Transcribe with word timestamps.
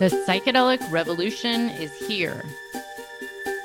The 0.00 0.08
psychedelic 0.26 0.90
revolution 0.90 1.68
is 1.68 1.94
here. 1.94 2.42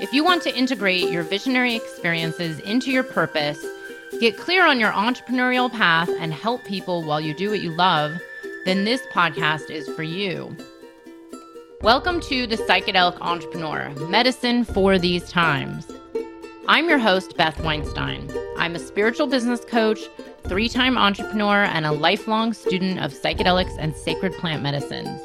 If 0.02 0.12
you 0.12 0.22
want 0.22 0.44
to 0.44 0.54
integrate 0.54 1.10
your 1.10 1.24
visionary 1.24 1.76
experiences 1.76 2.60
into 2.60 2.92
your 2.92 3.04
purpose, 3.04 3.66
get 4.20 4.36
clear 4.36 4.68
on 4.68 4.78
your 4.78 4.92
entrepreneurial 4.92 5.72
path, 5.72 6.10
and 6.20 6.34
help 6.34 6.66
people 6.66 7.04
while 7.04 7.22
you 7.22 7.34
do 7.34 7.52
what 7.52 7.62
you 7.62 7.72
love, 7.72 8.20
then 8.66 8.84
this 8.84 9.02
podcast 9.14 9.70
is 9.70 9.88
for 9.88 10.04
you. 10.04 10.54
Welcome 11.80 12.20
to 12.24 12.46
The 12.46 12.58
Psychedelic 12.58 13.18
Entrepreneur 13.22 13.92
Medicine 14.10 14.66
for 14.66 15.00
These 15.00 15.30
Times. 15.30 15.90
I'm 16.68 16.90
your 16.90 17.00
host, 17.00 17.38
Beth 17.38 17.64
Weinstein. 17.64 18.30
I'm 18.58 18.76
a 18.76 18.80
spiritual 18.80 19.28
business 19.28 19.64
coach, 19.64 20.02
three 20.44 20.68
time 20.68 20.98
entrepreneur, 20.98 21.64
and 21.64 21.86
a 21.86 21.94
lifelong 21.94 22.52
student 22.52 23.00
of 23.00 23.14
psychedelics 23.14 23.78
and 23.80 23.96
sacred 23.96 24.34
plant 24.34 24.64
medicines. 24.64 25.25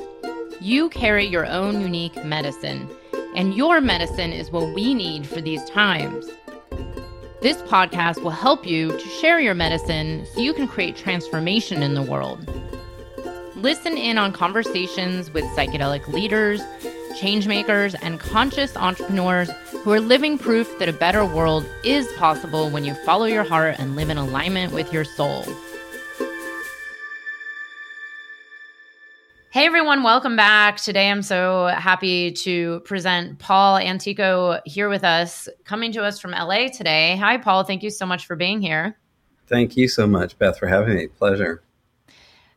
You 0.62 0.90
carry 0.90 1.24
your 1.24 1.46
own 1.46 1.80
unique 1.80 2.22
medicine, 2.22 2.86
and 3.34 3.54
your 3.54 3.80
medicine 3.80 4.30
is 4.30 4.50
what 4.50 4.74
we 4.74 4.92
need 4.92 5.26
for 5.26 5.40
these 5.40 5.64
times. 5.70 6.26
This 7.40 7.56
podcast 7.62 8.22
will 8.22 8.30
help 8.30 8.66
you 8.66 8.90
to 8.90 9.08
share 9.08 9.40
your 9.40 9.54
medicine 9.54 10.26
so 10.34 10.40
you 10.42 10.52
can 10.52 10.68
create 10.68 10.96
transformation 10.96 11.82
in 11.82 11.94
the 11.94 12.02
world. 12.02 12.46
Listen 13.56 13.96
in 13.96 14.18
on 14.18 14.34
conversations 14.34 15.30
with 15.30 15.44
psychedelic 15.56 16.06
leaders, 16.08 16.60
changemakers, 17.18 17.94
and 18.02 18.20
conscious 18.20 18.76
entrepreneurs 18.76 19.50
who 19.82 19.92
are 19.92 20.00
living 20.00 20.36
proof 20.36 20.78
that 20.78 20.90
a 20.90 20.92
better 20.92 21.24
world 21.24 21.64
is 21.84 22.06
possible 22.18 22.68
when 22.68 22.84
you 22.84 22.92
follow 23.06 23.24
your 23.24 23.44
heart 23.44 23.76
and 23.78 23.96
live 23.96 24.10
in 24.10 24.18
alignment 24.18 24.74
with 24.74 24.92
your 24.92 25.04
soul. 25.04 25.42
Hey 29.52 29.66
everyone, 29.66 30.04
welcome 30.04 30.36
back. 30.36 30.76
Today 30.76 31.10
I'm 31.10 31.22
so 31.22 31.66
happy 31.66 32.30
to 32.30 32.78
present 32.84 33.40
Paul 33.40 33.78
Antico 33.78 34.60
here 34.64 34.88
with 34.88 35.02
us, 35.02 35.48
coming 35.64 35.90
to 35.90 36.04
us 36.04 36.20
from 36.20 36.30
LA 36.30 36.68
today. 36.68 37.16
Hi, 37.16 37.36
Paul. 37.36 37.64
Thank 37.64 37.82
you 37.82 37.90
so 37.90 38.06
much 38.06 38.26
for 38.26 38.36
being 38.36 38.62
here. 38.62 38.96
Thank 39.48 39.76
you 39.76 39.88
so 39.88 40.06
much, 40.06 40.38
Beth, 40.38 40.56
for 40.56 40.68
having 40.68 40.94
me. 40.94 41.08
Pleasure. 41.08 41.64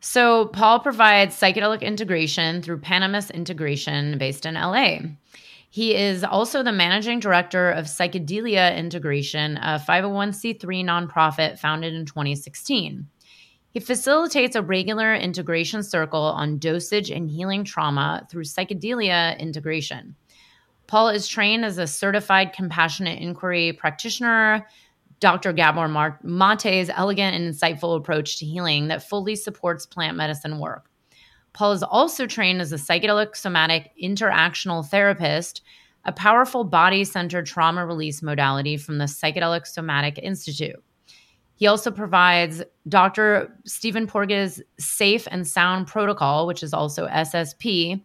So, 0.01 0.45
Paul 0.45 0.81
provides 0.81 1.35
psychedelic 1.35 1.81
integration 1.81 2.61
through 2.61 2.81
Panimus 2.81 3.33
Integration 3.33 4.19
based 4.19 4.45
in 4.45 4.53
LA. 4.53 4.99
He 5.71 5.95
is 5.95 6.23
also 6.23 6.61
the 6.61 6.71
managing 6.71 7.19
director 7.19 7.71
of 7.71 7.85
Psychedelia 7.85 8.77
Integration, 8.77 9.57
a 9.57 9.83
501c3 9.83 10.85
nonprofit 10.85 11.57
founded 11.57 11.95
in 11.95 12.05
2016. 12.05 13.07
He 13.73 13.79
facilitates 13.79 14.55
a 14.55 14.61
regular 14.61 15.15
integration 15.15 15.81
circle 15.81 16.21
on 16.21 16.59
dosage 16.59 17.09
and 17.09 17.27
healing 17.27 17.63
trauma 17.63 18.27
through 18.29 18.43
psychedelia 18.43 19.37
integration. 19.39 20.15
Paul 20.85 21.09
is 21.09 21.27
trained 21.27 21.65
as 21.65 21.79
a 21.79 21.87
certified 21.87 22.53
compassionate 22.53 23.19
inquiry 23.19 23.73
practitioner. 23.73 24.67
Dr. 25.19 25.53
Gabor 25.53 25.87
Mate's 26.21 26.91
elegant 26.93 27.35
and 27.35 27.51
insightful 27.51 27.97
approach 27.97 28.37
to 28.37 28.45
healing 28.45 28.89
that 28.89 29.09
fully 29.09 29.35
supports 29.35 29.87
plant 29.87 30.17
medicine 30.17 30.59
work. 30.59 30.87
Paul 31.53 31.71
is 31.71 31.81
also 31.81 32.27
trained 32.27 32.61
as 32.61 32.73
a 32.73 32.77
psychedelic 32.77 33.35
somatic 33.35 33.89
interactional 33.99 34.87
therapist, 34.87 35.63
a 36.05 36.11
powerful 36.11 36.63
body 36.63 37.03
centered 37.05 37.47
trauma 37.47 37.87
release 37.87 38.21
modality 38.21 38.77
from 38.77 38.99
the 38.99 39.05
Psychedelic 39.05 39.65
Somatic 39.65 40.19
Institute. 40.19 40.83
He 41.55 41.67
also 41.67 41.91
provides 41.91 42.63
Dr. 42.87 43.57
Stephen 43.65 44.07
Porges' 44.07 44.61
Safe 44.79 45.27
and 45.31 45.47
Sound 45.47 45.87
Protocol, 45.87 46.47
which 46.47 46.63
is 46.63 46.73
also 46.73 47.07
SSP, 47.07 48.03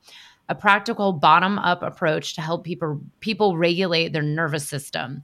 a 0.49 0.55
practical 0.55 1.13
bottom-up 1.13 1.83
approach 1.83 2.35
to 2.35 2.41
help 2.41 2.65
people 2.65 3.01
people 3.21 3.57
regulate 3.57 4.13
their 4.13 4.23
nervous 4.23 4.67
system. 4.67 5.23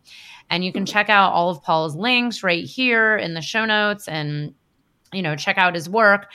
And 0.51 0.65
you 0.65 0.73
can 0.73 0.85
check 0.85 1.09
out 1.09 1.33
all 1.33 1.51
of 1.51 1.63
Paul's 1.63 1.97
links 1.97 2.43
right 2.43 2.65
here 2.65 3.17
in 3.17 3.35
the 3.35 3.41
show 3.41 3.65
notes 3.65 4.09
and 4.09 4.55
you 5.15 5.23
know, 5.23 5.37
check 5.37 5.57
out 5.57 5.75
his 5.75 5.89
work. 5.89 6.31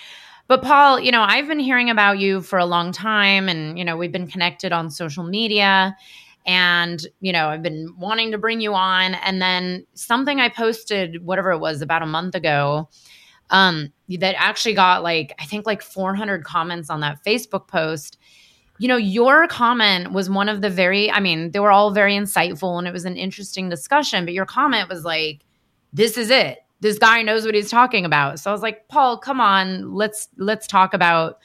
But 0.47 0.63
Paul, 0.63 0.99
you 0.99 1.11
know, 1.11 1.21
I've 1.21 1.47
been 1.47 1.59
hearing 1.59 1.89
about 1.91 2.17
you 2.17 2.41
for 2.41 2.57
a 2.57 2.65
long 2.65 2.91
time 2.91 3.47
and 3.49 3.77
you 3.77 3.85
know, 3.85 3.97
we've 3.97 4.11
been 4.11 4.27
connected 4.27 4.71
on 4.71 4.89
social 4.89 5.23
media 5.23 5.95
and 6.49 7.05
you 7.21 7.31
know 7.31 7.47
i've 7.49 7.61
been 7.61 7.93
wanting 7.99 8.31
to 8.31 8.37
bring 8.39 8.59
you 8.59 8.73
on. 8.73 9.13
And 9.13 9.39
then 9.39 9.85
something 9.93 10.39
i 10.39 10.49
posted 10.49 11.23
whatever 11.23 11.51
it 11.51 11.59
was 11.59 11.81
about 11.83 12.01
a 12.01 12.07
month 12.07 12.33
ago 12.33 12.89
um 13.51 13.93
that 14.17 14.33
actually 14.35 14.73
got 14.73 15.03
like 15.03 15.33
i 15.39 15.45
think 15.45 15.67
like 15.67 15.83
400 15.83 16.43
comments 16.43 16.89
on 16.89 17.01
that 17.01 17.23
facebook 17.23 17.67
post. 17.67 18.17
You 18.79 18.87
know 18.87 18.97
your 18.97 19.47
comment 19.47 20.11
was 20.11 20.27
one 20.29 20.49
of 20.49 20.61
the 20.61 20.71
very 20.71 21.11
i 21.11 21.19
mean 21.19 21.51
they 21.51 21.59
were 21.59 21.71
all 21.71 21.91
very 21.91 22.13
insightful 22.13 22.79
and 22.79 22.87
it 22.87 22.93
was 22.93 23.05
an 23.05 23.15
interesting 23.15 23.69
discussion 23.69 24.25
but 24.25 24.33
your 24.33 24.47
comment 24.47 24.89
was 24.89 25.05
like 25.05 25.45
this 25.93 26.17
is 26.17 26.29
it. 26.31 26.59
This 26.81 26.97
guy 26.97 27.21
knows 27.23 27.45
what 27.45 27.55
he's 27.55 27.69
talking 27.69 28.05
about. 28.05 28.39
So 28.39 28.49
i 28.49 28.53
was 28.53 28.63
like 28.63 28.87
paul 28.87 29.19
come 29.19 29.39
on. 29.39 29.93
Let's 29.93 30.29
let's 30.37 30.65
talk 30.65 30.95
about 30.95 31.37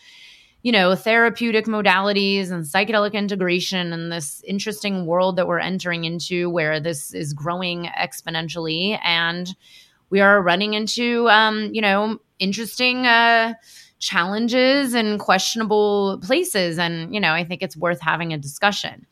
you 0.64 0.72
know, 0.72 0.94
therapeutic 0.94 1.66
modalities 1.66 2.50
and 2.50 2.64
psychedelic 2.64 3.12
integration 3.12 3.92
and 3.92 4.10
this 4.10 4.42
interesting 4.46 5.04
world 5.04 5.36
that 5.36 5.46
we're 5.46 5.58
entering 5.58 6.04
into 6.04 6.48
where 6.48 6.80
this 6.80 7.12
is 7.12 7.34
growing 7.34 7.84
exponentially. 7.98 8.98
And 9.04 9.54
we 10.08 10.20
are 10.20 10.40
running 10.40 10.72
into, 10.72 11.28
um, 11.28 11.68
you 11.74 11.82
know, 11.82 12.18
interesting 12.38 13.06
uh, 13.06 13.52
challenges 13.98 14.94
and 14.94 15.20
questionable 15.20 16.18
places. 16.22 16.78
And, 16.78 17.14
you 17.14 17.20
know, 17.20 17.32
I 17.32 17.44
think 17.44 17.62
it's 17.62 17.76
worth 17.76 18.00
having 18.00 18.32
a 18.32 18.38
discussion. 18.38 19.06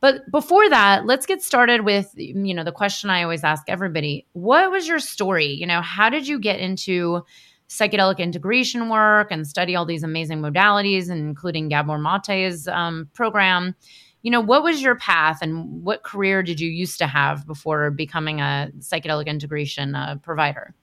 But 0.00 0.30
before 0.30 0.68
that, 0.68 1.06
let's 1.06 1.24
get 1.24 1.42
started 1.42 1.86
with, 1.86 2.12
you 2.16 2.52
know, 2.52 2.64
the 2.64 2.70
question 2.70 3.08
I 3.08 3.22
always 3.22 3.44
ask 3.44 3.64
everybody 3.66 4.26
What 4.34 4.70
was 4.70 4.86
your 4.86 4.98
story? 4.98 5.46
You 5.46 5.66
know, 5.66 5.80
how 5.80 6.10
did 6.10 6.28
you 6.28 6.38
get 6.38 6.60
into 6.60 7.24
psychedelic 7.68 8.18
integration 8.18 8.88
work 8.88 9.28
and 9.30 9.46
study 9.46 9.76
all 9.76 9.84
these 9.84 10.02
amazing 10.02 10.40
modalities, 10.40 11.10
including 11.10 11.68
Gabor 11.68 11.98
Mate's 11.98 12.66
um, 12.68 13.08
program. 13.12 13.74
You 14.22 14.30
know, 14.30 14.40
what 14.40 14.62
was 14.62 14.82
your 14.82 14.96
path 14.96 15.38
and 15.42 15.84
what 15.84 16.02
career 16.02 16.42
did 16.42 16.60
you 16.60 16.68
used 16.68 16.98
to 16.98 17.06
have 17.06 17.46
before 17.46 17.90
becoming 17.90 18.40
a 18.40 18.70
psychedelic 18.78 19.26
integration 19.26 19.94
uh, 19.94 20.16
provider? 20.22 20.74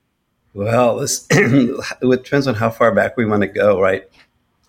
Well, 0.54 0.98
this, 0.98 1.28
it 1.32 2.00
depends 2.02 2.48
on 2.48 2.56
how 2.56 2.70
far 2.70 2.94
back 2.94 3.18
we 3.18 3.26
want 3.26 3.42
to 3.42 3.48
go, 3.48 3.82
right? 3.82 4.04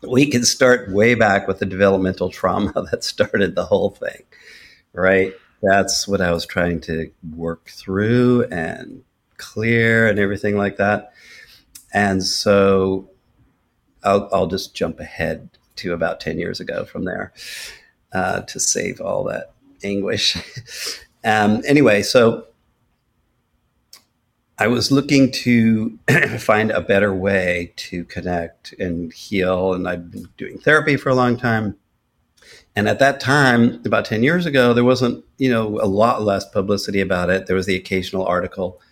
We 0.03 0.29
can 0.29 0.45
start 0.45 0.91
way 0.91 1.15
back 1.15 1.47
with 1.47 1.61
the 1.61 1.67
developmental 1.67 2.31
trauma 2.31 2.73
that 2.91 3.05
started 3.05 3.55
the 3.55 3.65
whole 3.65 3.91
thing, 3.91 4.25
right? 4.93 5.33
That's 5.63 6.09
what 6.09 6.21
I 6.21 6.33
was 6.33 6.45
trying 6.45 6.81
to 6.83 7.11
work 7.37 7.69
through 7.69 8.45
and 8.51 9.05
clear 9.37 10.09
and 10.09 10.19
everything 10.19 10.57
like 10.57 10.77
that. 10.79 11.13
And 11.97 12.23
so 12.23 13.09
I'll, 14.05 14.29
I'll 14.31 14.47
just 14.49 14.75
jump 14.75 15.01
ahead 15.01 15.49
to 15.77 15.95
about 15.95 16.21
10 16.21 16.39
years 16.39 16.61
ago 16.61 16.85
from 16.85 17.07
there 17.07 17.33
uh, 18.13 18.43
to 18.43 18.61
save 18.61 19.01
all 19.01 19.25
that 19.25 19.53
anguish. 19.83 20.37
um, 21.25 21.63
anyway, 21.67 22.03
so 22.03 22.49
I 24.59 24.67
was 24.67 24.93
looking 24.93 25.33
to 25.33 25.99
find 26.39 26.71
a 26.71 26.83
better 26.83 27.15
way 27.15 27.73
to 27.77 28.05
connect 28.05 28.75
and 28.75 29.11
heal. 29.11 29.73
And 29.73 29.89
I've 29.89 30.11
been 30.11 30.29
doing 30.37 30.59
therapy 30.59 30.99
for 30.99 31.09
a 31.09 31.15
long 31.15 31.39
time. 31.39 31.77
And 32.77 32.91
at 32.91 32.99
that 32.99 33.21
time, 33.21 33.81
about 33.87 34.05
10 34.05 34.23
years 34.23 34.45
ago, 34.45 34.75
there 34.75 34.85
wasn't, 34.85 35.25
you 35.39 35.49
know, 35.49 35.81
a 35.81 35.89
lot 35.89 36.21
less 36.21 36.47
publicity 36.47 37.01
about 37.01 37.31
it. 37.31 37.47
There 37.47 37.57
was 37.57 37.65
the 37.65 37.77
occasional 37.77 38.27
article. 38.27 38.83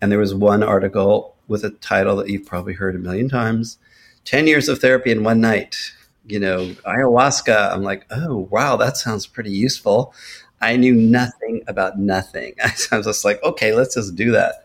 And 0.00 0.12
there 0.12 0.20
was 0.20 0.32
one 0.32 0.62
article 0.62 1.31
with 1.52 1.64
a 1.64 1.70
title 1.70 2.16
that 2.16 2.28
you've 2.28 2.46
probably 2.46 2.72
heard 2.72 2.96
a 2.96 2.98
million 2.98 3.28
times. 3.28 3.78
10 4.24 4.46
years 4.46 4.68
of 4.68 4.80
therapy 4.80 5.12
in 5.12 5.22
one 5.22 5.40
night. 5.40 5.76
You 6.24 6.38
know 6.38 6.66
ayahuasca 6.86 7.72
i'm 7.72 7.82
like 7.82 8.06
oh 8.12 8.46
wow 8.48 8.76
that 8.76 8.96
sounds 8.96 9.26
pretty 9.26 9.50
useful. 9.50 10.14
I 10.60 10.76
knew 10.76 10.94
nothing 10.94 11.62
about 11.66 11.98
nothing. 11.98 12.54
I 12.64 12.96
was 12.96 13.06
just 13.06 13.24
like 13.24 13.42
okay 13.42 13.74
let's 13.74 13.96
just 13.96 14.14
do 14.14 14.30
that. 14.30 14.64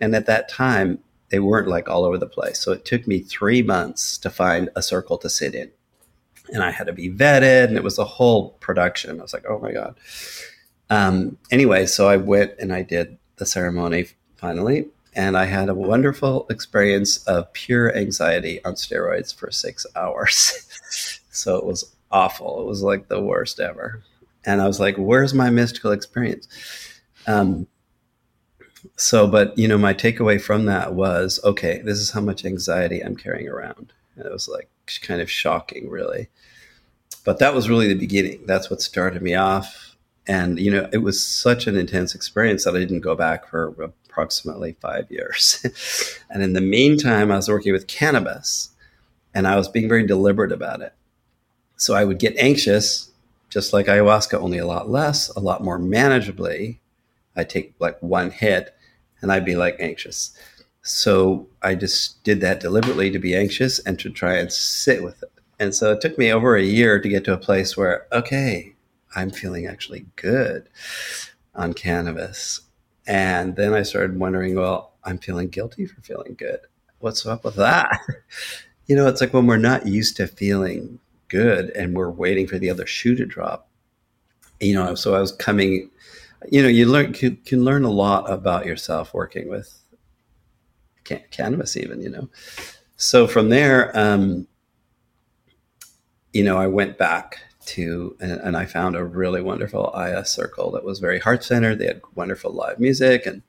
And 0.00 0.14
at 0.14 0.26
that 0.26 0.48
time 0.48 0.98
they 1.28 1.38
weren't 1.38 1.68
like 1.68 1.88
all 1.88 2.04
over 2.04 2.18
the 2.18 2.26
place. 2.26 2.58
So 2.58 2.72
it 2.72 2.84
took 2.84 3.06
me 3.06 3.20
three 3.20 3.62
months 3.62 4.18
to 4.18 4.30
find 4.30 4.68
a 4.74 4.82
circle 4.82 5.16
to 5.18 5.30
sit 5.30 5.54
in. 5.54 5.70
And 6.52 6.62
i 6.64 6.72
had 6.72 6.88
to 6.88 6.92
be 6.92 7.08
vetted 7.08 7.66
and 7.68 7.76
it 7.76 7.84
was 7.84 7.98
a 7.98 8.04
whole 8.04 8.50
production. 8.60 9.20
I 9.20 9.22
was 9.22 9.32
like 9.32 9.46
oh 9.48 9.60
my 9.60 9.72
god. 9.72 9.96
Um, 10.90 11.38
anyway 11.52 11.86
so 11.86 12.08
i 12.08 12.16
went 12.16 12.52
and 12.58 12.72
i 12.72 12.82
did 12.82 13.16
the 13.36 13.46
ceremony 13.46 14.06
finally 14.36 14.88
and 15.14 15.36
I 15.36 15.44
had 15.44 15.68
a 15.68 15.74
wonderful 15.74 16.46
experience 16.50 17.18
of 17.24 17.52
pure 17.52 17.94
anxiety 17.96 18.64
on 18.64 18.74
steroids 18.74 19.34
for 19.34 19.50
six 19.50 19.86
hours. 19.96 21.18
so 21.30 21.56
it 21.56 21.64
was 21.64 21.94
awful. 22.10 22.60
It 22.60 22.66
was 22.66 22.82
like 22.82 23.08
the 23.08 23.20
worst 23.20 23.60
ever. 23.60 24.02
And 24.44 24.62
I 24.62 24.66
was 24.66 24.80
like, 24.80 24.96
where's 24.96 25.34
my 25.34 25.50
mystical 25.50 25.92
experience? 25.92 26.48
Um, 27.26 27.66
so, 28.96 29.26
but 29.26 29.56
you 29.58 29.68
know, 29.68 29.76
my 29.78 29.92
takeaway 29.92 30.40
from 30.40 30.64
that 30.66 30.94
was 30.94 31.38
okay, 31.44 31.82
this 31.84 31.98
is 31.98 32.10
how 32.10 32.20
much 32.20 32.44
anxiety 32.44 33.02
I'm 33.02 33.16
carrying 33.16 33.48
around. 33.48 33.92
And 34.16 34.24
it 34.26 34.32
was 34.32 34.48
like 34.48 34.70
kind 35.02 35.20
of 35.20 35.30
shocking, 35.30 35.88
really. 35.90 36.28
but 37.24 37.38
that 37.38 37.54
was 37.54 37.68
really 37.68 37.88
the 37.88 37.94
beginning. 37.94 38.46
That's 38.46 38.70
what 38.70 38.80
started 38.80 39.22
me 39.22 39.34
off. 39.34 39.96
And, 40.26 40.58
you 40.60 40.70
know, 40.70 40.88
it 40.92 40.98
was 40.98 41.24
such 41.24 41.66
an 41.66 41.76
intense 41.76 42.14
experience 42.14 42.64
that 42.64 42.76
I 42.76 42.78
didn't 42.78 43.00
go 43.00 43.14
back 43.14 43.48
for 43.48 43.92
approximately 44.20 44.76
five 44.80 45.10
years. 45.10 45.64
and 46.30 46.42
in 46.42 46.52
the 46.52 46.60
meantime, 46.60 47.32
I 47.32 47.36
was 47.36 47.48
working 47.48 47.72
with 47.72 47.86
cannabis 47.86 48.70
and 49.34 49.46
I 49.46 49.56
was 49.56 49.68
being 49.68 49.88
very 49.88 50.06
deliberate 50.06 50.52
about 50.52 50.82
it. 50.82 50.92
So 51.76 51.94
I 51.94 52.04
would 52.04 52.18
get 52.18 52.36
anxious, 52.36 53.10
just 53.48 53.72
like 53.72 53.86
ayahuasca, 53.86 54.38
only 54.38 54.58
a 54.58 54.66
lot 54.66 54.90
less, 54.90 55.30
a 55.30 55.40
lot 55.40 55.64
more 55.64 55.78
manageably. 55.78 56.78
I 57.34 57.44
take 57.44 57.74
like 57.78 57.98
one 58.02 58.30
hit 58.30 58.74
and 59.22 59.32
I'd 59.32 59.46
be 59.46 59.56
like 59.56 59.76
anxious. 59.80 60.36
So 60.82 61.46
I 61.62 61.74
just 61.74 62.22
did 62.22 62.42
that 62.42 62.60
deliberately 62.60 63.10
to 63.10 63.18
be 63.18 63.34
anxious 63.34 63.78
and 63.78 63.98
to 64.00 64.10
try 64.10 64.36
and 64.36 64.52
sit 64.52 65.02
with 65.02 65.22
it. 65.22 65.32
And 65.58 65.74
so 65.74 65.92
it 65.92 66.02
took 66.02 66.18
me 66.18 66.30
over 66.30 66.56
a 66.56 66.62
year 66.62 67.00
to 67.00 67.08
get 67.08 67.24
to 67.24 67.32
a 67.32 67.38
place 67.38 67.74
where, 67.74 68.06
okay, 68.12 68.74
I'm 69.16 69.30
feeling 69.30 69.66
actually 69.66 70.06
good 70.16 70.68
on 71.54 71.72
cannabis. 71.72 72.60
And 73.06 73.56
then 73.56 73.74
I 73.74 73.82
started 73.82 74.18
wondering, 74.18 74.54
well, 74.54 74.92
I'm 75.04 75.18
feeling 75.18 75.48
guilty 75.48 75.86
for 75.86 76.00
feeling 76.02 76.34
good. 76.34 76.60
What's 76.98 77.24
up 77.26 77.44
with 77.44 77.56
that? 77.56 77.98
you 78.86 78.96
know, 78.96 79.06
it's 79.06 79.20
like 79.20 79.32
when 79.32 79.46
we're 79.46 79.56
not 79.56 79.86
used 79.86 80.16
to 80.16 80.26
feeling 80.26 80.98
good 81.28 81.70
and 81.70 81.94
we're 81.94 82.10
waiting 82.10 82.46
for 82.46 82.58
the 82.58 82.70
other 82.70 82.86
shoe 82.86 83.14
to 83.16 83.24
drop. 83.24 83.68
You 84.60 84.74
know, 84.74 84.94
so 84.94 85.14
I 85.14 85.20
was 85.20 85.32
coming, 85.32 85.90
you 86.50 86.62
know, 86.62 86.68
you 86.68 86.86
learn 86.86 87.14
can, 87.14 87.36
can 87.46 87.64
learn 87.64 87.84
a 87.84 87.90
lot 87.90 88.30
about 88.30 88.66
yourself 88.66 89.14
working 89.14 89.48
with 89.48 89.74
cannabis, 91.30 91.76
even, 91.76 92.02
you 92.02 92.10
know. 92.10 92.28
So 92.96 93.26
from 93.26 93.48
there, 93.48 93.96
um, 93.96 94.46
you 96.32 96.44
know, 96.44 96.58
I 96.58 96.66
went 96.66 96.98
back 96.98 97.40
to 97.76 98.16
and, 98.20 98.32
and, 98.32 98.56
I 98.56 98.66
found 98.66 98.96
a 98.96 99.04
really 99.04 99.40
wonderful 99.40 99.92
IS 99.94 100.30
circle 100.30 100.70
that 100.72 100.84
was 100.84 100.98
very 100.98 101.18
heart 101.18 101.44
centered. 101.44 101.78
They 101.78 101.86
had 101.86 102.02
wonderful 102.14 102.52
live 102.52 102.78
music 102.78 103.26
and 103.26 103.42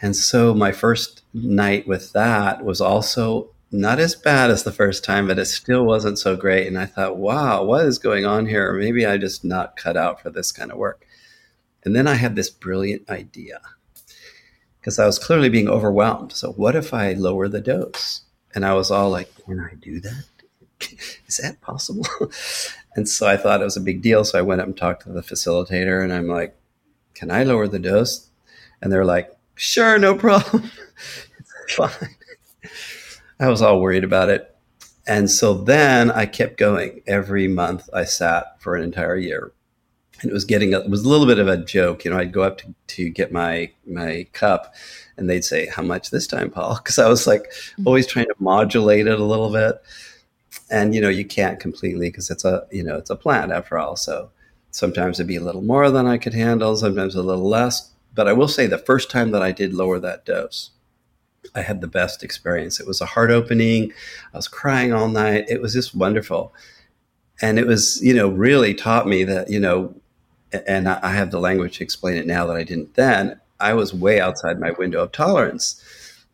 and 0.00 0.14
so 0.14 0.54
my 0.54 0.72
first 0.72 1.22
night 1.32 1.86
with 1.86 2.12
that 2.12 2.64
was 2.64 2.80
also 2.80 3.50
not 3.72 3.98
as 3.98 4.14
bad 4.14 4.50
as 4.50 4.62
the 4.62 4.72
first 4.72 5.04
time, 5.04 5.26
but 5.26 5.38
it 5.38 5.46
still 5.46 5.84
wasn't 5.84 6.18
so 6.18 6.36
great. 6.36 6.66
And 6.66 6.78
I 6.78 6.86
thought, 6.86 7.16
wow, 7.16 7.64
what 7.64 7.86
is 7.86 7.98
going 7.98 8.24
on 8.24 8.46
here? 8.46 8.72
Maybe 8.72 9.06
I 9.06 9.16
just 9.16 9.44
not 9.44 9.76
cut 9.76 9.96
out 9.96 10.20
for 10.20 10.30
this 10.30 10.52
kind 10.52 10.70
of 10.70 10.78
work. 10.78 11.06
And 11.84 11.94
then 11.94 12.06
I 12.06 12.14
had 12.14 12.36
this 12.36 12.50
brilliant 12.50 13.08
idea 13.08 13.60
because 14.80 14.98
I 14.98 15.06
was 15.06 15.18
clearly 15.18 15.48
being 15.48 15.68
overwhelmed. 15.68 16.32
So 16.32 16.52
what 16.52 16.76
if 16.76 16.92
I 16.94 17.12
lower 17.14 17.48
the 17.48 17.60
dose? 17.60 18.22
And 18.54 18.64
I 18.64 18.74
was 18.74 18.90
all 18.90 19.10
like, 19.10 19.30
can 19.44 19.60
I 19.60 19.74
do 19.74 20.00
that? 20.00 20.24
is 21.26 21.38
that 21.38 21.60
possible? 21.60 22.06
and 22.96 23.08
so 23.08 23.26
I 23.26 23.36
thought 23.36 23.60
it 23.60 23.64
was 23.64 23.76
a 23.76 23.80
big 23.80 24.02
deal. 24.02 24.24
So 24.24 24.38
I 24.38 24.42
went 24.42 24.60
up 24.60 24.66
and 24.66 24.76
talked 24.76 25.04
to 25.04 25.12
the 25.12 25.22
facilitator 25.22 26.02
and 26.02 26.12
I'm 26.12 26.28
like, 26.28 26.56
can 27.14 27.30
I 27.30 27.44
lower 27.44 27.66
the 27.68 27.78
dose? 27.78 28.28
And 28.82 28.92
they're 28.92 29.04
like, 29.04 29.34
sure, 29.54 29.98
no 29.98 30.14
problem. 30.14 30.70
it's 31.62 31.74
fine. 31.74 31.90
I 33.40 33.48
was 33.48 33.62
all 33.62 33.80
worried 33.80 34.04
about 34.04 34.28
it. 34.28 34.54
And 35.06 35.30
so 35.30 35.54
then 35.54 36.10
I 36.10 36.26
kept 36.26 36.58
going. 36.58 37.02
Every 37.06 37.48
month 37.48 37.88
I 37.92 38.04
sat 38.04 38.60
for 38.60 38.76
an 38.76 38.82
entire 38.82 39.16
year. 39.16 39.52
And 40.20 40.30
it 40.30 40.34
was 40.34 40.44
getting, 40.44 40.74
a, 40.74 40.80
it 40.80 40.90
was 40.90 41.04
a 41.04 41.08
little 41.08 41.26
bit 41.26 41.38
of 41.38 41.46
a 41.46 41.58
joke. 41.58 42.04
You 42.04 42.10
know, 42.10 42.18
I'd 42.18 42.32
go 42.32 42.42
up 42.42 42.58
to, 42.58 42.74
to 42.88 43.10
get 43.10 43.32
my, 43.32 43.70
my 43.86 44.26
cup 44.32 44.74
and 45.16 45.28
they'd 45.28 45.44
say, 45.44 45.66
how 45.66 45.82
much 45.82 46.10
this 46.10 46.26
time, 46.26 46.50
Paul? 46.50 46.76
Cause 46.84 46.98
I 46.98 47.08
was 47.08 47.26
like 47.26 47.44
mm-hmm. 47.44 47.86
always 47.86 48.06
trying 48.06 48.26
to 48.26 48.34
modulate 48.38 49.06
it 49.06 49.20
a 49.20 49.24
little 49.24 49.50
bit 49.50 49.76
and 50.70 50.94
you 50.94 51.00
know 51.00 51.08
you 51.08 51.24
can't 51.24 51.60
completely 51.60 52.08
because 52.08 52.30
it's 52.30 52.44
a 52.44 52.66
you 52.70 52.82
know 52.82 52.96
it's 52.96 53.10
a 53.10 53.16
plant 53.16 53.52
after 53.52 53.78
all. 53.78 53.96
So 53.96 54.30
sometimes 54.70 55.18
it'd 55.18 55.28
be 55.28 55.36
a 55.36 55.42
little 55.42 55.62
more 55.62 55.90
than 55.90 56.06
i 56.06 56.18
could 56.18 56.34
handle 56.34 56.76
sometimes 56.76 57.14
a 57.14 57.22
little 57.22 57.48
less. 57.48 57.92
But 58.14 58.28
i 58.28 58.32
will 58.32 58.48
say 58.48 58.66
the 58.66 58.78
first 58.78 59.10
time 59.10 59.30
that 59.30 59.42
i 59.42 59.52
did 59.52 59.74
lower 59.74 59.98
that 60.00 60.24
dose 60.24 60.70
i 61.54 61.62
had 61.62 61.80
the 61.80 61.86
best 61.86 62.22
experience. 62.22 62.80
It 62.80 62.86
was 62.86 63.00
a 63.00 63.06
heart 63.06 63.30
opening. 63.30 63.92
I 64.34 64.36
was 64.36 64.48
crying 64.48 64.92
all 64.92 65.08
night. 65.08 65.46
It 65.48 65.60
was 65.62 65.72
just 65.72 65.94
wonderful. 65.94 66.52
And 67.40 67.58
it 67.58 67.66
was 67.66 68.02
you 68.02 68.14
know 68.14 68.28
really 68.28 68.74
taught 68.74 69.06
me 69.06 69.24
that 69.24 69.50
you 69.50 69.60
know 69.60 69.94
and 70.66 70.88
i 70.88 71.10
have 71.12 71.30
the 71.30 71.40
language 71.40 71.78
to 71.78 71.84
explain 71.84 72.16
it 72.16 72.26
now 72.26 72.46
that 72.46 72.56
i 72.56 72.64
didn't 72.64 72.94
then. 72.94 73.40
I 73.58 73.74
was 73.74 73.94
way 73.94 74.20
outside 74.20 74.60
my 74.60 74.72
window 74.72 75.02
of 75.02 75.12
tolerance. 75.12 75.82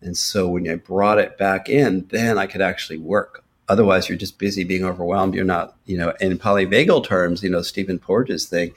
And 0.00 0.17
so 0.17 0.49
when 0.49 0.69
I 0.69 0.75
brought 0.75 1.19
it 1.19 1.38
back 1.38 1.69
in, 1.69 2.06
then 2.11 2.37
I 2.37 2.46
could 2.46 2.61
actually 2.61 2.99
work 2.99 3.42
Otherwise, 3.73 4.07
you're 4.07 4.19
just 4.19 4.39
busy 4.39 4.65
being 4.65 4.85
overwhelmed. 4.85 5.35
You're 5.35 5.47
not, 5.47 5.79
you 5.87 5.97
know, 5.97 6.13
in 6.21 6.39
polyvagal 6.39 7.07
terms, 7.07 7.43
you 7.43 7.49
know, 7.49 7.63
Stephen 7.63 7.99
Porges 7.99 8.45
thing. 8.45 8.75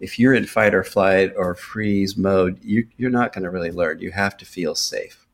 If 0.00 0.18
you're 0.18 0.34
in 0.34 0.44
fight 0.44 0.74
or 0.74 0.84
flight 0.84 1.32
or 1.34 1.54
freeze 1.54 2.18
mode, 2.18 2.62
you, 2.62 2.86
you're 2.98 3.08
not 3.08 3.32
going 3.32 3.44
to 3.44 3.50
really 3.50 3.70
learn. 3.70 4.00
You 4.00 4.10
have 4.10 4.36
to 4.36 4.44
feel 4.44 4.74
safe. 4.74 5.26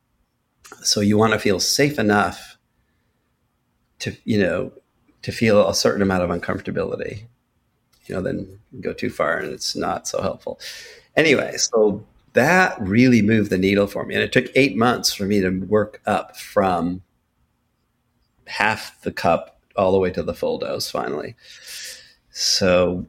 So 0.81 1.01
you 1.01 1.17
want 1.17 1.33
to 1.33 1.39
feel 1.39 1.59
safe 1.59 1.99
enough 1.99 2.57
to, 3.99 4.15
you 4.23 4.39
know, 4.39 4.71
to 5.23 5.33
feel 5.33 5.67
a 5.67 5.75
certain 5.75 6.01
amount 6.01 6.23
of 6.23 6.29
uncomfortability. 6.29 7.23
You 8.05 8.15
know, 8.15 8.21
then 8.21 8.59
go 8.79 8.93
too 8.93 9.09
far 9.09 9.39
and 9.39 9.51
it's 9.51 9.75
not 9.75 10.07
so 10.07 10.21
helpful. 10.21 10.57
Anyway, 11.17 11.57
so 11.57 12.05
that 12.31 12.79
really 12.79 13.21
moved 13.21 13.49
the 13.49 13.57
needle 13.57 13.87
for 13.87 14.05
me. 14.05 14.15
And 14.15 14.23
it 14.23 14.31
took 14.31 14.45
eight 14.55 14.77
months 14.77 15.13
for 15.13 15.25
me 15.25 15.41
to 15.41 15.49
work 15.49 15.99
up 16.05 16.37
from 16.37 17.01
half 18.51 18.99
the 19.01 19.11
cup 19.11 19.59
all 19.75 19.91
the 19.91 19.99
way 19.99 20.11
to 20.11 20.23
the 20.23 20.33
full 20.33 20.57
dose 20.59 20.91
finally. 20.91 21.35
So, 22.31 23.05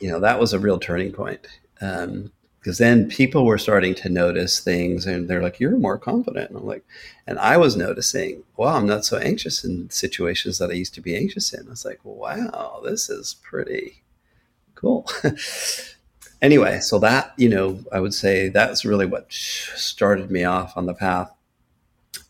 you 0.00 0.10
know, 0.10 0.20
that 0.20 0.40
was 0.40 0.52
a 0.52 0.58
real 0.58 0.78
turning 0.78 1.12
point. 1.12 1.46
Um, 1.80 2.32
because 2.60 2.78
then 2.78 3.08
people 3.08 3.46
were 3.46 3.56
starting 3.56 3.94
to 3.94 4.08
notice 4.08 4.60
things 4.60 5.06
and 5.06 5.28
they're 5.28 5.42
like, 5.42 5.60
you're 5.60 5.78
more 5.78 5.96
confident. 5.96 6.50
And 6.50 6.58
I'm 6.58 6.66
like, 6.66 6.84
and 7.26 7.38
I 7.38 7.56
was 7.56 7.76
noticing, 7.76 8.42
wow, 8.56 8.76
I'm 8.76 8.86
not 8.86 9.04
so 9.04 9.16
anxious 9.16 9.64
in 9.64 9.88
situations 9.90 10.58
that 10.58 10.68
I 10.68 10.74
used 10.74 10.92
to 10.94 11.00
be 11.00 11.16
anxious 11.16 11.54
in. 11.54 11.66
I 11.66 11.70
was 11.70 11.84
like, 11.84 12.00
wow, 12.02 12.82
this 12.84 13.08
is 13.08 13.36
pretty 13.42 14.02
cool. 14.74 15.08
anyway, 16.42 16.80
so 16.80 16.98
that, 16.98 17.32
you 17.38 17.48
know, 17.48 17.78
I 17.92 18.00
would 18.00 18.12
say 18.12 18.48
that's 18.48 18.84
really 18.84 19.06
what 19.06 19.32
started 19.32 20.30
me 20.30 20.44
off 20.44 20.76
on 20.76 20.86
the 20.86 20.94
path 20.94 21.32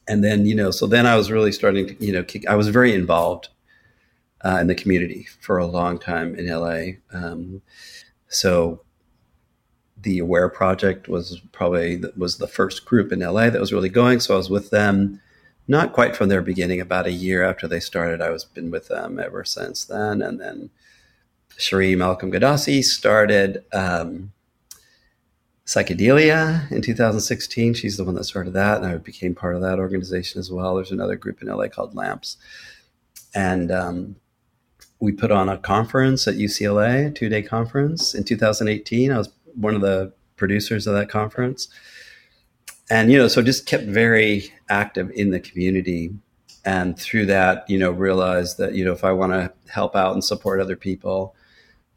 and 0.08 0.24
then 0.24 0.46
you 0.46 0.54
know 0.54 0.70
so 0.70 0.86
then 0.86 1.06
i 1.06 1.16
was 1.16 1.30
really 1.30 1.52
starting 1.52 1.86
to 1.86 2.04
you 2.04 2.12
know 2.12 2.22
kick, 2.22 2.46
i 2.48 2.54
was 2.54 2.68
very 2.68 2.94
involved 2.94 3.48
uh, 4.44 4.58
in 4.60 4.66
the 4.66 4.74
community 4.74 5.26
for 5.40 5.58
a 5.58 5.66
long 5.66 5.98
time 5.98 6.34
in 6.34 6.46
la 6.48 6.80
um, 7.12 7.62
so 8.28 8.80
the 10.02 10.18
aware 10.18 10.48
project 10.48 11.08
was 11.08 11.40
probably 11.52 12.02
was 12.16 12.38
the 12.38 12.46
first 12.46 12.84
group 12.84 13.12
in 13.12 13.20
la 13.20 13.50
that 13.50 13.60
was 13.60 13.72
really 13.72 13.88
going. 13.88 14.20
So 14.20 14.34
i 14.34 14.36
was 14.36 14.50
with 14.50 14.70
them 14.70 15.20
not 15.66 15.92
quite 15.92 16.16
from 16.16 16.28
their 16.28 16.40
beginning 16.40 16.80
about 16.80 17.06
a 17.06 17.12
year 17.12 17.42
after 17.42 17.68
they 17.68 17.80
started 17.80 18.22
i 18.22 18.30
was 18.30 18.44
been 18.44 18.70
with 18.70 18.88
them 18.88 19.18
ever 19.18 19.44
since 19.44 19.84
then. 19.84 20.22
And 20.22 20.40
then 20.40 20.70
Sheree 21.58 21.96
Malcolm 21.96 22.30
Gadassi 22.30 22.84
started 22.84 23.64
um, 23.72 24.32
Psychedelia 25.68 26.72
in 26.72 26.80
2016. 26.80 27.74
She's 27.74 27.98
the 27.98 28.04
one 28.04 28.14
that 28.14 28.24
started 28.24 28.54
that, 28.54 28.78
and 28.78 28.86
I 28.86 28.96
became 28.96 29.34
part 29.34 29.54
of 29.54 29.60
that 29.60 29.78
organization 29.78 30.40
as 30.40 30.50
well. 30.50 30.74
There's 30.74 30.90
another 30.90 31.14
group 31.14 31.42
in 31.42 31.48
LA 31.48 31.68
called 31.68 31.94
Lamps, 31.94 32.38
and 33.34 33.70
um, 33.70 34.16
we 34.98 35.12
put 35.12 35.30
on 35.30 35.50
a 35.50 35.58
conference 35.58 36.26
at 36.26 36.36
UCLA, 36.36 37.14
two 37.14 37.28
day 37.28 37.42
conference 37.42 38.14
in 38.14 38.24
2018. 38.24 39.12
I 39.12 39.18
was 39.18 39.28
one 39.56 39.74
of 39.74 39.82
the 39.82 40.14
producers 40.36 40.86
of 40.86 40.94
that 40.94 41.10
conference, 41.10 41.68
and 42.88 43.12
you 43.12 43.18
know, 43.18 43.28
so 43.28 43.42
just 43.42 43.66
kept 43.66 43.84
very 43.84 44.50
active 44.70 45.10
in 45.10 45.32
the 45.32 45.40
community, 45.40 46.14
and 46.64 46.98
through 46.98 47.26
that, 47.26 47.68
you 47.68 47.78
know, 47.78 47.90
realized 47.90 48.56
that 48.56 48.74
you 48.74 48.86
know 48.86 48.92
if 48.92 49.04
I 49.04 49.12
want 49.12 49.32
to 49.32 49.52
help 49.70 49.94
out 49.94 50.14
and 50.14 50.24
support 50.24 50.62
other 50.62 50.76
people, 50.76 51.34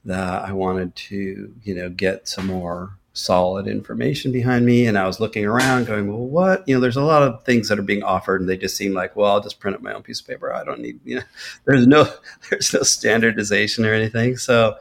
that 0.03 0.43
I 0.43 0.51
wanted 0.51 0.93
to 1.07 1.53
you 1.63 1.73
know 1.73 1.87
get 1.87 2.27
some 2.27 2.47
more 2.47 2.97
solid 3.13 3.67
information 3.67 4.31
behind 4.31 4.65
me. 4.65 4.85
And 4.85 4.97
I 4.97 5.05
was 5.05 5.19
looking 5.19 5.45
around 5.45 5.85
going, 5.85 6.07
well, 6.07 6.25
what? 6.25 6.67
You 6.67 6.75
know, 6.75 6.81
there's 6.81 6.95
a 6.95 7.03
lot 7.03 7.23
of 7.23 7.43
things 7.43 7.67
that 7.67 7.79
are 7.79 7.83
being 7.83 8.03
offered 8.03 8.41
and 8.41 8.49
they 8.49 8.57
just 8.57 8.77
seem 8.77 8.93
like, 8.93 9.15
well, 9.15 9.31
I'll 9.31 9.41
just 9.41 9.59
print 9.59 9.75
up 9.75 9.81
my 9.81 9.93
own 9.93 10.03
piece 10.03 10.21
of 10.21 10.27
paper. 10.27 10.53
I 10.53 10.63
don't 10.63 10.79
need, 10.79 10.99
you 11.03 11.17
know, 11.17 11.23
there's 11.65 11.87
no, 11.87 12.11
there's 12.49 12.73
no 12.73 12.83
standardization 12.83 13.85
or 13.85 13.93
anything. 13.93 14.37
So 14.37 14.77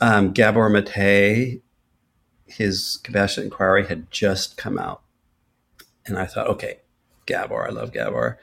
um, 0.00 0.32
Gabor 0.32 0.68
Mate, 0.68 1.62
his 2.46 2.98
Compassionate 3.02 3.46
Inquiry 3.46 3.86
had 3.86 4.10
just 4.10 4.56
come 4.56 4.78
out. 4.78 5.02
And 6.06 6.18
I 6.18 6.26
thought, 6.26 6.46
okay, 6.46 6.78
Gabor, 7.26 7.66
I 7.66 7.70
love 7.70 7.92
Gabor. 7.92 8.38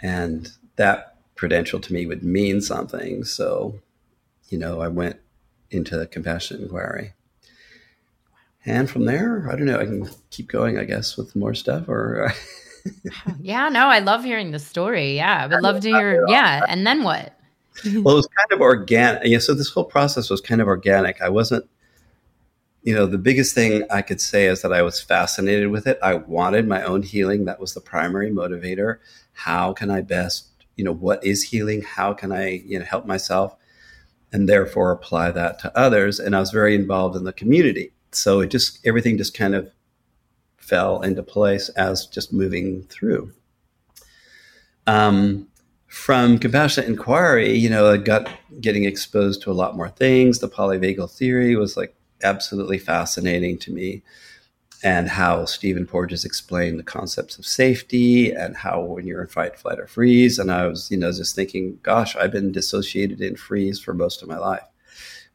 And 0.00 0.50
that 0.76 1.16
credential 1.34 1.80
to 1.80 1.92
me 1.92 2.06
would 2.06 2.22
mean 2.22 2.60
something. 2.60 3.24
So, 3.24 3.80
you 4.48 4.58
know, 4.58 4.80
I 4.80 4.88
went 4.88 5.18
into 5.70 5.98
the 5.98 6.06
Compassionate 6.06 6.62
Inquiry 6.62 7.14
and 8.66 8.88
from 8.88 9.04
there, 9.04 9.48
I 9.50 9.56
don't 9.56 9.66
know. 9.66 9.78
I 9.78 9.84
can 9.84 10.08
keep 10.30 10.48
going, 10.48 10.78
I 10.78 10.84
guess, 10.84 11.16
with 11.16 11.36
more 11.36 11.54
stuff. 11.54 11.88
Or 11.88 12.32
yeah, 13.40 13.68
no, 13.68 13.86
I 13.88 13.98
love 13.98 14.24
hearing 14.24 14.50
the 14.50 14.58
story. 14.58 15.16
Yeah, 15.16 15.44
I 15.44 15.46
would 15.46 15.62
love 15.62 15.80
to 15.80 15.88
hear. 15.88 16.24
Yeah, 16.28 16.62
and 16.68 16.86
then 16.86 17.02
what? 17.02 17.38
well, 17.84 18.14
it 18.14 18.16
was 18.16 18.28
kind 18.28 18.52
of 18.52 18.60
organic. 18.60 19.22
Yeah, 19.24 19.38
so 19.38 19.54
this 19.54 19.68
whole 19.68 19.84
process 19.84 20.30
was 20.30 20.40
kind 20.40 20.60
of 20.60 20.68
organic. 20.68 21.20
I 21.20 21.28
wasn't, 21.28 21.68
you 22.82 22.94
know, 22.94 23.06
the 23.06 23.18
biggest 23.18 23.54
thing 23.54 23.84
I 23.90 24.00
could 24.00 24.20
say 24.20 24.46
is 24.46 24.62
that 24.62 24.72
I 24.72 24.82
was 24.82 25.00
fascinated 25.00 25.68
with 25.68 25.86
it. 25.86 25.98
I 26.02 26.14
wanted 26.14 26.68
my 26.68 26.82
own 26.82 27.02
healing. 27.02 27.44
That 27.44 27.60
was 27.60 27.74
the 27.74 27.80
primary 27.80 28.30
motivator. 28.30 28.98
How 29.32 29.72
can 29.72 29.90
I 29.90 30.02
best, 30.02 30.48
you 30.76 30.84
know, 30.84 30.92
what 30.92 31.24
is 31.24 31.42
healing? 31.42 31.82
How 31.82 32.14
can 32.14 32.32
I, 32.32 32.62
you 32.64 32.78
know, 32.78 32.84
help 32.84 33.06
myself? 33.06 33.56
And 34.32 34.48
therefore 34.48 34.90
apply 34.90 35.32
that 35.32 35.58
to 35.60 35.76
others. 35.78 36.18
And 36.18 36.34
I 36.34 36.40
was 36.40 36.50
very 36.50 36.74
involved 36.74 37.16
in 37.16 37.24
the 37.24 37.32
community. 37.32 37.92
So 38.16 38.40
it 38.40 38.50
just, 38.50 38.84
everything 38.86 39.18
just 39.18 39.36
kind 39.36 39.54
of 39.54 39.70
fell 40.56 41.02
into 41.02 41.22
place 41.22 41.68
as 41.70 42.06
just 42.06 42.32
moving 42.32 42.84
through. 42.84 43.32
Um, 44.86 45.48
from 45.86 46.38
compassionate 46.38 46.88
inquiry, 46.88 47.56
you 47.56 47.70
know, 47.70 47.92
I 47.92 47.98
got 47.98 48.28
getting 48.60 48.84
exposed 48.84 49.42
to 49.42 49.50
a 49.50 49.54
lot 49.54 49.76
more 49.76 49.88
things. 49.88 50.38
The 50.38 50.48
polyvagal 50.48 51.10
theory 51.10 51.54
was 51.56 51.76
like 51.76 51.94
absolutely 52.22 52.78
fascinating 52.78 53.58
to 53.58 53.72
me, 53.72 54.02
and 54.82 55.08
how 55.08 55.46
Stephen 55.46 55.86
Porges 55.86 56.24
explained 56.24 56.78
the 56.78 56.84
concepts 56.84 57.38
of 57.38 57.46
safety 57.46 58.32
and 58.32 58.56
how 58.56 58.80
when 58.82 59.06
you're 59.06 59.22
in 59.22 59.28
fight, 59.28 59.58
flight, 59.58 59.78
or 59.78 59.86
freeze. 59.86 60.38
And 60.38 60.50
I 60.50 60.66
was, 60.66 60.90
you 60.90 60.98
know, 60.98 61.10
just 61.10 61.34
thinking, 61.34 61.78
gosh, 61.82 62.16
I've 62.16 62.32
been 62.32 62.52
dissociated 62.52 63.20
in 63.22 63.36
freeze 63.36 63.80
for 63.80 63.94
most 63.94 64.20
of 64.22 64.28
my 64.28 64.36
life, 64.36 64.66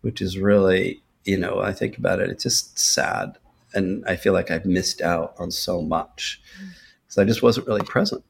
which 0.02 0.22
is 0.22 0.38
really, 0.38 1.02
you 1.26 1.38
know, 1.38 1.60
I 1.60 1.74
think 1.74 1.98
about 1.98 2.20
it, 2.20 2.30
it's 2.30 2.44
just 2.44 2.78
sad. 2.78 3.38
And 3.74 4.04
I 4.08 4.16
feel 4.16 4.34
like 4.34 4.50
I've 4.50 4.66
missed 4.66 5.02
out 5.02 5.36
on 5.38 5.52
so 5.52 5.82
much 5.82 6.42
because 7.04 7.18
I 7.18 7.24
just 7.24 7.44
wasn't 7.44 7.68
really 7.68 7.84
present. 7.84 8.24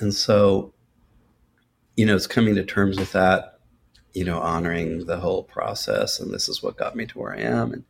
And 0.00 0.12
so 0.12 0.74
you 1.96 2.04
know, 2.04 2.14
it's 2.14 2.26
coming 2.26 2.54
to 2.54 2.64
terms 2.64 2.98
with 2.98 3.12
that, 3.12 3.58
you 4.12 4.24
know, 4.24 4.38
honoring 4.38 5.06
the 5.06 5.16
whole 5.18 5.42
process. 5.42 6.20
And 6.20 6.32
this 6.32 6.48
is 6.48 6.62
what 6.62 6.76
got 6.76 6.94
me 6.94 7.06
to 7.06 7.18
where 7.18 7.34
I 7.34 7.40
am. 7.40 7.72
And 7.72 7.84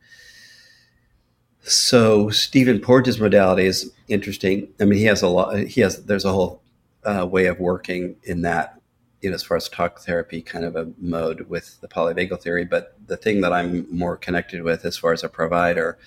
so 1.62 2.30
Stephen 2.30 2.80
Porges' 2.80 3.20
modality 3.20 3.66
is 3.66 3.90
interesting. 4.08 4.68
I 4.80 4.84
mean, 4.84 4.98
he 4.98 5.04
has 5.06 5.22
a 5.22 5.28
lot, 5.28 5.58
he 5.58 5.80
has, 5.80 6.04
there's 6.04 6.24
a 6.24 6.32
whole 6.32 6.62
uh, 7.04 7.26
way 7.26 7.46
of 7.46 7.58
working 7.58 8.16
in 8.22 8.42
that, 8.42 8.80
you 9.20 9.30
know, 9.30 9.34
as 9.34 9.42
far 9.42 9.56
as 9.56 9.68
talk 9.68 10.00
therapy 10.00 10.42
kind 10.42 10.64
of 10.64 10.76
a 10.76 10.92
mode 10.98 11.48
with 11.48 11.80
the 11.80 11.88
polyvagal 11.88 12.40
theory. 12.42 12.64
But 12.64 12.96
the 13.06 13.16
thing 13.16 13.40
that 13.40 13.52
I'm 13.52 13.86
more 13.90 14.16
connected 14.16 14.62
with 14.62 14.84
as 14.84 14.96
far 14.96 15.12
as 15.12 15.24
a 15.24 15.28
provider, 15.28 15.98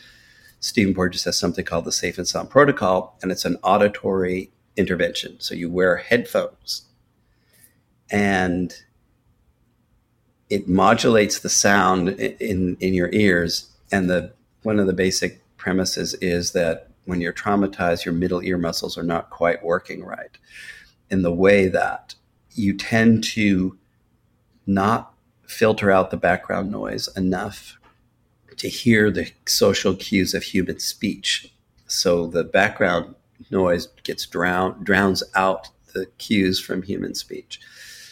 Stephen 0.60 0.94
Porges 0.94 1.24
has 1.24 1.38
something 1.38 1.66
called 1.66 1.86
the 1.86 1.92
Safe 1.92 2.18
and 2.18 2.28
Sound 2.28 2.50
Protocol, 2.50 3.18
and 3.22 3.32
it's 3.32 3.46
an 3.46 3.58
auditory 3.64 4.52
intervention. 4.78 5.38
So 5.40 5.56
you 5.56 5.70
wear 5.70 5.98
headphones 5.98 6.84
and 8.12 8.74
it 10.50 10.68
modulates 10.68 11.40
the 11.40 11.50
sound 11.50 12.10
in 12.10 12.78
in 12.80 12.94
your 12.94 13.10
ears. 13.12 13.70
And 13.92 14.10
the 14.10 14.34
one 14.64 14.80
of 14.80 14.88
the 14.88 14.94
basic 14.94 15.42
premises 15.58 16.14
is 16.16 16.52
that 16.54 16.90
when 17.06 17.22
you're 17.22 17.34
traumatized, 17.34 18.06
your 18.06 18.14
middle 18.14 18.42
ear 18.42 18.58
muscles 18.58 18.98
are 18.98 19.04
not 19.04 19.30
quite 19.30 19.64
working 19.64 20.04
right 20.04 20.38
in 21.10 21.22
the 21.22 21.34
way 21.34 21.68
that 21.68 22.16
you 22.54 22.76
tend 22.76 23.24
to 23.24 23.78
not 24.66 25.14
filter 25.46 25.92
out 25.92 26.12
the 26.12 26.18
background 26.18 26.72
noise 26.72 27.10
enough 27.16 27.78
to 28.58 28.68
hear 28.68 29.10
the 29.10 29.32
social 29.46 29.96
cues 29.96 30.34
of 30.34 30.44
human 30.44 30.80
speech. 30.80 31.52
So 31.88 32.28
the 32.28 32.44
background 32.44 33.16
noise 33.50 33.88
gets 34.04 34.26
drown 34.26 34.84
drowns 34.84 35.24
out 35.34 35.70
the 35.94 36.06
cues 36.18 36.60
from 36.60 36.84
human 36.84 37.16
speech. 37.16 37.60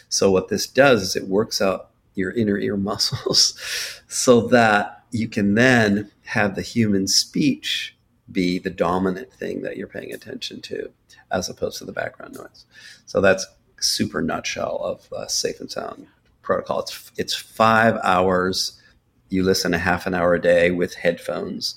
So 0.10 0.32
what 0.32 0.48
this 0.48 0.68
does 0.68 1.04
is 1.04 1.16
it 1.16 1.28
works 1.28 1.62
out 1.62 1.90
your 2.16 2.32
inner 2.32 2.58
ear 2.58 2.78
muscles 2.92 4.02
so 4.08 4.42
that 4.48 5.04
you 5.12 5.28
can 5.28 5.56
then 5.56 6.12
have 6.26 6.56
the 6.56 6.62
human 6.62 7.08
speech 7.08 7.96
be 8.32 8.60
the 8.60 8.70
dominant 8.70 9.32
thing 9.32 9.62
that 9.62 9.78
you're 9.78 9.88
paying 9.88 10.14
attention 10.14 10.62
to 10.62 10.90
as 11.32 11.50
opposed 11.50 11.78
to 11.78 11.86
the 11.86 11.92
background 11.92 12.36
noise. 12.36 12.66
So 13.06 13.22
that's 13.22 13.46
super 13.80 14.22
nutshell 14.22 14.78
of 14.78 15.12
uh, 15.14 15.28
safe 15.28 15.60
and 15.60 15.72
sound 15.72 16.08
protocol. 16.42 16.80
It's 16.80 17.12
it's 17.18 17.36
5 17.36 17.98
hours 18.04 18.82
you 19.30 19.44
listen 19.44 19.74
a 19.74 19.78
half 19.78 20.08
an 20.08 20.14
hour 20.14 20.34
a 20.34 20.42
day 20.42 20.72
with 20.72 20.96
headphones. 20.96 21.76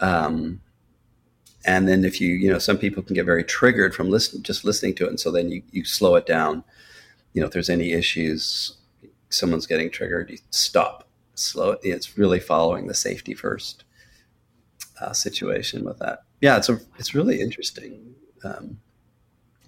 Um, 0.00 0.60
and 1.64 1.88
then 1.88 2.04
if 2.04 2.20
you 2.20 2.32
you 2.32 2.50
know 2.50 2.58
some 2.58 2.78
people 2.78 3.02
can 3.02 3.14
get 3.14 3.24
very 3.24 3.44
triggered 3.44 3.94
from 3.94 4.10
listen, 4.10 4.42
just 4.42 4.64
listening 4.64 4.94
to 4.96 5.06
it 5.06 5.10
and 5.10 5.20
so 5.20 5.30
then 5.30 5.50
you, 5.50 5.62
you 5.70 5.84
slow 5.84 6.16
it 6.16 6.26
down 6.26 6.64
you 7.34 7.40
know, 7.40 7.48
if 7.48 7.52
there's 7.52 7.68
any 7.68 7.92
issues, 7.92 8.76
someone's 9.28 9.66
getting 9.66 9.90
triggered, 9.90 10.30
you 10.30 10.38
stop, 10.50 11.08
slow 11.34 11.72
it. 11.72 11.80
It's 11.82 12.16
really 12.16 12.40
following 12.40 12.86
the 12.86 12.94
safety 12.94 13.34
first 13.34 13.84
uh, 15.00 15.12
situation 15.12 15.84
with 15.84 15.98
that. 15.98 16.20
Yeah, 16.40 16.56
it's 16.56 16.68
a, 16.68 16.80
it's 16.98 17.14
really 17.14 17.40
interesting. 17.40 18.14
Um, 18.44 18.78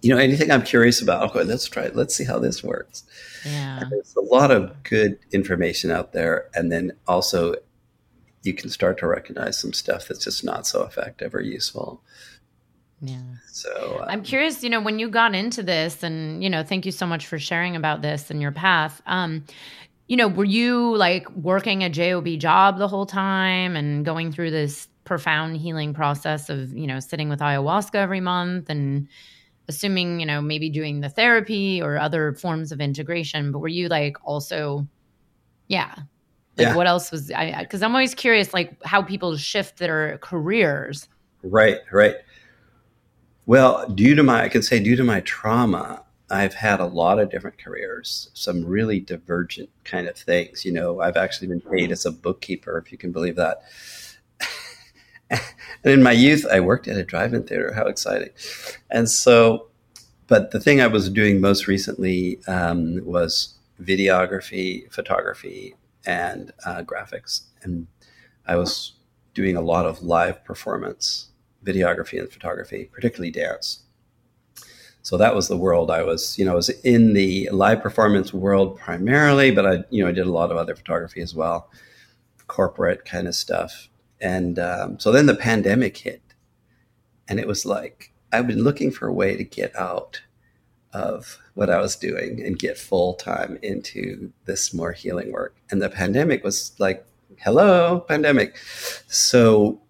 you 0.02 0.14
know, 0.14 0.18
anything 0.18 0.50
I'm 0.50 0.62
curious 0.62 1.00
about, 1.00 1.30
okay, 1.30 1.44
let's 1.44 1.68
try 1.68 1.84
it. 1.84 1.96
Let's 1.96 2.14
see 2.14 2.24
how 2.24 2.38
this 2.38 2.62
works. 2.62 3.04
Yeah. 3.44 3.80
And 3.80 3.90
there's 3.90 4.14
a 4.16 4.20
lot 4.20 4.50
of 4.50 4.82
good 4.82 5.18
information 5.32 5.90
out 5.90 6.12
there. 6.12 6.48
And 6.54 6.70
then 6.70 6.92
also 7.06 7.56
you 8.42 8.54
can 8.54 8.70
start 8.70 8.98
to 8.98 9.06
recognize 9.06 9.58
some 9.58 9.72
stuff 9.72 10.08
that's 10.08 10.24
just 10.24 10.44
not 10.44 10.66
so 10.66 10.84
effective 10.84 11.34
or 11.34 11.40
useful. 11.40 12.02
Yeah. 13.00 13.20
So 13.48 13.98
um, 14.00 14.08
I'm 14.08 14.22
curious, 14.22 14.62
you 14.62 14.70
know, 14.70 14.80
when 14.80 14.98
you 14.98 15.08
got 15.08 15.34
into 15.34 15.62
this, 15.62 16.02
and 16.02 16.42
you 16.42 16.48
know, 16.48 16.62
thank 16.62 16.86
you 16.86 16.92
so 16.92 17.06
much 17.06 17.26
for 17.26 17.38
sharing 17.38 17.76
about 17.76 18.00
this 18.00 18.30
and 18.30 18.40
your 18.40 18.52
path. 18.52 19.02
Um, 19.06 19.44
you 20.06 20.16
know, 20.16 20.28
were 20.28 20.44
you 20.44 20.96
like 20.96 21.28
working 21.30 21.82
a 21.82 21.90
job 21.90 22.26
job 22.38 22.78
the 22.78 22.88
whole 22.88 23.06
time 23.06 23.76
and 23.76 24.04
going 24.04 24.32
through 24.32 24.50
this 24.50 24.88
profound 25.04 25.56
healing 25.56 25.94
process 25.94 26.48
of 26.48 26.76
you 26.76 26.86
know 26.86 26.98
sitting 27.00 27.28
with 27.28 27.38
ayahuasca 27.38 27.94
every 27.94 28.20
month 28.20 28.68
and 28.68 29.08
assuming 29.68 30.20
you 30.20 30.26
know 30.26 30.40
maybe 30.40 30.70
doing 30.70 31.00
the 31.00 31.08
therapy 31.08 31.80
or 31.82 31.98
other 31.98 32.32
forms 32.34 32.72
of 32.72 32.80
integration 32.80 33.52
but 33.52 33.58
were 33.58 33.68
you 33.68 33.88
like 33.88 34.16
also 34.24 34.86
yeah 35.68 35.94
like 36.56 36.68
yeah. 36.68 36.76
what 36.76 36.86
else 36.86 37.10
was 37.10 37.30
i 37.32 37.62
because 37.62 37.82
i'm 37.82 37.92
always 37.92 38.14
curious 38.14 38.54
like 38.54 38.82
how 38.84 39.02
people 39.02 39.36
shift 39.36 39.78
their 39.78 40.18
careers 40.18 41.08
right 41.42 41.78
right 41.92 42.16
well, 43.46 43.88
due 43.88 44.16
to 44.16 44.24
my, 44.24 44.42
I 44.42 44.48
can 44.48 44.62
say, 44.62 44.80
due 44.80 44.96
to 44.96 45.04
my 45.04 45.20
trauma, 45.20 46.02
I've 46.28 46.54
had 46.54 46.80
a 46.80 46.84
lot 46.84 47.20
of 47.20 47.30
different 47.30 47.58
careers, 47.58 48.28
some 48.34 48.64
really 48.64 48.98
divergent 48.98 49.70
kind 49.84 50.08
of 50.08 50.16
things. 50.16 50.64
You 50.64 50.72
know, 50.72 51.00
I've 51.00 51.16
actually 51.16 51.46
been 51.46 51.60
paid 51.60 51.92
as 51.92 52.04
a 52.04 52.10
bookkeeper, 52.10 52.76
if 52.76 52.90
you 52.90 52.98
can 52.98 53.12
believe 53.12 53.36
that. 53.36 53.62
And 55.30 55.40
in 55.84 56.02
my 56.02 56.12
youth, 56.12 56.46
I 56.50 56.60
worked 56.60 56.88
at 56.88 56.96
a 56.96 57.04
drive-in 57.04 57.44
theater. 57.44 57.72
How 57.74 57.86
exciting! 57.86 58.30
And 58.90 59.08
so, 59.08 59.68
but 60.26 60.50
the 60.50 60.60
thing 60.60 60.80
I 60.80 60.86
was 60.86 61.08
doing 61.10 61.40
most 61.40 61.66
recently 61.66 62.40
um, 62.46 63.04
was 63.04 63.54
videography, 63.82 64.90
photography, 64.92 65.74
and 66.06 66.52
uh, 66.64 66.82
graphics, 66.82 67.42
and 67.62 67.86
I 68.46 68.56
was 68.56 68.92
doing 69.34 69.56
a 69.56 69.60
lot 69.60 69.86
of 69.86 70.02
live 70.02 70.42
performance 70.44 71.28
videography 71.64 72.18
and 72.18 72.30
photography, 72.30 72.88
particularly 72.92 73.30
dance. 73.30 73.82
So 75.02 75.16
that 75.18 75.34
was 75.34 75.48
the 75.48 75.56
world 75.56 75.90
I 75.90 76.02
was, 76.02 76.38
you 76.38 76.44
know, 76.44 76.52
I 76.52 76.56
was 76.56 76.68
in 76.68 77.12
the 77.12 77.48
live 77.52 77.82
performance 77.82 78.32
world 78.32 78.78
primarily, 78.78 79.50
but 79.50 79.66
I, 79.66 79.84
you 79.90 80.02
know, 80.02 80.08
I 80.08 80.12
did 80.12 80.26
a 80.26 80.32
lot 80.32 80.50
of 80.50 80.56
other 80.56 80.74
photography 80.74 81.20
as 81.20 81.34
well, 81.34 81.70
corporate 82.46 83.04
kind 83.04 83.28
of 83.28 83.34
stuff. 83.34 83.88
And 84.20 84.58
um, 84.58 84.98
so 84.98 85.12
then 85.12 85.26
the 85.26 85.34
pandemic 85.34 85.96
hit, 85.98 86.22
and 87.28 87.38
it 87.38 87.46
was 87.46 87.66
like 87.66 88.12
I've 88.32 88.46
been 88.46 88.64
looking 88.64 88.90
for 88.90 89.06
a 89.06 89.12
way 89.12 89.36
to 89.36 89.44
get 89.44 89.74
out 89.76 90.20
of 90.92 91.38
what 91.54 91.70
I 91.70 91.80
was 91.80 91.96
doing 91.96 92.42
and 92.44 92.58
get 92.58 92.78
full 92.78 93.14
time 93.14 93.58
into 93.62 94.32
this 94.46 94.72
more 94.72 94.92
healing 94.92 95.32
work. 95.32 95.56
And 95.70 95.82
the 95.82 95.90
pandemic 95.90 96.42
was 96.42 96.72
like, 96.78 97.04
hello, 97.38 98.00
pandemic. 98.00 98.56
So, 99.08 99.80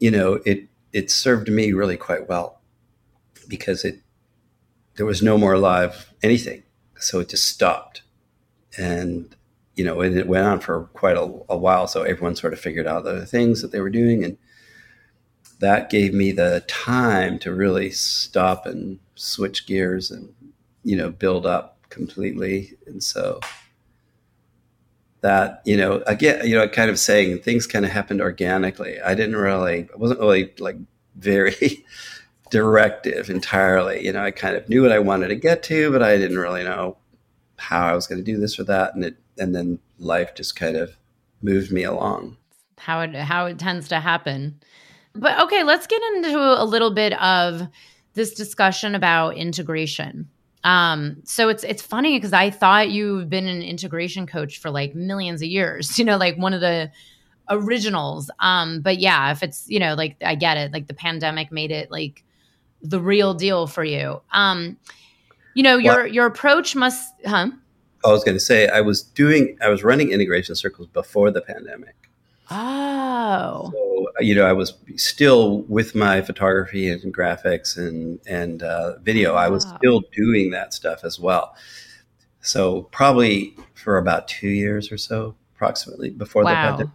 you 0.00 0.10
know, 0.10 0.40
it 0.44 0.68
it 0.92 1.10
served 1.10 1.48
me 1.48 1.72
really 1.72 1.96
quite 1.96 2.28
well 2.28 2.60
because 3.48 3.84
it 3.84 4.00
there 4.96 5.06
was 5.06 5.22
no 5.22 5.38
more 5.38 5.56
live 5.56 6.12
anything, 6.22 6.62
so 6.98 7.20
it 7.20 7.30
just 7.30 7.44
stopped, 7.44 8.02
and 8.76 9.34
you 9.76 9.84
know, 9.84 10.00
and 10.00 10.16
it 10.16 10.28
went 10.28 10.46
on 10.46 10.60
for 10.60 10.84
quite 10.92 11.16
a, 11.16 11.22
a 11.48 11.56
while. 11.56 11.86
So 11.86 12.02
everyone 12.02 12.36
sort 12.36 12.52
of 12.52 12.60
figured 12.60 12.86
out 12.86 13.04
the 13.04 13.26
things 13.26 13.62
that 13.62 13.72
they 13.72 13.80
were 13.80 13.90
doing, 13.90 14.24
and 14.24 14.36
that 15.60 15.90
gave 15.90 16.12
me 16.12 16.32
the 16.32 16.64
time 16.68 17.38
to 17.40 17.54
really 17.54 17.90
stop 17.90 18.66
and 18.66 18.98
switch 19.14 19.66
gears 19.66 20.10
and 20.10 20.32
you 20.84 20.96
know 20.96 21.10
build 21.10 21.46
up 21.46 21.78
completely, 21.88 22.76
and 22.86 23.02
so 23.02 23.40
that 25.20 25.62
you 25.64 25.76
know 25.76 26.02
again 26.06 26.46
you 26.46 26.56
know 26.56 26.68
kind 26.68 26.90
of 26.90 26.98
saying 26.98 27.38
things 27.38 27.66
kind 27.66 27.84
of 27.84 27.92
happened 27.92 28.20
organically 28.20 29.00
i 29.02 29.14
didn't 29.14 29.36
really 29.36 29.88
i 29.94 29.96
wasn't 29.96 30.18
really 30.18 30.52
like 30.58 30.74
very 31.14 31.84
directive 32.50 33.30
entirely 33.30 34.04
you 34.04 34.12
know 34.12 34.24
i 34.24 34.32
kind 34.32 34.56
of 34.56 34.68
knew 34.68 34.82
what 34.82 34.90
i 34.90 34.98
wanted 34.98 35.28
to 35.28 35.36
get 35.36 35.62
to 35.62 35.92
but 35.92 36.02
i 36.02 36.16
didn't 36.16 36.40
really 36.40 36.64
know 36.64 36.96
how 37.62 37.86
I 37.86 37.94
was 37.94 38.06
going 38.06 38.18
to 38.18 38.24
do 38.24 38.38
this 38.38 38.58
or 38.58 38.64
that, 38.64 38.94
and 38.94 39.04
it 39.04 39.16
and 39.38 39.54
then 39.54 39.78
life 39.98 40.34
just 40.34 40.56
kind 40.56 40.76
of 40.76 40.96
moved 41.40 41.72
me 41.72 41.82
along. 41.82 42.36
How 42.78 43.00
it 43.00 43.14
how 43.14 43.46
it 43.46 43.58
tends 43.58 43.88
to 43.88 44.00
happen. 44.00 44.60
But 45.14 45.40
okay, 45.40 45.62
let's 45.62 45.86
get 45.86 46.02
into 46.14 46.38
a 46.38 46.64
little 46.64 46.92
bit 46.92 47.20
of 47.20 47.68
this 48.14 48.34
discussion 48.34 48.94
about 48.94 49.36
integration. 49.36 50.28
Um, 50.64 51.22
so 51.24 51.48
it's 51.48 51.64
it's 51.64 51.82
funny 51.82 52.16
because 52.16 52.32
I 52.32 52.50
thought 52.50 52.90
you've 52.90 53.28
been 53.28 53.46
an 53.46 53.62
integration 53.62 54.26
coach 54.26 54.58
for 54.58 54.70
like 54.70 54.94
millions 54.94 55.42
of 55.42 55.48
years, 55.48 55.98
you 55.98 56.04
know, 56.04 56.16
like 56.16 56.36
one 56.36 56.54
of 56.54 56.60
the 56.60 56.90
originals. 57.50 58.30
Um, 58.40 58.80
but 58.80 58.98
yeah, 58.98 59.32
if 59.32 59.42
it's, 59.42 59.68
you 59.68 59.78
know, 59.78 59.94
like 59.94 60.16
I 60.24 60.34
get 60.34 60.56
it, 60.56 60.72
like 60.72 60.86
the 60.86 60.94
pandemic 60.94 61.52
made 61.52 61.70
it 61.70 61.90
like 61.90 62.24
the 62.82 63.00
real 63.00 63.34
deal 63.34 63.66
for 63.66 63.84
you. 63.84 64.20
Um, 64.32 64.76
you 65.54 65.62
know, 65.62 65.76
your 65.76 65.96
well, 65.96 66.06
your 66.06 66.26
approach 66.26 66.74
must 66.74 67.12
huh? 67.26 67.50
I 68.04 68.08
was 68.08 68.24
gonna 68.24 68.40
say 68.40 68.68
I 68.68 68.80
was 68.80 69.02
doing 69.02 69.56
I 69.60 69.68
was 69.68 69.84
running 69.84 70.10
integration 70.10 70.54
circles 70.54 70.88
before 70.88 71.30
the 71.30 71.40
pandemic. 71.40 71.94
Oh. 72.50 73.70
So, 73.72 74.06
you 74.20 74.34
know, 74.34 74.44
I 74.44 74.52
was 74.52 74.74
still 74.96 75.62
with 75.62 75.94
my 75.94 76.20
photography 76.20 76.88
and 76.88 77.14
graphics 77.14 77.76
and 77.76 78.20
and 78.26 78.62
uh, 78.62 78.98
video. 78.98 79.34
I 79.34 79.48
was 79.48 79.66
still 79.78 80.02
doing 80.12 80.50
that 80.50 80.74
stuff 80.74 81.04
as 81.04 81.18
well. 81.18 81.54
So 82.40 82.82
probably 82.90 83.54
for 83.74 83.98
about 83.98 84.28
two 84.28 84.48
years 84.48 84.92
or 84.92 84.98
so, 84.98 85.34
approximately 85.54 86.10
before 86.10 86.44
wow. 86.44 86.50
the 86.50 86.54
pandemic. 86.54 86.92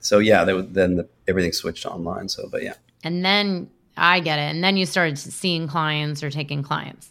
So 0.00 0.18
yeah, 0.18 0.44
was, 0.44 0.66
then 0.68 0.96
the, 0.96 1.08
everything 1.26 1.52
switched 1.52 1.86
online. 1.86 2.28
So, 2.28 2.48
but 2.50 2.62
yeah. 2.62 2.74
And 3.02 3.24
then 3.24 3.70
I 3.96 4.20
get 4.20 4.38
it. 4.38 4.42
And 4.42 4.62
then 4.62 4.76
you 4.76 4.86
started 4.86 5.18
seeing 5.18 5.66
clients 5.66 6.22
or 6.22 6.30
taking 6.30 6.62
clients. 6.62 7.10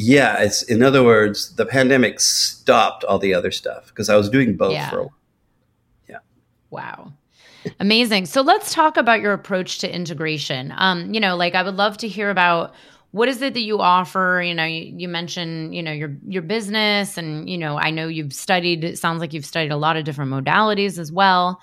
Yeah, 0.00 0.40
it's 0.40 0.62
in 0.62 0.82
other 0.82 1.02
words, 1.02 1.54
the 1.56 1.66
pandemic 1.66 2.20
stopped 2.20 3.04
all 3.04 3.18
the 3.18 3.34
other 3.34 3.50
stuff 3.50 3.88
because 3.88 4.08
I 4.08 4.16
was 4.16 4.30
doing 4.30 4.56
both 4.56 4.72
yeah. 4.72 4.88
for 4.88 5.00
a 5.00 5.02
while. 5.02 5.12
Wow. 6.70 7.12
Amazing. 7.80 8.26
So 8.26 8.40
let's 8.40 8.72
talk 8.72 8.96
about 8.96 9.20
your 9.20 9.32
approach 9.32 9.78
to 9.78 9.92
integration. 9.92 10.72
Um, 10.76 11.12
you 11.12 11.20
know, 11.20 11.36
like 11.36 11.54
I 11.54 11.62
would 11.62 11.76
love 11.76 11.96
to 11.98 12.08
hear 12.08 12.30
about 12.30 12.74
what 13.12 13.28
is 13.28 13.40
it 13.40 13.54
that 13.54 13.60
you 13.60 13.80
offer? 13.80 14.42
You 14.44 14.54
know, 14.54 14.64
you, 14.64 14.94
you 14.96 15.08
mentioned, 15.08 15.74
you 15.74 15.82
know, 15.82 15.92
your 15.92 16.14
your 16.26 16.42
business 16.42 17.16
and, 17.16 17.48
you 17.48 17.56
know, 17.56 17.78
I 17.78 17.90
know 17.90 18.06
you've 18.06 18.34
studied, 18.34 18.84
it 18.84 18.98
sounds 18.98 19.20
like 19.20 19.32
you've 19.32 19.46
studied 19.46 19.72
a 19.72 19.76
lot 19.76 19.96
of 19.96 20.04
different 20.04 20.30
modalities 20.30 20.98
as 20.98 21.10
well. 21.10 21.60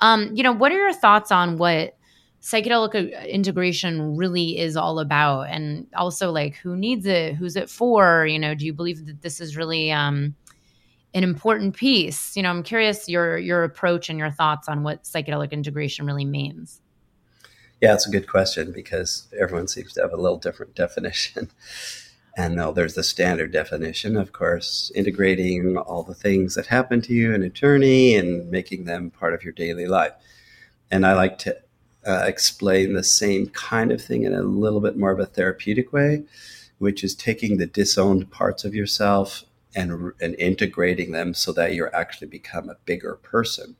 Um, 0.00 0.34
you 0.34 0.42
know, 0.42 0.52
what 0.52 0.72
are 0.72 0.76
your 0.76 0.92
thoughts 0.92 1.30
on 1.30 1.56
what 1.56 1.96
psychedelic 2.40 2.94
uh, 2.94 3.26
integration 3.26 4.16
really 4.16 4.58
is 4.58 4.76
all 4.76 5.00
about 5.00 5.42
and 5.48 5.86
also 5.96 6.30
like 6.30 6.54
who 6.56 6.76
needs 6.76 7.04
it 7.04 7.34
who's 7.34 7.56
it 7.56 7.68
for 7.68 8.26
you 8.26 8.38
know 8.38 8.54
do 8.54 8.64
you 8.64 8.72
believe 8.72 9.06
that 9.06 9.22
this 9.22 9.40
is 9.40 9.56
really 9.56 9.90
um 9.90 10.34
an 11.14 11.24
important 11.24 11.74
piece. 11.74 12.36
You 12.36 12.42
know, 12.42 12.50
I'm 12.50 12.62
curious 12.62 13.08
your 13.08 13.38
your 13.38 13.64
approach 13.64 14.08
and 14.08 14.18
your 14.18 14.30
thoughts 14.30 14.68
on 14.68 14.82
what 14.82 15.04
psychedelic 15.04 15.52
integration 15.52 16.06
really 16.06 16.24
means. 16.24 16.80
Yeah, 17.80 17.94
it's 17.94 18.06
a 18.06 18.10
good 18.10 18.28
question 18.28 18.72
because 18.72 19.28
everyone 19.38 19.68
seems 19.68 19.92
to 19.94 20.02
have 20.02 20.12
a 20.12 20.16
little 20.16 20.38
different 20.38 20.74
definition. 20.74 21.50
And 22.36 22.56
though 22.56 22.70
there's 22.70 22.94
the 22.94 23.02
standard 23.02 23.50
definition, 23.50 24.16
of 24.16 24.30
course, 24.30 24.92
integrating 24.94 25.76
all 25.76 26.04
the 26.04 26.14
things 26.14 26.54
that 26.54 26.66
happen 26.66 27.02
to 27.02 27.12
you 27.12 27.34
in 27.34 27.42
a 27.42 27.48
journey 27.48 28.14
and 28.14 28.48
making 28.48 28.84
them 28.84 29.10
part 29.10 29.34
of 29.34 29.42
your 29.42 29.52
daily 29.52 29.86
life. 29.86 30.12
And 30.88 31.04
I 31.04 31.14
like 31.14 31.38
to 31.38 31.56
uh, 32.08 32.24
explain 32.26 32.94
the 32.94 33.04
same 33.04 33.48
kind 33.48 33.92
of 33.92 34.02
thing 34.02 34.22
in 34.24 34.34
a 34.34 34.42
little 34.42 34.80
bit 34.80 34.96
more 34.96 35.10
of 35.10 35.20
a 35.20 35.26
therapeutic 35.26 35.92
way, 35.92 36.24
which 36.78 37.04
is 37.04 37.14
taking 37.14 37.58
the 37.58 37.66
disowned 37.66 38.30
parts 38.30 38.64
of 38.64 38.74
yourself 38.74 39.44
and 39.74 40.12
and 40.20 40.34
integrating 40.36 41.12
them 41.12 41.34
so 41.34 41.52
that 41.52 41.74
you're 41.74 41.94
actually 41.94 42.26
become 42.26 42.70
a 42.70 42.76
bigger 42.86 43.14
person. 43.16 43.76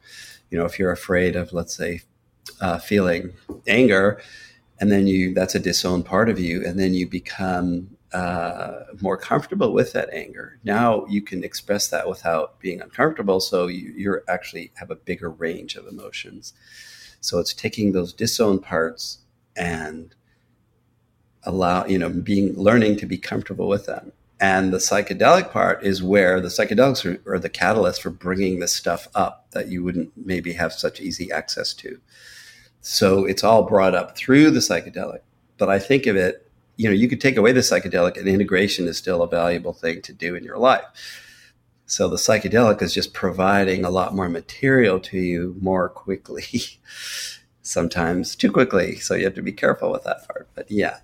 You 0.50 0.59
know, 0.59 0.66
if 0.66 0.79
you're 0.79 0.92
afraid 0.92 1.37
of, 1.37 1.52
let's 1.52 1.74
say, 1.74 2.02
uh, 2.61 2.79
feeling 2.79 3.33
anger, 3.66 4.20
and 4.79 4.92
then 4.92 5.07
you 5.07 5.35
that's 5.35 5.55
a 5.55 5.61
disowned 5.61 6.05
part 6.05 6.29
of 6.29 6.38
you, 6.38 6.64
and 6.66 6.79
then 6.79 6.92
you 6.92 7.09
become 7.09 7.96
uh, 8.12 8.81
more 9.00 9.16
comfortable 9.16 9.72
with 9.72 9.92
that 9.92 10.11
anger. 10.12 10.59
Now 10.64 11.07
you 11.07 11.22
can 11.22 11.44
express 11.44 11.88
that 11.88 12.09
without 12.09 12.61
being 12.61 12.81
uncomfortable, 12.83 13.40
so 13.40 13.66
you 13.68 13.92
you're 13.96 14.24
actually 14.29 14.72
have 14.74 14.90
a 14.90 14.96
bigger 14.96 15.31
range 15.31 15.76
of 15.76 15.87
emotions. 15.87 16.52
So 17.20 17.38
it's 17.38 17.54
taking 17.54 17.92
those 17.92 18.12
disowned 18.12 18.62
parts 18.62 19.18
and 19.57 20.14
allow 21.44 21.87
you 21.87 21.98
know 21.98 22.11
being 22.11 22.54
learning 22.54 22.96
to 22.96 23.07
be 23.07 23.16
comfortable 23.16 23.68
with 23.68 23.87
them 23.87 24.12
and 24.40 24.72
the 24.72 24.78
psychedelic 24.78 25.50
part 25.50 25.83
is 25.83 26.02
where 26.02 26.40
the 26.40 26.48
psychedelics 26.48 27.04
are, 27.04 27.35
are, 27.35 27.38
the 27.38 27.48
catalyst 27.48 28.02
for 28.02 28.11
bringing 28.11 28.61
this 28.61 28.74
stuff 28.74 29.09
up 29.14 29.50
that 29.50 29.68
you 29.68 29.83
wouldn't 29.83 30.12
maybe 30.16 30.52
have 30.52 30.72
such 30.72 31.00
easy 31.00 31.33
access 31.33 31.74
to. 31.74 32.00
So 32.81 33.24
it's 33.24 33.42
all 33.42 33.64
brought 33.64 33.96
up 33.96 34.16
through 34.16 34.52
the 34.52 34.61
psychedelic. 34.61 35.20
But 35.57 35.68
I 35.68 35.81
think 35.81 36.07
of 36.07 36.14
it, 36.14 36.48
you 36.76 36.88
know, 36.88 36.94
you 36.94 37.09
could 37.09 37.20
take 37.20 37.37
away 37.37 37.50
the 37.50 37.61
psychedelic 37.61 38.16
and 38.16 38.28
integration 38.28 38.87
is 38.87 38.96
still 38.96 39.22
a 39.22 39.28
valuable 39.28 39.72
thing 39.72 40.02
to 40.02 40.12
do 40.12 40.37
in 40.37 40.44
your 40.44 40.59
life. 40.59 40.85
So 41.88 42.09
the 42.09 42.16
psychedelic 42.16 42.81
is 42.83 42.94
just 42.94 43.12
providing 43.12 43.85
a 43.85 43.90
lot 43.90 44.14
more 44.14 44.29
material 44.29 45.01
to 45.01 45.18
you 45.18 45.57
more 45.61 45.88
quickly, 45.88 46.44
sometimes 47.62 48.37
too 48.37 48.53
quickly. 48.53 48.96
So 48.96 49.14
you 49.14 49.24
have 49.24 49.35
to 49.35 49.42
be 49.42 49.53
careful 49.53 49.90
with 49.90 50.05
that 50.05 50.29
part. 50.29 50.48
But 50.55 50.70
yeah 50.70 50.98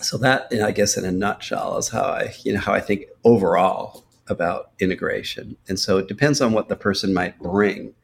so 0.00 0.18
that 0.18 0.52
i 0.62 0.70
guess 0.70 0.96
in 0.96 1.04
a 1.04 1.12
nutshell 1.12 1.76
is 1.78 1.88
how 1.88 2.02
i 2.02 2.34
you 2.44 2.52
know 2.52 2.60
how 2.60 2.72
i 2.72 2.80
think 2.80 3.06
overall 3.24 4.04
about 4.28 4.70
integration 4.78 5.56
and 5.68 5.78
so 5.78 5.98
it 5.98 6.08
depends 6.08 6.40
on 6.40 6.52
what 6.52 6.68
the 6.68 6.76
person 6.76 7.14
might 7.14 7.38
bring 7.38 7.94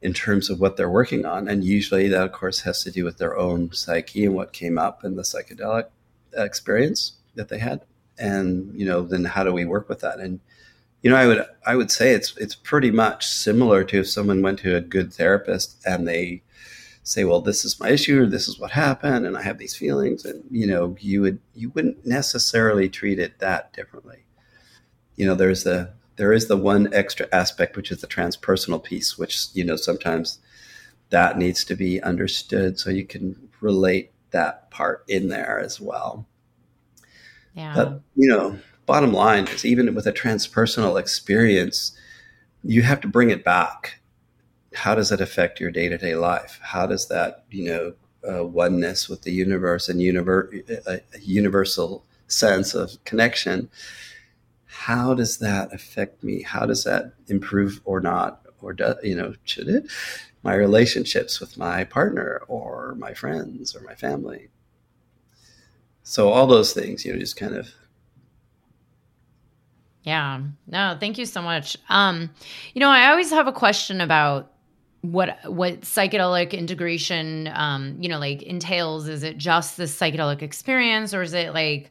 in 0.00 0.14
terms 0.14 0.48
of 0.48 0.60
what 0.60 0.76
they're 0.76 0.90
working 0.90 1.26
on 1.26 1.46
and 1.48 1.64
usually 1.64 2.08
that 2.08 2.22
of 2.22 2.32
course 2.32 2.60
has 2.60 2.82
to 2.82 2.90
do 2.90 3.04
with 3.04 3.18
their 3.18 3.36
own 3.36 3.70
psyche 3.72 4.24
and 4.24 4.34
what 4.34 4.52
came 4.52 4.78
up 4.78 5.04
in 5.04 5.16
the 5.16 5.22
psychedelic 5.22 5.86
experience 6.36 7.12
that 7.34 7.48
they 7.48 7.58
had 7.58 7.82
and 8.18 8.72
you 8.74 8.86
know 8.86 9.02
then 9.02 9.24
how 9.24 9.44
do 9.44 9.52
we 9.52 9.64
work 9.64 9.88
with 9.88 10.00
that 10.00 10.20
and 10.20 10.40
you 11.02 11.10
know 11.10 11.16
i 11.16 11.26
would 11.26 11.44
i 11.66 11.74
would 11.74 11.90
say 11.90 12.12
it's 12.12 12.36
it's 12.36 12.54
pretty 12.54 12.90
much 12.90 13.26
similar 13.26 13.84
to 13.84 14.00
if 14.00 14.08
someone 14.08 14.42
went 14.42 14.58
to 14.58 14.76
a 14.76 14.80
good 14.80 15.12
therapist 15.12 15.76
and 15.86 16.06
they 16.06 16.42
say, 17.02 17.24
well, 17.24 17.40
this 17.40 17.64
is 17.64 17.80
my 17.80 17.90
issue, 17.90 18.22
or 18.22 18.26
this 18.26 18.48
is 18.48 18.58
what 18.58 18.70
happened, 18.70 19.26
and 19.26 19.36
I 19.36 19.42
have 19.42 19.58
these 19.58 19.76
feelings, 19.76 20.24
and 20.24 20.44
you 20.50 20.66
know, 20.66 20.96
you 21.00 21.20
would 21.22 21.40
you 21.54 21.70
wouldn't 21.70 22.06
necessarily 22.06 22.88
treat 22.88 23.18
it 23.18 23.38
that 23.38 23.72
differently. 23.72 24.24
You 25.16 25.26
know, 25.26 25.34
there's 25.34 25.64
the 25.64 25.92
there 26.16 26.32
is 26.32 26.48
the 26.48 26.56
one 26.56 26.92
extra 26.92 27.26
aspect, 27.32 27.76
which 27.76 27.90
is 27.90 28.00
the 28.00 28.06
transpersonal 28.06 28.82
piece, 28.82 29.18
which 29.18 29.46
you 29.54 29.64
know 29.64 29.76
sometimes 29.76 30.38
that 31.10 31.38
needs 31.38 31.64
to 31.64 31.74
be 31.74 32.00
understood 32.02 32.78
so 32.78 32.90
you 32.90 33.04
can 33.04 33.48
relate 33.60 34.12
that 34.30 34.70
part 34.70 35.04
in 35.08 35.28
there 35.28 35.58
as 35.58 35.80
well. 35.80 36.26
Yeah. 37.54 37.74
But 37.74 38.00
you 38.14 38.28
know, 38.28 38.58
bottom 38.90 39.12
line 39.12 39.46
is 39.46 39.64
even 39.64 39.94
with 39.94 40.06
a 40.06 40.12
transpersonal 40.12 40.98
experience, 40.98 41.96
you 42.64 42.82
have 42.82 43.00
to 43.00 43.08
bring 43.08 43.30
it 43.30 43.44
back 43.44 44.00
how 44.74 44.94
does 44.94 45.08
that 45.08 45.20
affect 45.20 45.60
your 45.60 45.70
day 45.70 45.88
to 45.88 45.98
day 45.98 46.14
life? 46.14 46.58
How 46.62 46.86
does 46.86 47.08
that, 47.08 47.44
you 47.50 47.64
know, 47.64 47.94
uh, 48.28 48.44
oneness 48.44 49.08
with 49.08 49.22
the 49.22 49.32
universe 49.32 49.88
and 49.88 50.00
univer- 50.00 50.68
a, 50.86 51.00
a 51.14 51.20
universal 51.20 52.04
sense 52.28 52.74
of 52.74 53.02
connection, 53.04 53.68
how 54.66 55.14
does 55.14 55.38
that 55.38 55.72
affect 55.72 56.22
me? 56.22 56.42
How 56.42 56.66
does 56.66 56.84
that 56.84 57.12
improve 57.28 57.80
or 57.84 58.00
not? 58.00 58.42
Or, 58.62 58.72
do, 58.72 58.94
you 59.02 59.16
know, 59.16 59.34
should 59.44 59.68
it? 59.68 59.90
My 60.42 60.54
relationships 60.54 61.40
with 61.40 61.56
my 61.56 61.84
partner 61.84 62.42
or 62.46 62.94
my 62.98 63.14
friends 63.14 63.74
or 63.74 63.80
my 63.80 63.94
family. 63.94 64.48
So, 66.02 66.28
all 66.28 66.46
those 66.46 66.72
things, 66.72 67.04
you 67.04 67.12
know, 67.12 67.18
just 67.18 67.36
kind 67.36 67.56
of 67.56 67.72
yeah. 70.02 70.40
No, 70.66 70.96
thank 70.98 71.18
you 71.18 71.26
so 71.26 71.42
much. 71.42 71.76
Um, 71.88 72.30
you 72.74 72.80
know, 72.80 72.88
I 72.88 73.10
always 73.10 73.30
have 73.30 73.46
a 73.46 73.52
question 73.52 74.00
about 74.00 74.52
what 75.02 75.38
what 75.46 75.80
psychedelic 75.80 76.52
integration 76.52 77.50
um 77.54 77.96
you 78.00 78.08
know 78.08 78.18
like 78.18 78.42
entails 78.42 79.08
is 79.08 79.22
it 79.22 79.38
just 79.38 79.78
the 79.78 79.84
psychedelic 79.84 80.42
experience 80.42 81.14
or 81.14 81.22
is 81.22 81.32
it 81.32 81.54
like 81.54 81.90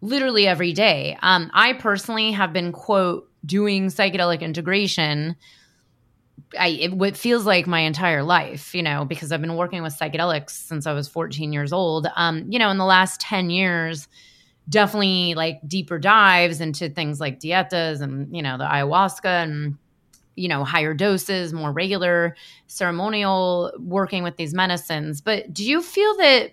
literally 0.00 0.46
every 0.46 0.72
day 0.72 1.14
um 1.20 1.50
i 1.52 1.74
personally 1.74 2.32
have 2.32 2.50
been 2.50 2.72
quote 2.72 3.30
doing 3.44 3.88
psychedelic 3.88 4.40
integration 4.40 5.36
I 6.58 6.68
it, 6.68 7.02
it 7.02 7.16
feels 7.16 7.44
like 7.44 7.66
my 7.66 7.80
entire 7.80 8.22
life, 8.22 8.74
you 8.74 8.82
know, 8.82 9.04
because 9.04 9.32
I've 9.32 9.40
been 9.40 9.56
working 9.56 9.82
with 9.82 9.98
psychedelics 9.98 10.50
since 10.50 10.86
I 10.86 10.92
was 10.92 11.08
14 11.08 11.52
years 11.52 11.72
old. 11.72 12.06
Um, 12.16 12.46
you 12.48 12.58
know, 12.58 12.70
in 12.70 12.78
the 12.78 12.84
last 12.84 13.20
10 13.20 13.50
years, 13.50 14.08
definitely 14.68 15.34
like 15.34 15.60
deeper 15.66 15.98
dives 15.98 16.60
into 16.60 16.88
things 16.88 17.20
like 17.20 17.40
dietas 17.40 18.00
and 18.00 18.34
you 18.34 18.42
know 18.42 18.58
the 18.58 18.64
ayahuasca 18.64 19.42
and 19.42 19.76
you 20.36 20.48
know 20.48 20.64
higher 20.64 20.94
doses 20.94 21.52
more 21.52 21.72
regular 21.72 22.36
ceremonial 22.66 23.72
working 23.78 24.22
with 24.22 24.36
these 24.36 24.52
medicines 24.54 25.20
but 25.20 25.52
do 25.52 25.64
you 25.64 25.82
feel 25.82 26.16
that 26.16 26.52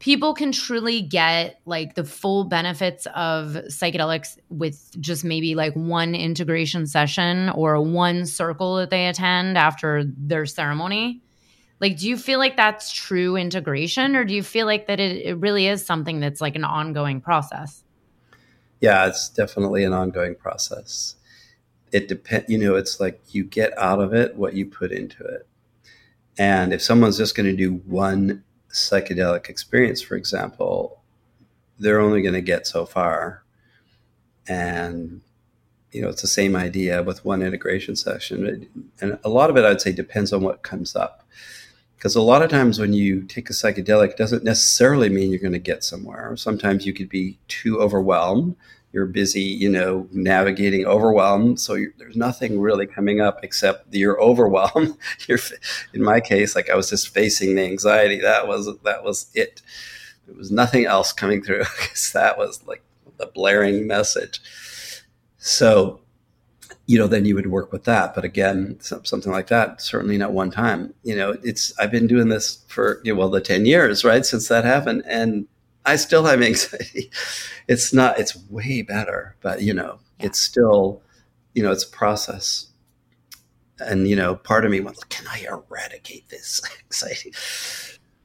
people 0.00 0.32
can 0.32 0.50
truly 0.50 1.02
get 1.02 1.60
like 1.66 1.94
the 1.94 2.02
full 2.02 2.44
benefits 2.44 3.06
of 3.14 3.52
psychedelics 3.68 4.38
with 4.48 4.90
just 4.98 5.24
maybe 5.24 5.54
like 5.54 5.74
one 5.74 6.14
integration 6.14 6.86
session 6.86 7.50
or 7.50 7.80
one 7.80 8.26
circle 8.26 8.76
that 8.76 8.90
they 8.90 9.06
attend 9.06 9.56
after 9.56 10.02
their 10.16 10.46
ceremony? 10.46 11.22
Like, 11.80 11.98
do 11.98 12.08
you 12.08 12.16
feel 12.18 12.38
like 12.38 12.56
that's 12.56 12.92
true 12.92 13.36
integration, 13.36 14.14
or 14.14 14.24
do 14.24 14.34
you 14.34 14.42
feel 14.42 14.66
like 14.66 14.86
that 14.86 15.00
it, 15.00 15.24
it 15.24 15.38
really 15.38 15.66
is 15.66 15.84
something 15.84 16.20
that's 16.20 16.40
like 16.40 16.54
an 16.54 16.64
ongoing 16.64 17.20
process? 17.20 17.82
Yeah, 18.80 19.06
it's 19.06 19.28
definitely 19.30 19.84
an 19.84 19.92
ongoing 19.92 20.34
process. 20.34 21.16
It 21.92 22.06
depends, 22.06 22.48
you 22.48 22.58
know, 22.58 22.76
it's 22.76 23.00
like 23.00 23.20
you 23.28 23.44
get 23.44 23.76
out 23.78 24.00
of 24.00 24.14
it 24.14 24.36
what 24.36 24.54
you 24.54 24.66
put 24.66 24.92
into 24.92 25.24
it. 25.24 25.46
And 26.38 26.72
if 26.72 26.82
someone's 26.82 27.18
just 27.18 27.34
going 27.34 27.50
to 27.50 27.56
do 27.56 27.74
one 27.86 28.44
psychedelic 28.70 29.48
experience, 29.48 30.00
for 30.00 30.14
example, 30.14 31.02
they're 31.78 32.00
only 32.00 32.22
going 32.22 32.34
to 32.34 32.40
get 32.40 32.66
so 32.66 32.86
far. 32.86 33.42
And, 34.46 35.20
you 35.92 36.00
know, 36.00 36.08
it's 36.08 36.22
the 36.22 36.28
same 36.28 36.56
idea 36.56 37.02
with 37.02 37.24
one 37.24 37.42
integration 37.42 37.96
session. 37.96 38.68
And 39.00 39.18
a 39.24 39.28
lot 39.28 39.50
of 39.50 39.56
it, 39.56 39.64
I'd 39.64 39.80
say, 39.80 39.92
depends 39.92 40.32
on 40.32 40.42
what 40.42 40.62
comes 40.62 40.94
up. 40.94 41.26
Because 42.00 42.16
a 42.16 42.22
lot 42.22 42.40
of 42.40 42.48
times 42.48 42.78
when 42.78 42.94
you 42.94 43.24
take 43.24 43.50
a 43.50 43.52
psychedelic, 43.52 44.12
it 44.12 44.16
doesn't 44.16 44.42
necessarily 44.42 45.10
mean 45.10 45.28
you're 45.28 45.38
going 45.38 45.52
to 45.52 45.58
get 45.58 45.84
somewhere. 45.84 46.34
Sometimes 46.34 46.86
you 46.86 46.94
could 46.94 47.10
be 47.10 47.38
too 47.46 47.78
overwhelmed. 47.78 48.56
You're 48.90 49.04
busy, 49.04 49.42
you 49.42 49.68
know, 49.68 50.08
navigating 50.10 50.86
overwhelmed. 50.86 51.60
So 51.60 51.76
there's 51.98 52.16
nothing 52.16 52.58
really 52.58 52.86
coming 52.86 53.20
up 53.20 53.40
except 53.42 53.94
you're 53.94 54.18
overwhelmed. 54.18 54.96
you're, 55.28 55.38
in 55.92 56.02
my 56.02 56.20
case, 56.20 56.56
like 56.56 56.70
I 56.70 56.74
was 56.74 56.88
just 56.88 57.10
facing 57.10 57.54
the 57.54 57.64
anxiety. 57.64 58.18
That 58.18 58.48
was 58.48 58.74
that 58.84 59.04
was 59.04 59.30
it. 59.34 59.60
There 60.26 60.34
was 60.34 60.50
nothing 60.50 60.86
else 60.86 61.12
coming 61.12 61.42
through 61.42 61.58
because 61.80 62.12
that 62.12 62.38
was 62.38 62.66
like 62.66 62.82
the 63.18 63.26
blaring 63.26 63.86
message. 63.86 64.40
So 65.36 66.00
you 66.90 66.98
know, 66.98 67.06
then 67.06 67.24
you 67.24 67.36
would 67.36 67.46
work 67.46 67.70
with 67.70 67.84
that. 67.84 68.16
But 68.16 68.24
again, 68.24 68.76
something 68.80 69.30
like 69.30 69.46
that, 69.46 69.80
certainly 69.80 70.18
not 70.18 70.32
one 70.32 70.50
time. 70.50 70.92
You 71.04 71.14
know, 71.14 71.36
it's 71.44 71.72
I've 71.78 71.92
been 71.92 72.08
doing 72.08 72.30
this 72.30 72.64
for 72.66 73.00
you 73.04 73.14
know, 73.14 73.20
well 73.20 73.30
the 73.30 73.40
ten 73.40 73.64
years, 73.64 74.04
right, 74.04 74.26
since 74.26 74.48
that 74.48 74.64
happened, 74.64 75.04
and 75.06 75.46
I 75.86 75.94
still 75.94 76.24
have 76.24 76.42
anxiety. 76.52 77.08
It's 77.68 77.94
not. 77.94 78.18
It's 78.18 78.36
way 78.50 78.82
better, 78.82 79.36
but 79.40 79.62
you 79.62 79.72
know, 79.72 80.00
yeah. 80.18 80.26
it's 80.26 80.40
still, 80.40 81.00
you 81.54 81.62
know, 81.62 81.70
it's 81.70 81.84
a 81.84 81.90
process. 81.90 82.66
And 83.78 84.08
you 84.08 84.16
know, 84.16 84.34
part 84.34 84.64
of 84.64 84.72
me 84.72 84.80
went, 84.80 85.08
"Can 85.10 85.28
I 85.28 85.46
eradicate 85.48 86.28
this 86.28 86.60
anxiety?" 86.86 87.32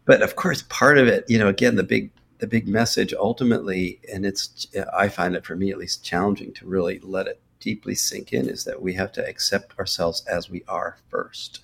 But 0.05 0.23
of 0.23 0.37
course, 0.37 0.63
part 0.69 0.97
of 0.97 1.07
it, 1.07 1.23
you 1.27 1.37
know, 1.37 1.49
again, 1.49 1.75
the 1.75 1.83
big 1.83 2.09
the 2.39 2.47
big 2.47 2.67
message 2.67 3.13
ultimately, 3.13 3.99
and 4.11 4.25
it's 4.25 4.65
I 4.91 5.07
find 5.07 5.35
it 5.35 5.45
for 5.45 5.55
me 5.55 5.69
at 5.69 5.77
least 5.77 6.03
challenging 6.03 6.51
to 6.53 6.65
really 6.65 6.97
let 7.03 7.27
it 7.27 7.39
deeply 7.59 7.95
sink 7.95 8.33
in 8.33 8.49
is 8.49 8.63
that 8.65 8.81
we 8.81 8.93
have 8.93 9.11
to 9.13 9.27
accept 9.27 9.77
ourselves 9.79 10.25
as 10.27 10.49
we 10.49 10.63
are 10.67 10.97
first. 11.09 11.61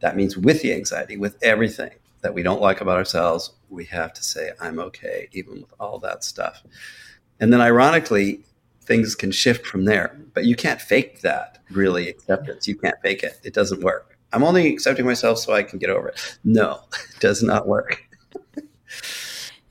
That 0.00 0.16
means 0.16 0.36
with 0.36 0.62
the 0.62 0.72
anxiety, 0.72 1.16
with 1.16 1.36
everything 1.42 1.92
that 2.22 2.34
we 2.34 2.42
don't 2.42 2.60
like 2.60 2.80
about 2.80 2.96
ourselves, 2.96 3.52
we 3.70 3.84
have 3.86 4.12
to 4.14 4.22
say, 4.22 4.52
I'm 4.60 4.78
okay, 4.78 5.28
even 5.32 5.62
with 5.62 5.72
all 5.78 5.98
that 6.00 6.24
stuff. 6.24 6.62
And 7.40 7.52
then, 7.52 7.60
ironically, 7.60 8.44
things 8.84 9.14
can 9.14 9.32
shift 9.32 9.66
from 9.66 9.84
there. 9.84 10.16
But 10.34 10.44
you 10.44 10.56
can't 10.56 10.80
fake 10.80 11.20
that 11.20 11.58
really 11.70 12.08
acceptance. 12.08 12.68
You 12.68 12.76
can't 12.76 13.00
fake 13.02 13.22
it, 13.22 13.40
it 13.42 13.54
doesn't 13.54 13.82
work. 13.82 14.18
I'm 14.32 14.44
only 14.44 14.72
accepting 14.72 15.04
myself 15.04 15.38
so 15.38 15.52
I 15.52 15.62
can 15.62 15.78
get 15.78 15.90
over 15.90 16.08
it. 16.08 16.38
No, 16.44 16.80
it 17.14 17.20
does 17.20 17.42
not 17.42 17.66
work. 17.66 18.02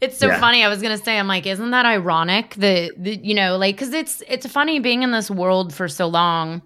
It's 0.01 0.17
so 0.17 0.27
yeah. 0.27 0.39
funny. 0.39 0.63
I 0.63 0.67
was 0.67 0.81
gonna 0.81 0.97
say, 0.97 1.19
I'm 1.19 1.27
like, 1.27 1.45
isn't 1.45 1.69
that 1.69 1.85
ironic 1.85 2.55
that, 2.55 2.91
that 3.03 3.23
you 3.23 3.35
know, 3.35 3.57
like, 3.57 3.75
because 3.75 3.93
it's 3.93 4.23
it's 4.27 4.47
funny 4.47 4.79
being 4.79 5.03
in 5.03 5.11
this 5.11 5.29
world 5.29 5.73
for 5.73 5.87
so 5.87 6.07
long. 6.07 6.63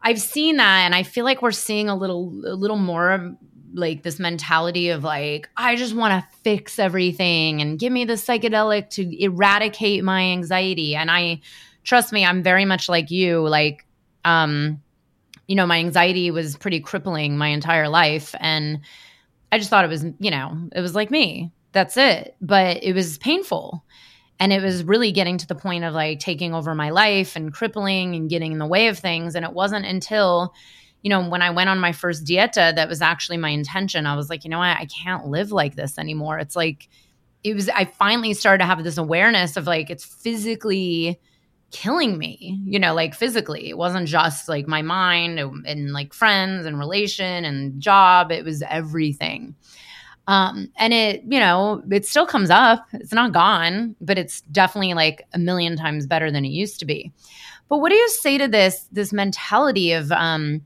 I've 0.00 0.20
seen 0.20 0.58
that, 0.58 0.82
and 0.84 0.94
I 0.94 1.02
feel 1.02 1.24
like 1.24 1.42
we're 1.42 1.50
seeing 1.50 1.88
a 1.88 1.96
little 1.96 2.28
a 2.46 2.54
little 2.54 2.76
more 2.76 3.36
like 3.72 4.04
this 4.04 4.20
mentality 4.20 4.90
of 4.90 5.02
like, 5.02 5.48
I 5.56 5.74
just 5.74 5.96
want 5.96 6.12
to 6.12 6.38
fix 6.42 6.78
everything 6.78 7.60
and 7.60 7.76
give 7.76 7.92
me 7.92 8.04
the 8.04 8.12
psychedelic 8.12 8.90
to 8.90 9.20
eradicate 9.20 10.04
my 10.04 10.20
anxiety. 10.20 10.94
And 10.94 11.10
I 11.10 11.40
trust 11.82 12.12
me, 12.12 12.24
I'm 12.24 12.44
very 12.44 12.64
much 12.64 12.88
like 12.88 13.10
you. 13.10 13.40
Like, 13.48 13.84
um, 14.24 14.80
you 15.48 15.56
know, 15.56 15.66
my 15.66 15.78
anxiety 15.78 16.30
was 16.30 16.56
pretty 16.56 16.78
crippling 16.78 17.36
my 17.36 17.48
entire 17.48 17.88
life, 17.88 18.32
and 18.38 18.78
I 19.50 19.58
just 19.58 19.70
thought 19.70 19.84
it 19.84 19.88
was, 19.88 20.04
you 20.20 20.30
know, 20.30 20.68
it 20.72 20.80
was 20.80 20.94
like 20.94 21.10
me 21.10 21.50
that's 21.74 21.98
it. 21.98 22.36
But 22.40 22.82
it 22.82 22.94
was 22.94 23.18
painful. 23.18 23.84
And 24.40 24.52
it 24.52 24.62
was 24.62 24.82
really 24.82 25.12
getting 25.12 25.38
to 25.38 25.46
the 25.46 25.54
point 25.54 25.84
of 25.84 25.94
like 25.94 26.18
taking 26.18 26.54
over 26.54 26.74
my 26.74 26.90
life 26.90 27.36
and 27.36 27.52
crippling 27.52 28.14
and 28.14 28.30
getting 28.30 28.52
in 28.52 28.58
the 28.58 28.66
way 28.66 28.88
of 28.88 28.98
things. 28.98 29.34
And 29.34 29.44
it 29.44 29.52
wasn't 29.52 29.84
until, 29.86 30.54
you 31.02 31.10
know, 31.10 31.28
when 31.28 31.42
I 31.42 31.50
went 31.50 31.70
on 31.70 31.78
my 31.78 31.92
first 31.92 32.24
dieta 32.24 32.74
that 32.74 32.88
was 32.88 33.02
actually 33.02 33.36
my 33.36 33.50
intention. 33.50 34.06
I 34.06 34.16
was 34.16 34.30
like, 34.30 34.44
you 34.44 34.50
know 34.50 34.58
what? 34.58 34.76
I 34.76 34.86
can't 34.86 35.26
live 35.26 35.52
like 35.52 35.76
this 35.76 35.98
anymore. 35.98 36.38
It's 36.38 36.56
like, 36.56 36.88
it 37.44 37.54
was, 37.54 37.68
I 37.68 37.84
finally 37.84 38.34
started 38.34 38.58
to 38.62 38.66
have 38.66 38.82
this 38.82 38.98
awareness 38.98 39.56
of 39.56 39.66
like, 39.66 39.90
it's 39.90 40.04
physically 40.04 41.20
killing 41.70 42.16
me, 42.16 42.60
you 42.64 42.78
know, 42.78 42.94
like 42.94 43.14
physically. 43.14 43.68
It 43.68 43.76
wasn't 43.76 44.08
just 44.08 44.48
like 44.48 44.66
my 44.66 44.82
mind 44.82 45.38
and, 45.38 45.66
and 45.66 45.92
like 45.92 46.14
friends 46.14 46.66
and 46.66 46.78
relation 46.78 47.44
and 47.44 47.80
job, 47.80 48.32
it 48.32 48.44
was 48.44 48.62
everything. 48.62 49.54
Um, 50.26 50.70
and 50.76 50.94
it, 50.94 51.22
you 51.28 51.38
know, 51.38 51.82
it 51.90 52.06
still 52.06 52.26
comes 52.26 52.50
up. 52.50 52.86
It's 52.92 53.12
not 53.12 53.32
gone, 53.32 53.94
but 54.00 54.18
it's 54.18 54.40
definitely 54.42 54.94
like 54.94 55.26
a 55.34 55.38
million 55.38 55.76
times 55.76 56.06
better 56.06 56.30
than 56.30 56.44
it 56.44 56.50
used 56.50 56.80
to 56.80 56.86
be. 56.86 57.12
But 57.68 57.78
what 57.78 57.90
do 57.90 57.96
you 57.96 58.08
say 58.08 58.38
to 58.38 58.48
this 58.48 58.86
this 58.92 59.12
mentality 59.12 59.92
of 59.92 60.10
um, 60.12 60.62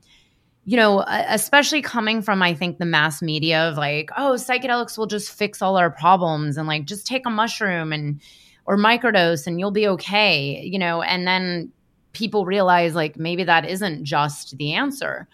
you 0.69 0.77
know, 0.77 1.03
especially 1.07 1.81
coming 1.81 2.21
from 2.21 2.43
I 2.43 2.53
think 2.53 2.77
the 2.77 2.85
mass 2.85 3.23
media 3.23 3.67
of 3.67 3.75
like, 3.75 4.11
oh, 4.15 4.33
psychedelics 4.33 4.97
will 4.97 5.07
just 5.07 5.31
fix 5.31 5.61
all 5.63 5.77
our 5.77 5.89
problems 5.89 6.57
and 6.57 6.67
like 6.67 6.85
just 6.85 7.07
take 7.07 7.25
a 7.25 7.29
mushroom 7.31 7.91
and 7.91 8.21
or 8.65 8.77
microdose 8.77 9.47
and 9.47 9.59
you'll 9.59 9.71
be 9.71 9.87
okay, 9.87 10.61
you 10.63 10.77
know, 10.77 11.01
and 11.01 11.25
then 11.25 11.71
people 12.13 12.45
realize 12.45 12.93
like 12.93 13.17
maybe 13.17 13.43
that 13.43 13.67
isn't 13.67 14.03
just 14.03 14.57
the 14.57 14.73
answer. 14.73 15.27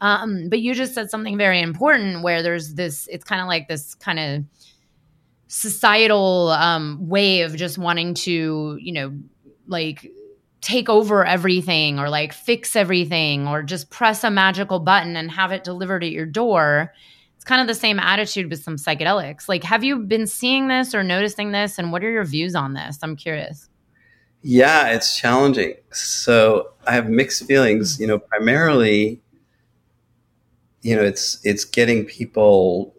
Um, 0.00 0.48
but 0.48 0.60
you 0.60 0.74
just 0.74 0.94
said 0.94 1.10
something 1.10 1.38
very 1.38 1.60
important 1.60 2.22
where 2.22 2.42
there's 2.42 2.74
this, 2.74 3.08
it's 3.10 3.24
kind 3.24 3.40
of 3.40 3.46
like 3.46 3.68
this 3.68 3.94
kind 3.94 4.18
of 4.18 4.44
societal 5.48 6.50
um, 6.50 7.08
way 7.08 7.42
of 7.42 7.56
just 7.56 7.78
wanting 7.78 8.14
to, 8.14 8.78
you 8.80 8.92
know, 8.92 9.12
like 9.66 10.10
take 10.60 10.88
over 10.88 11.24
everything 11.24 11.98
or 11.98 12.10
like 12.10 12.32
fix 12.32 12.76
everything 12.76 13.46
or 13.46 13.62
just 13.62 13.88
press 13.90 14.24
a 14.24 14.30
magical 14.30 14.80
button 14.80 15.16
and 15.16 15.30
have 15.30 15.52
it 15.52 15.64
delivered 15.64 16.02
at 16.02 16.10
your 16.10 16.26
door. 16.26 16.92
It's 17.36 17.44
kind 17.44 17.60
of 17.60 17.68
the 17.68 17.74
same 17.74 17.98
attitude 17.98 18.50
with 18.50 18.62
some 18.62 18.76
psychedelics. 18.76 19.48
Like, 19.48 19.62
have 19.64 19.84
you 19.84 19.98
been 20.00 20.26
seeing 20.26 20.68
this 20.68 20.94
or 20.94 21.02
noticing 21.02 21.52
this? 21.52 21.78
And 21.78 21.92
what 21.92 22.02
are 22.02 22.10
your 22.10 22.24
views 22.24 22.54
on 22.54 22.74
this? 22.74 22.98
I'm 23.02 23.16
curious. 23.16 23.68
Yeah, 24.42 24.88
it's 24.88 25.16
challenging. 25.16 25.74
So 25.92 26.72
I 26.86 26.92
have 26.92 27.08
mixed 27.08 27.44
feelings. 27.46 28.00
You 28.00 28.06
know, 28.06 28.18
primarily 28.18 29.20
you 30.86 30.94
know, 30.94 31.02
it's 31.02 31.44
it's 31.44 31.64
getting 31.64 32.04
people 32.04 32.94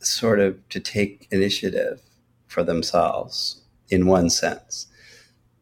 sort 0.00 0.40
of 0.40 0.66
to 0.70 0.80
take 0.80 1.28
initiative 1.30 2.00
for 2.46 2.64
themselves 2.64 3.60
in 3.90 4.06
one 4.06 4.30
sense, 4.30 4.86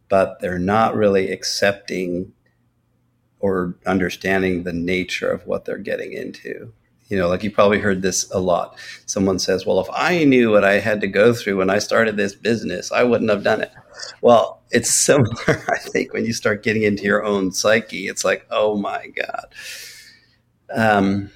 but 0.08 0.38
they're 0.40 0.60
not 0.60 0.94
really 0.94 1.32
accepting 1.32 2.32
or 3.40 3.74
understanding 3.86 4.62
the 4.62 4.72
nature 4.72 5.28
of 5.28 5.48
what 5.48 5.64
they're 5.64 5.78
getting 5.78 6.12
into. 6.12 6.72
You 7.08 7.18
know, 7.18 7.28
like 7.28 7.42
you 7.42 7.50
probably 7.50 7.80
heard 7.80 8.02
this 8.02 8.30
a 8.30 8.38
lot. 8.38 8.78
Someone 9.06 9.40
says, 9.40 9.66
Well, 9.66 9.80
if 9.80 9.88
I 9.92 10.22
knew 10.22 10.52
what 10.52 10.62
I 10.62 10.74
had 10.74 11.00
to 11.00 11.08
go 11.08 11.34
through 11.34 11.56
when 11.56 11.70
I 11.70 11.80
started 11.80 12.16
this 12.16 12.36
business, 12.36 12.92
I 12.92 13.02
wouldn't 13.02 13.30
have 13.30 13.42
done 13.42 13.62
it. 13.62 13.72
Well, 14.20 14.62
it's 14.70 14.90
similar, 15.08 15.34
I 15.48 15.78
think, 15.80 16.12
when 16.12 16.24
you 16.24 16.34
start 16.34 16.62
getting 16.62 16.84
into 16.84 17.02
your 17.02 17.24
own 17.24 17.50
psyche. 17.50 18.06
It's 18.06 18.24
like, 18.24 18.46
oh 18.52 18.76
my 18.76 19.08
God. 19.08 19.54
Um, 20.72 21.30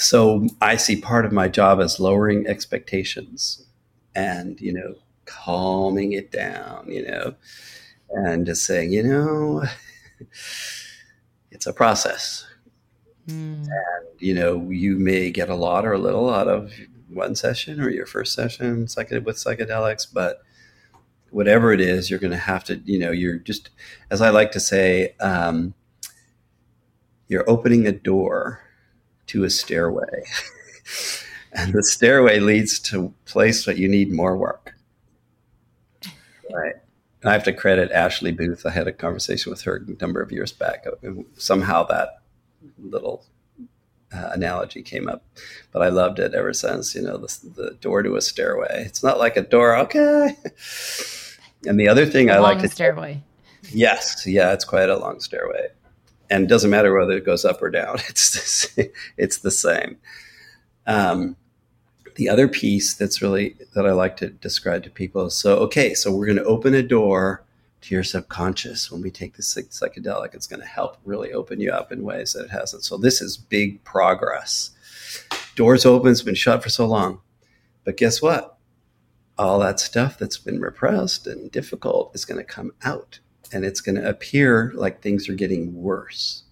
so 0.00 0.46
I 0.60 0.76
see 0.76 1.00
part 1.00 1.24
of 1.24 1.32
my 1.32 1.48
job 1.48 1.80
as 1.80 2.00
lowering 2.00 2.46
expectations 2.46 3.66
and, 4.14 4.60
you 4.60 4.72
know, 4.72 4.94
calming 5.26 6.12
it 6.12 6.32
down, 6.32 6.90
you 6.90 7.06
know, 7.06 7.34
and 8.10 8.46
just 8.46 8.64
saying, 8.64 8.92
you 8.92 9.02
know, 9.02 9.64
it's 11.50 11.66
a 11.66 11.72
process. 11.72 12.46
Mm. 13.28 13.62
And, 13.62 14.06
you 14.18 14.34
know, 14.34 14.68
you 14.70 14.96
may 14.96 15.30
get 15.30 15.48
a 15.48 15.54
lot 15.54 15.84
or 15.84 15.92
a 15.92 15.98
little 15.98 16.32
out 16.32 16.48
of 16.48 16.72
one 17.08 17.34
session 17.34 17.80
or 17.80 17.90
your 17.90 18.06
first 18.06 18.32
session 18.32 18.80
with 18.80 19.36
psychedelics, 19.36 20.06
but 20.12 20.42
whatever 21.30 21.72
it 21.72 21.80
is, 21.80 22.10
you're 22.10 22.18
going 22.18 22.30
to 22.32 22.36
have 22.36 22.64
to, 22.64 22.76
you 22.84 22.98
know, 22.98 23.10
you're 23.10 23.38
just, 23.38 23.70
as 24.10 24.20
I 24.20 24.30
like 24.30 24.52
to 24.52 24.60
say, 24.60 25.14
um, 25.20 25.74
you're 27.28 27.48
opening 27.48 27.86
a 27.86 27.92
door 27.92 28.60
to 29.30 29.44
a 29.44 29.50
stairway. 29.50 30.24
and 31.52 31.72
the 31.72 31.82
stairway 31.82 32.40
leads 32.40 32.78
to 32.78 33.06
a 33.06 33.30
place 33.30 33.64
that 33.64 33.78
you 33.78 33.88
need 33.88 34.12
more 34.12 34.36
work. 34.36 34.74
Right. 36.52 36.74
I 37.24 37.32
have 37.32 37.44
to 37.44 37.52
credit 37.52 37.92
Ashley 37.92 38.32
Booth. 38.32 38.64
I 38.64 38.70
had 38.70 38.88
a 38.88 38.92
conversation 38.92 39.50
with 39.50 39.62
her 39.62 39.76
a 39.76 40.02
number 40.02 40.22
of 40.22 40.32
years 40.32 40.52
back. 40.52 40.86
Somehow 41.36 41.84
that 41.84 42.22
little 42.78 43.24
uh, 44.12 44.30
analogy 44.32 44.82
came 44.82 45.08
up, 45.08 45.22
but 45.70 45.82
I 45.82 45.88
loved 45.88 46.18
it 46.18 46.34
ever 46.34 46.52
since. 46.52 46.94
You 46.94 47.02
know, 47.02 47.18
the, 47.18 47.38
the, 47.54 47.70
door 47.80 48.02
to 48.02 48.16
a 48.16 48.20
stairway. 48.20 48.84
It's 48.86 49.02
not 49.02 49.18
like 49.18 49.36
a 49.36 49.42
door, 49.42 49.76
okay. 49.76 50.36
and 51.66 51.78
the 51.78 51.88
other 51.88 52.06
thing 52.06 52.30
a 52.30 52.34
I 52.34 52.38
like 52.38 52.58
to 52.60 52.68
stairway. 52.68 53.22
Yes, 53.70 54.26
yeah, 54.26 54.52
it's 54.52 54.64
quite 54.64 54.88
a 54.88 54.96
long 54.96 55.20
stairway, 55.20 55.68
and 56.30 56.44
it 56.44 56.48
doesn't 56.48 56.70
matter 56.70 56.96
whether 56.96 57.16
it 57.16 57.26
goes 57.26 57.44
up 57.44 57.60
or 57.60 57.70
down. 57.70 57.98
It's 58.08 58.78
it's 59.16 59.38
the 59.38 59.50
same. 59.50 59.98
Um, 60.86 61.36
the 62.14 62.28
other 62.28 62.48
piece 62.48 62.94
that's 62.94 63.22
really 63.22 63.56
that 63.74 63.86
I 63.86 63.92
like 63.92 64.16
to 64.18 64.28
describe 64.28 64.84
to 64.84 64.90
people 64.90 65.26
is 65.26 65.34
so 65.34 65.56
okay, 65.58 65.94
so 65.94 66.14
we're 66.14 66.26
going 66.26 66.38
to 66.38 66.44
open 66.44 66.74
a 66.74 66.82
door 66.82 67.44
to 67.82 67.94
your 67.94 68.04
subconscious 68.04 68.90
when 68.90 69.00
we 69.00 69.10
take 69.10 69.36
this 69.36 69.54
psychedelic. 69.54 70.34
It's 70.34 70.46
going 70.46 70.60
to 70.60 70.66
help 70.66 70.98
really 71.04 71.32
open 71.32 71.60
you 71.60 71.70
up 71.70 71.92
in 71.92 72.02
ways 72.02 72.34
that 72.34 72.44
it 72.44 72.50
hasn't. 72.50 72.84
So 72.84 72.98
this 72.98 73.20
is 73.20 73.36
big 73.36 73.82
progress. 73.84 74.70
Doors 75.54 75.86
open, 75.86 76.10
it's 76.10 76.22
been 76.22 76.34
shut 76.34 76.62
for 76.62 76.68
so 76.68 76.86
long, 76.86 77.20
but 77.84 77.96
guess 77.96 78.20
what? 78.20 78.56
All 79.38 79.58
that 79.60 79.80
stuff 79.80 80.18
that's 80.18 80.38
been 80.38 80.60
repressed 80.60 81.26
and 81.26 81.50
difficult 81.50 82.14
is 82.14 82.26
going 82.26 82.38
to 82.38 82.44
come 82.44 82.72
out, 82.84 83.20
and 83.52 83.64
it's 83.64 83.80
going 83.80 83.96
to 83.96 84.08
appear 84.08 84.72
like 84.74 85.00
things 85.00 85.28
are 85.28 85.34
getting 85.34 85.74
worse. 85.74 86.44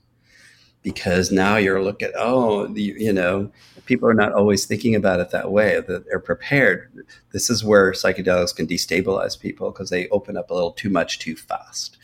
Because 0.83 1.31
now 1.33 1.57
you're 1.57 1.83
looking 1.83 2.13
oh 2.17 2.67
the, 2.69 2.83
you 2.83 3.13
know 3.13 3.51
people 3.85 4.09
are 4.09 4.15
not 4.15 4.33
always 4.33 4.65
thinking 4.65 4.95
about 4.95 5.21
it 5.21 5.31
that 5.31 5.51
way 5.51 5.81
that 5.81 6.07
they're 6.07 6.21
prepared. 6.21 6.91
This 7.33 7.51
is 7.51 7.65
where 7.65 7.93
psychedelics 7.93 8.55
can 8.55 8.67
destabilize 8.67 9.39
people 9.39 9.71
because 9.71 9.91
they 9.91 10.09
open 10.09 10.37
up 10.37 10.51
a 10.51 10.55
little 10.55 10.73
too 10.73 10.89
much 10.89 11.19
too 11.19 11.37
fast. 11.37 11.99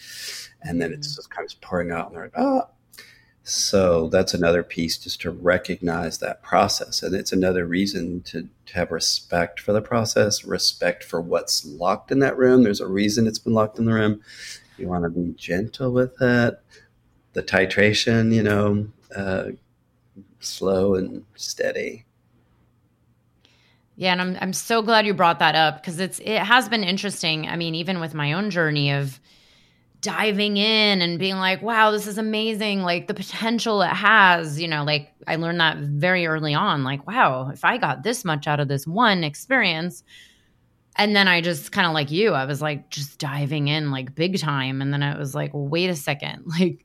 And 0.63 0.83
then 0.83 0.93
it's 0.93 1.13
mm. 1.13 1.17
just 1.17 1.31
kind 1.31 1.49
of 1.49 1.61
pouring 1.61 1.93
out 1.93 2.09
and 2.09 2.17
they're 2.17 2.25
like 2.25 2.33
oh 2.37 2.69
so 3.47 4.09
that's 4.09 4.33
another 4.33 4.63
piece 4.63 4.97
just 4.97 5.21
to 5.21 5.31
recognize 5.31 6.19
that 6.19 6.43
process. 6.43 7.03
And 7.03 7.15
it's 7.15 7.31
another 7.31 7.67
reason 7.67 8.23
to, 8.23 8.49
to 8.65 8.75
have 8.75 8.91
respect 8.91 9.61
for 9.61 9.75
the 9.75 9.83
process 9.83 10.47
respect 10.47 11.05
for 11.05 11.21
what's 11.21 11.63
locked 11.67 12.11
in 12.11 12.21
that 12.21 12.39
room. 12.39 12.63
There's 12.63 12.81
a 12.81 12.89
reason 12.89 13.27
it's 13.27 13.39
been 13.39 13.53
locked 13.53 13.79
in 13.79 13.85
the 13.85 13.93
room 13.93 14.23
you 14.79 14.89
want 14.89 15.05
to 15.05 15.11
be 15.11 15.33
gentle 15.37 15.93
with 15.93 16.21
it 16.21 16.61
the 17.35 17.43
titration, 17.43 18.33
you 18.33 18.43
know, 18.43 18.89
uh, 19.15 19.51
slow 20.41 20.95
and 20.95 21.25
steady. 21.35 22.07
Yeah, 23.97 24.13
and 24.13 24.21
I'm 24.21 24.39
I'm 24.41 24.53
so 24.53 24.83
glad 24.83 25.07
you 25.07 25.15
brought 25.15 25.39
that 25.41 25.55
up 25.55 25.81
because 25.81 26.01
it's 26.01 26.19
it 26.21 26.39
has 26.39 26.69
been 26.69 26.83
interesting. 26.83 27.47
I 27.47 27.57
mean, 27.57 27.75
even 27.75 28.01
with 28.01 28.15
my 28.15 28.33
own 28.33 28.51
journey 28.51 28.91
of 28.91 29.21
diving 30.01 30.57
in 30.57 31.01
and 31.01 31.19
being 31.19 31.37
like, 31.37 31.63
wow, 31.63 31.91
this 31.91 32.07
is 32.07 32.19
amazing. 32.19 32.83
Like 32.83 33.07
the 33.07 33.15
potential 33.15 33.83
it 33.83 33.89
has, 33.89 34.61
you 34.61 34.69
know, 34.69 34.85
like 34.85 35.13
I 35.27 35.37
learned 35.37 35.61
that 35.61 35.79
very 35.79 36.27
early 36.27 36.55
on. 36.55 36.83
Like, 36.83 37.07
wow, 37.07 37.51
if 37.51 37.65
I 37.65 37.79
got 37.79 38.03
this 38.03 38.25
much 38.25 38.47
out 38.47 38.61
of 38.61 38.69
this 38.69 38.87
one 38.87 39.23
experience. 39.25 40.03
And 40.97 41.15
then 41.15 41.27
I 41.27 41.41
just 41.41 41.73
kind 41.73 41.87
of 41.87 41.93
like 41.93 42.11
you, 42.11 42.33
I 42.33 42.45
was 42.45 42.63
like 42.63 42.91
just 42.91 43.19
diving 43.19 43.69
in 43.69 43.91
like 43.91 44.15
big 44.15 44.39
time. 44.39 44.81
And 44.81 44.93
then 44.93 45.03
I 45.03 45.19
was 45.19 45.35
like, 45.35 45.53
well, 45.53 45.67
wait 45.67 45.91
a 45.91 45.97
second. 45.97 46.45
Like, 46.59 46.85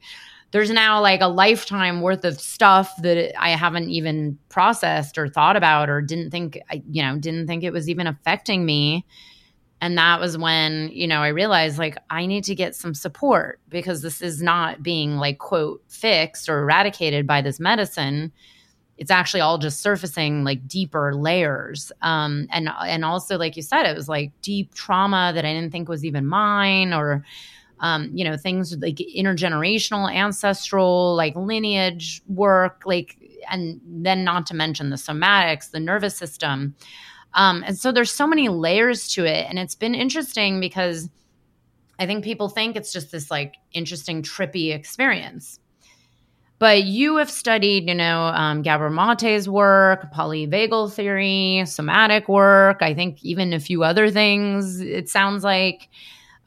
there's 0.51 0.71
now 0.71 0.99
like 0.99 1.21
a 1.21 1.27
lifetime 1.27 2.01
worth 2.01 2.25
of 2.25 2.39
stuff 2.39 2.91
that 3.03 3.39
I 3.39 3.49
haven't 3.49 3.89
even 3.89 4.37
processed 4.49 5.17
or 5.19 5.27
thought 5.27 5.55
about 5.55 5.91
or 5.91 6.01
didn't 6.01 6.31
think, 6.31 6.59
I, 6.71 6.81
you 6.89 7.03
know, 7.03 7.19
didn't 7.19 7.45
think 7.45 7.63
it 7.63 7.71
was 7.71 7.87
even 7.87 8.07
affecting 8.07 8.65
me. 8.65 9.05
And 9.81 9.97
that 9.97 10.19
was 10.19 10.37
when, 10.37 10.89
you 10.91 11.07
know, 11.07 11.21
I 11.21 11.27
realized 11.27 11.77
like 11.77 11.97
I 12.09 12.25
need 12.25 12.43
to 12.45 12.55
get 12.55 12.75
some 12.75 12.95
support 12.95 13.59
because 13.69 14.01
this 14.01 14.21
is 14.21 14.41
not 14.41 14.81
being 14.81 15.17
like, 15.17 15.37
quote, 15.37 15.83
fixed 15.87 16.49
or 16.49 16.59
eradicated 16.59 17.27
by 17.27 17.41
this 17.41 17.59
medicine. 17.59 18.31
It's 18.99 19.09
actually 19.09 19.41
all 19.41 19.57
just 19.57 19.81
surfacing 19.81 20.43
like 20.43 20.67
deeper 20.67 21.15
layers. 21.15 21.91
Um, 22.01 22.47
and 22.51 22.69
and 22.85 23.03
also, 23.03 23.37
like 23.37 23.55
you 23.55 23.63
said, 23.63 23.85
it 23.85 23.95
was 23.95 24.07
like 24.07 24.31
deep 24.41 24.75
trauma 24.75 25.31
that 25.33 25.45
I 25.45 25.53
didn't 25.53 25.71
think 25.71 25.89
was 25.89 26.05
even 26.05 26.27
mine 26.27 26.93
or 26.93 27.23
um, 27.79 28.11
you 28.13 28.25
know, 28.25 28.35
things 28.35 28.75
like 28.77 28.95
intergenerational, 28.95 30.13
ancestral, 30.13 31.15
like 31.15 31.35
lineage 31.35 32.21
work, 32.27 32.83
like, 32.85 33.17
and 33.49 33.79
then 33.85 34.23
not 34.23 34.45
to 34.47 34.55
mention 34.55 34.89
the 34.89 34.95
somatics, 34.97 35.71
the 35.71 35.79
nervous 35.79 36.15
system. 36.15 36.75
Um, 37.35 37.63
and 37.65 37.77
so 37.77 37.91
there's 37.91 38.11
so 38.11 38.27
many 38.27 38.49
layers 38.49 39.07
to 39.13 39.25
it. 39.25 39.45
And 39.47 39.57
it's 39.57 39.75
been 39.75 39.95
interesting 39.95 40.59
because 40.59 41.09
I 41.99 42.05
think 42.05 42.23
people 42.23 42.49
think 42.49 42.75
it's 42.75 42.91
just 42.91 43.11
this 43.11 43.31
like 43.31 43.55
interesting, 43.71 44.23
trippy 44.23 44.73
experience. 44.73 45.59
But 46.59 46.83
you 46.83 47.15
have 47.15 47.31
studied, 47.31 47.87
you 47.87 47.95
know, 47.95 48.23
um, 48.25 48.61
Gabor 48.61 48.89
Mate's 48.89 49.47
work, 49.47 50.13
polyvagal 50.13 50.91
theory, 50.93 51.63
somatic 51.65 52.27
work, 52.27 52.79
I 52.81 52.93
think 52.93 53.23
even 53.23 53.53
a 53.53 53.61
few 53.61 53.83
other 53.83 54.11
things, 54.11 54.81
it 54.81 55.09
sounds 55.09 55.43
like. 55.43 55.87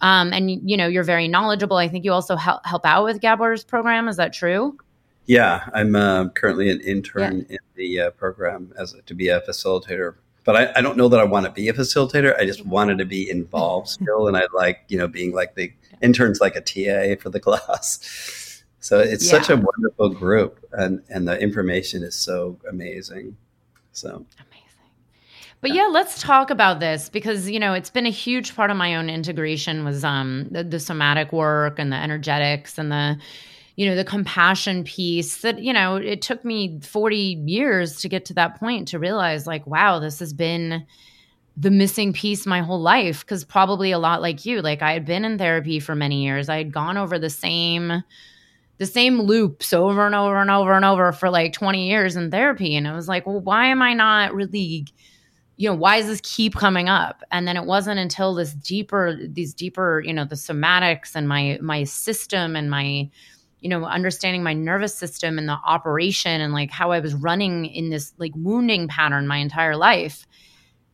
Um, 0.03 0.33
and 0.33 0.68
you 0.68 0.77
know 0.77 0.88
you're 0.88 1.05
very 1.05 1.29
knowledgeable. 1.29 1.77
I 1.77 1.88
think 1.88 2.05
you 2.05 2.12
also 2.12 2.35
help 2.35 2.66
help 2.66 2.85
out 2.85 3.05
with 3.05 3.20
Gabor's 3.20 3.62
program. 3.62 4.09
Is 4.09 4.16
that 4.16 4.33
true? 4.33 4.77
Yeah, 5.27 5.68
I'm 5.72 5.94
uh, 5.94 6.29
currently 6.31 6.70
an 6.70 6.81
intern 6.81 7.46
yeah. 7.48 7.57
in 7.57 7.59
the 7.77 8.01
uh, 8.01 8.11
program 8.11 8.72
as 8.77 8.94
a, 8.94 9.03
to 9.03 9.14
be 9.14 9.29
a 9.29 9.40
facilitator. 9.42 10.16
But 10.44 10.57
I, 10.57 10.72
I, 10.75 10.83
don't 10.83 10.96
know 10.96 11.09
that 11.09 11.20
I 11.20 11.25
want 11.25 11.46
to 11.46 11.53
be 11.53 11.68
a 11.68 11.72
facilitator. 11.72 12.37
I 12.37 12.44
just 12.44 12.66
wanted 12.66 12.98
to 12.98 13.05
be 13.05 13.31
involved 13.31 13.88
still, 13.90 14.27
and 14.27 14.37
I 14.37 14.42
like 14.53 14.81
you 14.88 14.98
know 14.98 15.07
being 15.07 15.33
like 15.33 15.55
the 15.55 15.72
interns, 16.03 16.40
like 16.40 16.57
a 16.57 16.61
TA 16.61 17.20
for 17.22 17.31
the 17.31 17.40
class. 17.46 18.41
So 18.83 18.99
it's 18.99 19.25
yeah. 19.25 19.40
such 19.40 19.49
a 19.49 19.55
wonderful 19.55 20.09
group, 20.09 20.59
and 20.73 21.03
and 21.09 21.27
the 21.27 21.40
information 21.40 22.03
is 22.03 22.16
so 22.16 22.59
amazing. 22.68 23.37
So 23.92 24.09
amazing. 24.09 24.90
but 25.61 25.73
yeah, 25.73 25.87
let's 25.87 26.21
talk 26.21 26.51
about 26.51 26.81
this 26.81 27.09
because 27.09 27.49
you 27.49 27.61
know 27.61 27.75
it's 27.75 27.90
been 27.90 28.07
a 28.07 28.11
huge 28.11 28.57
part 28.57 28.73
of 28.73 28.77
my 28.77 28.97
own 28.97 29.09
integration 29.09 29.85
was 29.85 30.03
um 30.03 30.49
the, 30.51 30.64
the 30.64 30.81
somatic 30.81 31.33
work 31.33 31.79
and 31.79 31.92
the 31.92 31.97
energetics 31.97 32.77
and 32.77 32.90
the 32.90 33.16
you 33.77 33.87
know 33.87 33.95
the 33.95 34.05
compassion 34.05 34.83
piece 34.83 35.42
that 35.42 35.61
you 35.61 35.73
know 35.73 35.95
it 35.95 36.21
took 36.21 36.45
me 36.45 36.81
40 36.81 37.45
years 37.47 38.01
to 38.01 38.09
get 38.09 38.25
to 38.27 38.35
that 38.35 38.59
point 38.59 38.88
to 38.88 38.99
realize 38.99 39.47
like 39.47 39.64
wow 39.64 40.01
this 40.01 40.18
has 40.18 40.33
been 40.33 40.85
the 41.57 41.71
missing 41.71 42.12
piece 42.12 42.47
my 42.47 42.61
whole 42.62 42.81
life 42.81 43.21
because 43.21 43.45
probably 43.45 43.92
a 43.92 43.99
lot 43.99 44.21
like 44.21 44.45
you 44.45 44.61
like 44.61 44.83
i 44.83 44.92
had 44.92 45.07
been 45.07 45.25
in 45.25 45.38
therapy 45.38 45.79
for 45.79 45.95
many 45.95 46.25
years 46.25 46.49
i 46.49 46.57
had 46.57 46.73
gone 46.73 46.97
over 46.97 47.18
the 47.18 47.31
same 47.31 48.03
the 48.83 48.87
same 48.87 49.23
loops 49.23 49.73
over 49.73 50.05
and 50.05 50.12
over 50.12 50.38
and 50.38 50.51
over 50.51 50.73
and 50.73 50.85
over 50.85 51.12
for 51.12 51.31
like 51.31 51.53
20 51.53 51.88
years 51.88 52.16
in 52.16 52.33
therapy. 52.33 52.75
And 52.75 52.88
i 52.88 52.92
was 52.92 53.07
like 53.07 53.25
well 53.27 53.38
why 53.38 53.66
am 53.66 53.81
i 53.81 53.95
not 53.95 54.35
really 54.35 54.87
you 55.57 55.68
know 55.68 55.75
why 55.77 55.99
does 55.99 56.09
this 56.09 56.21
keep 56.25 56.57
coming 56.57 56.88
up? 56.88 57.23
And 57.31 57.47
then 57.47 57.57
it 57.57 57.64
wasn't 57.64 58.01
until 58.01 58.35
this 58.35 58.53
deeper 58.55 59.16
these 59.25 59.55
deeper 59.55 60.03
you 60.05 60.12
know 60.12 60.25
the 60.25 60.35
somatics 60.35 61.14
and 61.14 61.29
my 61.29 61.61
my 61.62 61.85
system 61.85 62.57
and 62.57 62.73
my 62.73 63.09
you 63.61 63.68
know 63.68 63.85
understanding 63.85 64.42
my 64.42 64.53
nervous 64.53 64.97
system 64.97 65.38
and 65.38 65.49
the 65.49 65.59
operation 65.64 66.40
and 66.40 66.53
like 66.53 66.73
how 66.73 66.90
i 66.90 66.99
was 66.99 67.14
running 67.14 67.66
in 67.66 67.90
this 67.90 68.12
like 68.18 68.33
wounding 68.35 68.88
pattern 68.88 69.29
my 69.29 69.37
entire 69.37 69.77
life. 69.77 70.27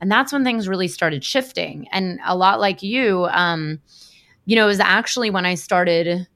And 0.03 0.13
that's 0.13 0.31
when 0.31 0.45
things 0.45 0.69
really 0.69 0.89
started 0.89 1.25
shifting. 1.25 1.89
And 1.91 2.21
a 2.27 2.37
lot 2.37 2.61
like 2.61 2.83
you 2.83 3.29
um 3.31 3.81
you 4.45 4.57
know 4.57 4.65
it 4.65 4.75
was 4.77 4.81
actually 4.81 5.31
when 5.31 5.47
i 5.47 5.55
started 5.55 6.29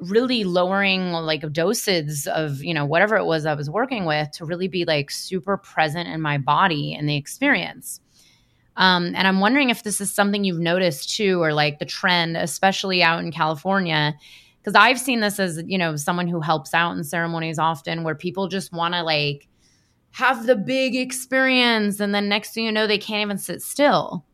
really 0.00 0.44
lowering 0.44 1.12
like 1.12 1.50
doses 1.52 2.26
of 2.26 2.62
you 2.62 2.74
know 2.74 2.84
whatever 2.84 3.16
it 3.16 3.24
was 3.24 3.46
i 3.46 3.54
was 3.54 3.70
working 3.70 4.04
with 4.04 4.30
to 4.32 4.44
really 4.44 4.68
be 4.68 4.84
like 4.84 5.10
super 5.10 5.56
present 5.56 6.08
in 6.08 6.20
my 6.20 6.38
body 6.38 6.94
and 6.94 7.08
the 7.08 7.16
experience. 7.16 8.00
Um, 8.76 9.14
and 9.14 9.28
i'm 9.28 9.38
wondering 9.38 9.70
if 9.70 9.84
this 9.84 10.00
is 10.00 10.12
something 10.12 10.42
you've 10.42 10.58
noticed 10.58 11.14
too 11.16 11.40
or 11.40 11.52
like 11.52 11.78
the 11.78 11.84
trend 11.84 12.36
especially 12.36 13.04
out 13.04 13.22
in 13.22 13.30
california 13.30 14.14
because 14.60 14.74
i've 14.74 14.98
seen 14.98 15.20
this 15.20 15.38
as 15.38 15.62
you 15.66 15.78
know 15.78 15.94
someone 15.94 16.26
who 16.26 16.40
helps 16.40 16.74
out 16.74 16.96
in 16.96 17.04
ceremonies 17.04 17.60
often 17.60 18.02
where 18.02 18.16
people 18.16 18.48
just 18.48 18.72
want 18.72 18.94
to 18.94 19.02
like 19.04 19.46
have 20.10 20.46
the 20.46 20.56
big 20.56 20.96
experience 20.96 22.00
and 22.00 22.12
then 22.12 22.28
next 22.28 22.52
thing 22.52 22.64
you 22.64 22.72
know 22.72 22.88
they 22.88 22.98
can't 22.98 23.22
even 23.22 23.38
sit 23.38 23.62
still. 23.62 24.24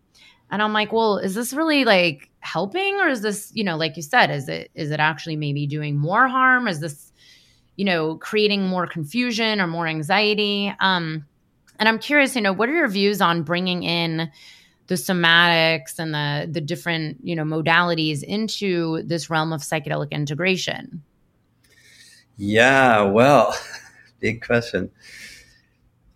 And 0.50 0.62
i'm 0.62 0.72
like 0.72 0.90
well 0.90 1.18
is 1.18 1.34
this 1.34 1.52
really 1.52 1.84
like 1.84 2.29
helping 2.40 2.96
or 3.00 3.08
is 3.08 3.22
this 3.22 3.50
you 3.54 3.62
know 3.62 3.76
like 3.76 3.96
you 3.96 4.02
said 4.02 4.30
is 4.30 4.48
it 4.48 4.70
is 4.74 4.90
it 4.90 5.00
actually 5.00 5.36
maybe 5.36 5.66
doing 5.66 5.96
more 5.96 6.28
harm? 6.28 6.68
Is 6.68 6.80
this 6.80 7.12
you 7.76 7.84
know 7.84 8.16
creating 8.16 8.66
more 8.66 8.86
confusion 8.86 9.60
or 9.60 9.66
more 9.66 9.86
anxiety? 9.86 10.74
Um 10.80 11.26
and 11.78 11.88
i'm 11.88 11.98
curious 11.98 12.34
you 12.34 12.42
know 12.42 12.52
what 12.52 12.68
are 12.68 12.74
your 12.74 12.88
views 12.88 13.20
on 13.20 13.42
bringing 13.42 13.82
in 13.82 14.30
the 14.88 14.94
somatics 14.96 15.98
and 15.98 16.12
the 16.12 16.50
the 16.50 16.60
different 16.60 17.18
you 17.22 17.34
know 17.34 17.44
modalities 17.44 18.22
into 18.22 19.02
this 19.04 19.30
realm 19.30 19.52
of 19.52 19.60
psychedelic 19.60 20.10
integration? 20.10 21.02
Yeah 22.36 23.02
well 23.02 23.56
big 24.20 24.44
question. 24.44 24.90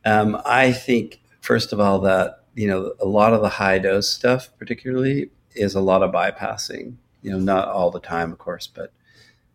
Um, 0.05 0.41
i 0.45 0.73
think 0.73 1.21
first 1.45 1.75
of 1.75 1.79
all, 1.79 2.01
that 2.01 2.45
you 2.55 2.67
know 2.67 2.95
a 3.01 3.05
lot 3.05 3.35
of 3.35 3.43
the 3.43 3.49
high 3.49 3.79
dose 3.79 4.11
stuff, 4.11 4.49
particularly, 4.59 5.31
is 5.55 5.75
a 5.75 5.81
lot 5.81 6.03
of 6.03 6.13
bypassing. 6.13 6.95
You 7.23 7.33
know, 7.33 7.39
not 7.39 7.69
all 7.69 7.91
the 7.91 8.01
time, 8.01 8.33
of 8.33 8.39
course, 8.39 8.67
but 8.67 8.93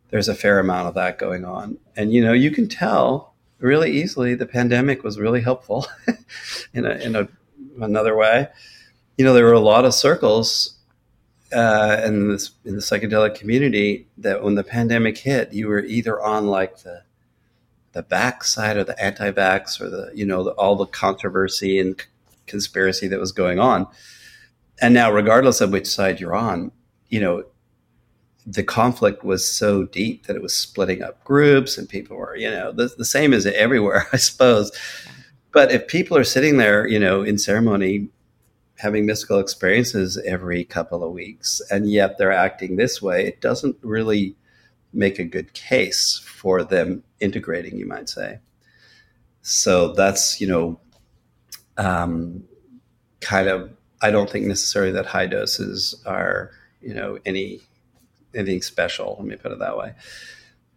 there's 0.09 0.27
a 0.27 0.35
fair 0.35 0.59
amount 0.59 0.87
of 0.87 0.95
that 0.95 1.19
going 1.19 1.45
on. 1.45 1.77
And 1.95 2.11
you 2.13 2.23
know, 2.23 2.33
you 2.33 2.51
can 2.51 2.67
tell 2.67 3.33
really 3.59 3.91
easily 3.91 4.35
the 4.35 4.45
pandemic 4.45 5.03
was 5.03 5.19
really 5.19 5.41
helpful 5.41 5.85
in 6.73 6.85
a 6.85 6.91
in 6.95 7.15
a 7.15 7.27
another 7.79 8.15
way. 8.15 8.47
You 9.17 9.25
know, 9.25 9.33
there 9.33 9.45
were 9.45 9.53
a 9.53 9.59
lot 9.59 9.85
of 9.85 9.93
circles 9.93 10.75
uh, 11.53 12.01
in 12.05 12.29
this 12.29 12.51
in 12.65 12.75
the 12.75 12.81
psychedelic 12.81 13.35
community 13.35 14.07
that 14.17 14.43
when 14.43 14.55
the 14.55 14.63
pandemic 14.63 15.17
hit, 15.17 15.53
you 15.53 15.67
were 15.67 15.83
either 15.83 16.21
on 16.21 16.47
like 16.47 16.79
the 16.79 17.03
the 17.91 18.03
backside 18.03 18.77
of 18.77 18.87
the 18.87 19.01
anti-vax 19.03 19.81
or 19.81 19.89
the 19.89 20.11
you 20.13 20.25
know 20.25 20.43
the, 20.43 20.51
all 20.51 20.75
the 20.75 20.85
controversy 20.85 21.79
and 21.79 22.05
conspiracy 22.45 23.07
that 23.07 23.19
was 23.19 23.31
going 23.31 23.59
on, 23.59 23.87
and 24.81 24.93
now 24.93 25.11
regardless 25.11 25.61
of 25.61 25.71
which 25.71 25.87
side 25.87 26.19
you're 26.19 26.35
on, 26.35 26.71
you 27.09 27.19
know 27.19 27.43
the 28.45 28.63
conflict 28.63 29.23
was 29.23 29.47
so 29.47 29.83
deep 29.83 30.25
that 30.25 30.35
it 30.35 30.41
was 30.41 30.53
splitting 30.53 31.03
up 31.03 31.23
groups 31.23 31.77
and 31.77 31.87
people 31.87 32.17
were 32.17 32.35
you 32.35 32.49
know 32.49 32.71
the, 32.71 32.89
the 32.97 33.05
same 33.05 33.33
as 33.33 33.45
everywhere 33.45 34.07
i 34.13 34.17
suppose. 34.17 34.71
But 35.51 35.71
if 35.71 35.87
people 35.87 36.15
are 36.17 36.23
sitting 36.23 36.57
there 36.57 36.87
you 36.87 36.99
know 36.99 37.21
in 37.23 37.37
ceremony 37.37 38.07
having 38.77 39.05
mystical 39.05 39.39
experiences 39.39 40.17
every 40.25 40.63
couple 40.63 41.03
of 41.03 41.11
weeks 41.11 41.61
and 41.69 41.91
yet 41.91 42.17
they're 42.17 42.31
acting 42.31 42.75
this 42.77 43.01
way 43.01 43.27
it 43.27 43.41
doesn't 43.41 43.75
really 43.81 44.35
make 44.93 45.19
a 45.19 45.23
good 45.23 45.53
case 45.53 46.21
for 46.25 46.63
them 46.63 47.03
integrating 47.19 47.77
you 47.77 47.85
might 47.85 48.09
say. 48.09 48.39
So 49.41 49.93
that's 49.93 50.39
you 50.41 50.47
know 50.47 50.79
um, 51.77 52.43
kind 53.21 53.47
of 53.47 53.71
i 54.01 54.11
don't 54.11 54.29
think 54.29 54.45
necessarily 54.45 54.91
that 54.91 55.05
high 55.05 55.27
doses 55.27 56.01
are 56.05 56.51
you 56.81 56.93
know 56.93 57.17
any 57.25 57.59
anything 58.33 58.61
special 58.61 59.15
let 59.19 59.27
me 59.27 59.35
put 59.35 59.51
it 59.51 59.59
that 59.59 59.77
way 59.77 59.93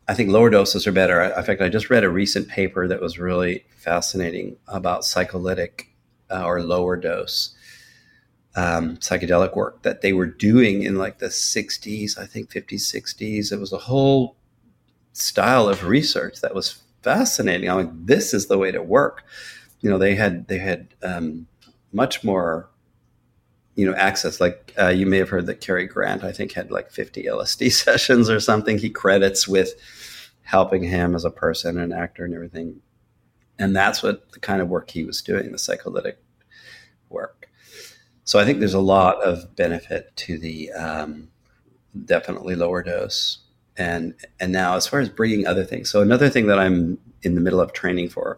i 0.09 0.15
think 0.15 0.31
lower 0.31 0.51
doses 0.51 0.87
are 0.87 0.93
better 0.93 1.21
in 1.23 1.45
fact 1.45 1.61
i 1.61 1.69
just 1.69 1.91
read 1.91 2.05
a 2.05 2.11
recent 2.11 2.49
paper 2.49 2.89
that 2.89 3.01
was 3.01 3.19
really 3.19 3.65
fascinating 3.77 4.57
about 4.69 5.05
psycholytic 5.05 5.89
uh, 6.31 6.45
or 6.45 6.63
lower 6.63 6.97
dose 6.97 7.55
um, 8.55 8.97
psychedelic 8.99 9.57
work 9.57 9.83
that 9.83 10.03
they 10.03 10.13
were 10.13 10.27
doing 10.27 10.83
in 10.83 10.97
like 10.97 11.19
the 11.19 11.27
60s, 11.27 12.19
I 12.19 12.27
think 12.27 12.51
50s, 12.51 12.83
60s. 12.83 13.53
It 13.53 13.59
was 13.59 13.73
a 13.73 13.79
whole 13.79 14.37
style 15.13 15.69
of 15.69 15.85
research 15.85 16.41
that 16.41 16.55
was 16.55 16.83
fascinating. 17.03 17.69
I'm 17.69 17.77
like, 17.77 18.07
this 18.07 18.35
is 18.35 18.47
the 18.47 18.59
way 18.59 18.71
to 18.71 18.83
work. 18.83 19.25
You 19.81 19.91
know, 19.91 19.99
they 19.99 20.15
had 20.15 20.49
they 20.49 20.59
had 20.59 20.89
um, 21.03 21.47
much 21.93 22.23
more, 22.23 22.69
you 23.75 23.87
know, 23.87 23.95
access. 23.95 24.41
Like 24.41 24.73
uh, 24.79 24.89
you 24.89 25.07
may 25.07 25.19
have 25.19 25.29
heard 25.29 25.47
that 25.47 25.61
Cary 25.61 25.87
Grant, 25.87 26.25
I 26.25 26.33
think, 26.33 26.53
had 26.53 26.71
like 26.71 26.91
50 26.91 27.25
LSD 27.25 27.73
sessions 27.85 28.29
or 28.29 28.41
something. 28.41 28.79
He 28.79 28.91
credits 28.91 29.49
with 29.49 29.75
helping 30.43 30.83
him 30.83 31.15
as 31.15 31.25
a 31.25 31.31
person 31.31 31.79
and 31.79 31.93
actor 31.93 32.25
and 32.25 32.35
everything. 32.35 32.81
And 33.59 33.77
that's 33.77 34.03
what 34.03 34.33
the 34.33 34.41
kind 34.41 34.61
of 34.61 34.69
work 34.69 34.91
he 34.91 35.05
was 35.05 35.23
doing, 35.23 35.53
the 35.53 35.59
psycholytic 35.59 36.19
work. 37.09 37.49
So 38.25 38.39
I 38.39 38.45
think 38.45 38.59
there's 38.59 38.75
a 38.75 38.81
lot 38.81 39.23
of 39.23 39.55
benefit 39.57 40.15
to 40.17 40.39
the 40.39 40.73
um, 40.73 41.29
definitely 42.05 42.55
lower 42.55 42.83
dose. 42.83 43.39
And 43.77 44.15
and 44.39 44.53
now 44.53 44.77
as 44.77 44.87
far 44.87 45.01
as 45.01 45.09
bringing 45.09 45.47
other 45.47 45.65
things, 45.65 45.91
so 45.91 46.03
another 46.03 46.29
thing 46.29 46.47
that 46.47 46.59
I'm 46.59 46.99
in 47.23 47.35
the 47.35 47.41
middle 47.41 47.61
of 47.61 47.73
training 47.73 48.11
for, 48.11 48.37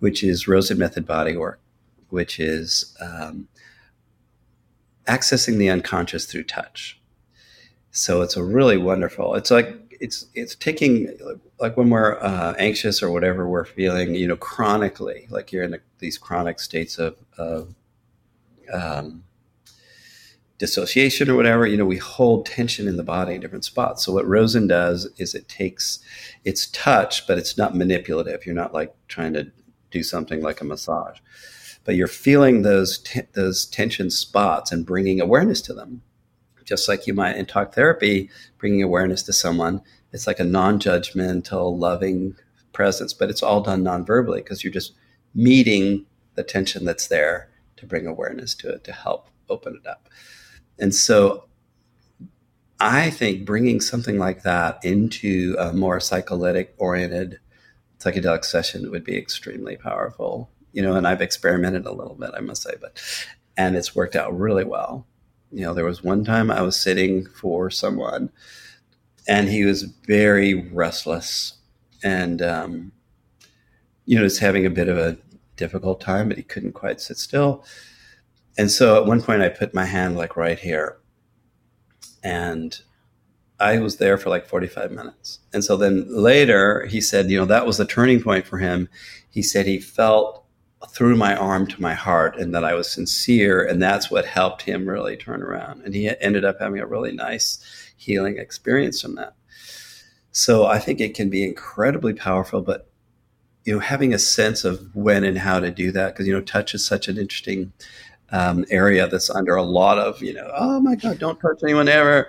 which 0.00 0.22
is 0.22 0.46
Rosen 0.46 0.78
method 0.78 1.06
body 1.06 1.36
work, 1.36 1.60
which 2.10 2.38
is 2.38 2.94
um, 3.00 3.48
accessing 5.06 5.58
the 5.58 5.68
unconscious 5.68 6.26
through 6.26 6.44
touch. 6.44 7.00
So 7.90 8.22
it's 8.22 8.36
a 8.36 8.44
really 8.44 8.76
wonderful. 8.76 9.34
It's 9.34 9.50
like 9.50 9.74
it's 10.00 10.26
it's 10.34 10.54
taking 10.54 11.16
like 11.58 11.76
when 11.76 11.90
we're 11.90 12.20
uh, 12.20 12.54
anxious 12.58 13.02
or 13.02 13.10
whatever 13.10 13.48
we're 13.48 13.64
feeling, 13.64 14.14
you 14.14 14.28
know, 14.28 14.36
chronically, 14.36 15.26
like 15.30 15.52
you're 15.52 15.64
in 15.64 15.74
a, 15.74 15.78
these 15.98 16.18
chronic 16.18 16.60
states 16.60 16.98
of, 16.98 17.16
of 17.38 17.74
um, 18.72 19.24
dissociation 20.58 21.30
or 21.30 21.34
whatever, 21.34 21.66
you 21.66 21.76
know, 21.76 21.84
we 21.84 21.98
hold 21.98 22.46
tension 22.46 22.88
in 22.88 22.96
the 22.96 23.02
body 23.02 23.34
in 23.34 23.40
different 23.40 23.64
spots. 23.64 24.04
So 24.04 24.12
what 24.12 24.26
Rosen 24.26 24.66
does 24.66 25.06
is 25.16 25.34
it 25.34 25.48
takes 25.48 26.00
it's 26.44 26.66
touch, 26.66 27.26
but 27.26 27.38
it's 27.38 27.56
not 27.56 27.74
manipulative. 27.74 28.46
You're 28.46 28.54
not 28.54 28.74
like 28.74 28.94
trying 29.08 29.32
to 29.34 29.50
do 29.90 30.02
something 30.02 30.42
like 30.42 30.60
a 30.60 30.64
massage, 30.64 31.18
but 31.86 31.94
you're 31.94 32.08
feeling 32.08 32.62
those 32.62 32.98
te- 32.98 33.22
those 33.32 33.64
tension 33.64 34.10
spots 34.10 34.72
and 34.72 34.84
bringing 34.84 35.20
awareness 35.20 35.62
to 35.62 35.72
them. 35.72 36.02
Just 36.64 36.88
like 36.88 37.06
you 37.06 37.14
might 37.14 37.36
in 37.36 37.46
talk 37.46 37.74
therapy, 37.74 38.28
bringing 38.58 38.82
awareness 38.82 39.22
to 39.22 39.32
someone, 39.32 39.80
it's 40.12 40.26
like 40.26 40.40
a 40.40 40.44
non-judgmental, 40.44 41.78
loving 41.78 42.34
presence, 42.72 43.14
but 43.14 43.30
it's 43.30 43.42
all 43.42 43.60
done 43.60 43.84
non-verbally 43.84 44.40
because 44.42 44.64
you're 44.64 44.72
just 44.72 44.94
meeting 45.32 46.04
the 46.34 46.42
tension 46.42 46.84
that's 46.84 47.06
there 47.06 47.48
to 47.76 47.86
bring 47.86 48.06
awareness 48.06 48.52
to 48.56 48.68
it 48.68 48.82
to 48.82 48.92
help 48.92 49.28
open 49.48 49.80
it 49.80 49.88
up. 49.88 50.08
And 50.80 50.92
so 50.92 51.44
I 52.80 53.10
think 53.10 53.46
bringing 53.46 53.80
something 53.80 54.18
like 54.18 54.42
that 54.42 54.84
into 54.84 55.54
a 55.56 55.72
more 55.72 56.00
psycholytic 56.00 56.74
oriented 56.78 57.38
psychedelic 58.00 58.44
session 58.44 58.90
would 58.90 59.04
be 59.04 59.16
extremely 59.16 59.76
powerful. 59.76 60.50
You 60.76 60.82
know, 60.82 60.94
and 60.94 61.08
I've 61.08 61.22
experimented 61.22 61.86
a 61.86 61.92
little 61.92 62.14
bit, 62.14 62.32
I 62.36 62.40
must 62.40 62.62
say, 62.62 62.74
but 62.78 63.02
and 63.56 63.76
it's 63.76 63.96
worked 63.96 64.14
out 64.14 64.38
really 64.38 64.64
well. 64.64 65.06
You 65.50 65.62
know, 65.62 65.72
there 65.72 65.86
was 65.86 66.04
one 66.04 66.22
time 66.22 66.50
I 66.50 66.60
was 66.60 66.76
sitting 66.76 67.24
for 67.26 67.70
someone 67.70 68.30
and 69.26 69.48
he 69.48 69.64
was 69.64 69.84
very 69.84 70.68
restless 70.70 71.54
and 72.02 72.42
um, 72.42 72.92
you 74.04 74.16
know, 74.16 74.24
just 74.24 74.40
having 74.40 74.66
a 74.66 74.70
bit 74.70 74.88
of 74.88 74.98
a 74.98 75.16
difficult 75.56 76.00
time, 76.00 76.28
but 76.28 76.36
he 76.36 76.42
couldn't 76.42 76.72
quite 76.72 77.00
sit 77.00 77.16
still. 77.16 77.64
And 78.58 78.70
so 78.70 78.96
at 78.96 79.06
one 79.06 79.22
point, 79.22 79.42
I 79.42 79.48
put 79.48 79.74
my 79.74 79.84
hand 79.84 80.16
like 80.16 80.36
right 80.36 80.58
here, 80.58 80.98
and 82.22 82.78
I 83.58 83.78
was 83.78 83.96
there 83.96 84.16
for 84.16 84.30
like 84.30 84.46
45 84.46 84.92
minutes. 84.92 85.40
And 85.52 85.64
so 85.64 85.76
then 85.76 86.06
later, 86.08 86.86
he 86.86 87.00
said, 87.00 87.30
you 87.30 87.38
know, 87.38 87.44
that 87.46 87.66
was 87.66 87.78
the 87.78 87.86
turning 87.86 88.22
point 88.22 88.46
for 88.46 88.58
him. 88.58 88.88
He 89.28 89.42
said 89.42 89.66
he 89.66 89.78
felt 89.78 90.45
through 90.90 91.16
my 91.16 91.36
arm 91.36 91.66
to 91.66 91.80
my 91.80 91.94
heart 91.94 92.36
and 92.36 92.54
that 92.54 92.64
I 92.64 92.74
was 92.74 92.90
sincere. 92.90 93.64
And 93.64 93.82
that's 93.82 94.10
what 94.10 94.24
helped 94.24 94.62
him 94.62 94.88
really 94.88 95.16
turn 95.16 95.42
around. 95.42 95.82
And 95.82 95.94
he 95.94 96.10
ended 96.20 96.44
up 96.44 96.58
having 96.60 96.80
a 96.80 96.86
really 96.86 97.12
nice 97.12 97.58
healing 97.96 98.38
experience 98.38 99.00
from 99.00 99.14
that. 99.16 99.34
So 100.32 100.66
I 100.66 100.78
think 100.78 101.00
it 101.00 101.14
can 101.14 101.30
be 101.30 101.44
incredibly 101.44 102.12
powerful, 102.12 102.60
but 102.60 102.90
you 103.64 103.74
know, 103.74 103.80
having 103.80 104.14
a 104.14 104.18
sense 104.18 104.64
of 104.64 104.94
when 104.94 105.24
and 105.24 105.38
how 105.38 105.60
to 105.60 105.70
do 105.70 105.90
that, 105.92 106.12
because 106.12 106.26
you 106.26 106.32
know, 106.32 106.40
touch 106.40 106.74
is 106.74 106.86
such 106.86 107.08
an 107.08 107.18
interesting 107.18 107.72
um, 108.30 108.64
area 108.70 109.08
that's 109.08 109.30
under 109.30 109.56
a 109.56 109.62
lot 109.62 109.98
of, 109.98 110.22
you 110.22 110.32
know, 110.32 110.50
oh 110.54 110.80
my 110.80 110.94
God, 110.94 111.18
don't 111.18 111.40
touch 111.40 111.60
anyone 111.62 111.88
ever. 111.88 112.28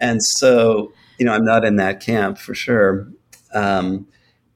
And 0.00 0.22
so, 0.22 0.92
you 1.18 1.26
know, 1.26 1.32
I'm 1.32 1.44
not 1.44 1.64
in 1.64 1.76
that 1.76 2.00
camp 2.00 2.38
for 2.38 2.54
sure. 2.54 3.08
Um, 3.54 4.06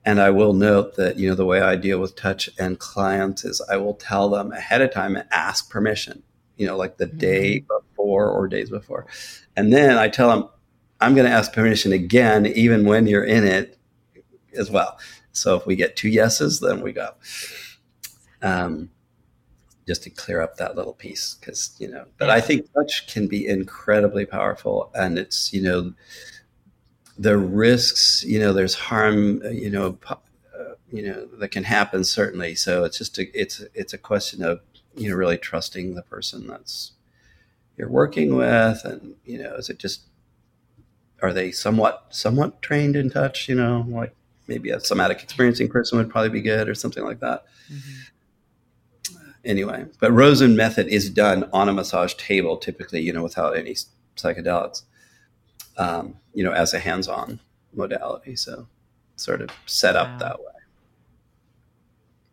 and 0.06 0.20
I 0.20 0.30
will 0.30 0.52
note 0.52 0.94
that, 0.94 1.18
you 1.18 1.28
know, 1.28 1.34
the 1.34 1.44
way 1.44 1.60
I 1.60 1.74
deal 1.74 1.98
with 1.98 2.14
touch 2.14 2.48
and 2.60 2.78
clients 2.78 3.44
is 3.44 3.60
I 3.68 3.76
will 3.76 3.94
tell 3.94 4.30
them 4.30 4.52
ahead 4.52 4.80
of 4.80 4.92
time 4.92 5.16
and 5.16 5.28
ask 5.32 5.68
permission, 5.68 6.22
you 6.56 6.64
know, 6.64 6.76
like 6.76 6.96
the 6.96 7.06
mm-hmm. 7.06 7.18
day 7.18 7.58
before 7.58 8.30
or 8.30 8.46
days 8.46 8.70
before. 8.70 9.06
And 9.56 9.72
then 9.72 9.98
I 9.98 10.08
tell 10.08 10.30
them, 10.30 10.48
I'm 11.00 11.16
going 11.16 11.26
to 11.26 11.34
ask 11.34 11.52
permission 11.52 11.92
again, 11.92 12.46
even 12.46 12.86
when 12.86 13.08
you're 13.08 13.24
in 13.24 13.44
it 13.44 13.78
as 14.56 14.70
well. 14.70 14.96
So 15.32 15.57
if 15.57 15.66
we 15.66 15.74
get 15.74 15.96
two 15.96 16.09
yeses, 16.09 16.61
then 16.61 16.82
we 16.82 16.92
go. 16.92 17.11
Um, 18.42 18.90
just 19.88 20.04
to 20.04 20.11
clear 20.11 20.40
up 20.40 20.57
that 20.57 20.74
little 20.74 20.94
piece 20.94 21.34
because 21.34 21.76
you 21.78 21.86
know 21.86 22.04
but 22.18 22.28
i 22.28 22.40
think 22.40 22.66
touch 22.72 23.07
can 23.07 23.28
be 23.28 23.46
incredibly 23.46 24.26
powerful 24.26 24.90
and 24.96 25.16
it's 25.16 25.52
you 25.52 25.62
know 25.62 25.92
the 27.18 27.38
risks 27.38 28.24
you 28.24 28.38
know 28.38 28.52
there's 28.52 28.74
harm 28.74 29.42
uh, 29.44 29.48
you 29.48 29.70
know 29.70 29.98
uh, 30.08 30.14
you 30.92 31.02
know 31.02 31.26
that 31.38 31.48
can 31.48 31.64
happen 31.64 32.04
certainly. 32.04 32.54
So 32.54 32.84
it's 32.84 32.98
just 32.98 33.18
a 33.18 33.40
it's 33.40 33.64
it's 33.74 33.92
a 33.92 33.98
question 33.98 34.42
of 34.42 34.60
you 34.96 35.10
know 35.10 35.16
really 35.16 35.38
trusting 35.38 35.94
the 35.94 36.02
person 36.02 36.46
that's 36.46 36.92
you're 37.76 37.90
working 37.90 38.36
with 38.36 38.84
and 38.84 39.14
you 39.24 39.42
know 39.42 39.54
is 39.56 39.68
it 39.68 39.78
just 39.78 40.02
are 41.22 41.32
they 41.32 41.50
somewhat 41.50 42.06
somewhat 42.10 42.62
trained 42.62 42.96
in 42.96 43.10
touch 43.10 43.48
you 43.48 43.54
know 43.54 43.84
like 43.88 44.14
maybe 44.48 44.70
a 44.70 44.80
somatic 44.80 45.22
experiencing 45.22 45.68
person 45.68 45.98
would 45.98 46.10
probably 46.10 46.30
be 46.30 46.40
good 46.40 46.68
or 46.68 46.74
something 46.74 47.04
like 47.04 47.20
that. 47.20 47.44
Mm-hmm. 47.72 49.16
Anyway. 49.44 49.86
But 50.00 50.12
Rosen 50.12 50.56
method 50.56 50.88
is 50.88 51.10
done 51.10 51.48
on 51.52 51.68
a 51.68 51.72
massage 51.72 52.14
table, 52.14 52.56
typically, 52.56 53.00
you 53.00 53.12
know, 53.12 53.22
without 53.22 53.56
any 53.56 53.74
psychedelics, 54.16 54.82
um, 55.79 56.16
you 56.35 56.45
know, 56.45 56.53
as 56.53 56.74
a 56.74 56.79
hands-on 56.79 57.41
modality. 57.74 58.37
So 58.37 58.66
sort 59.16 59.41
of 59.41 59.51
set 59.66 59.97
up 59.97 60.09
wow. 60.09 60.18
that 60.18 60.39
way. 60.39 60.47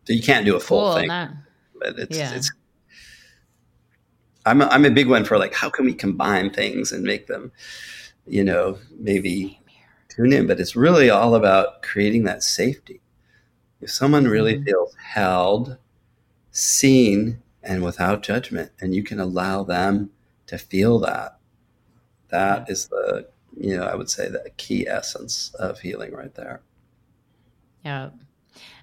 So 0.04 0.12
you 0.12 0.22
can't 0.22 0.44
do 0.44 0.56
a 0.56 0.60
full 0.60 0.92
cool, 0.92 0.94
thing. 0.96 1.08
but 1.08 1.98
it's 1.98 2.16
yeah. 2.16 2.34
it's 2.34 2.50
I'm 4.46 4.60
a, 4.60 4.66
I'm 4.66 4.84
a 4.84 4.90
big 4.90 5.08
one 5.08 5.24
for 5.24 5.38
like 5.38 5.54
how 5.54 5.70
can 5.70 5.86
we 5.86 5.94
combine 5.94 6.50
things 6.50 6.92
and 6.92 7.02
make 7.02 7.26
them, 7.26 7.52
you 8.26 8.44
know, 8.44 8.78
maybe 8.98 9.60
tune 10.08 10.32
in. 10.32 10.46
But 10.46 10.60
it's 10.60 10.76
really 10.76 11.10
all 11.10 11.34
about 11.34 11.82
creating 11.82 12.24
that 12.24 12.42
safety. 12.42 13.00
If 13.80 13.90
someone 13.90 14.28
really 14.28 14.54
mm-hmm. 14.54 14.64
feels 14.64 14.94
held, 14.96 15.78
seen, 16.50 17.42
and 17.62 17.82
without 17.82 18.22
judgment, 18.22 18.70
and 18.80 18.94
you 18.94 19.02
can 19.02 19.18
allow 19.18 19.64
them 19.64 20.10
to 20.46 20.58
feel 20.58 20.98
that, 21.00 21.38
that 22.28 22.68
is 22.68 22.88
the 22.88 23.28
you 23.56 23.76
know 23.76 23.84
I 23.84 23.94
would 23.94 24.10
say 24.10 24.28
the 24.28 24.50
key 24.56 24.86
essence 24.88 25.54
of 25.58 25.80
healing 25.80 26.12
right 26.12 26.34
there. 26.34 26.62
Yeah. 27.84 28.10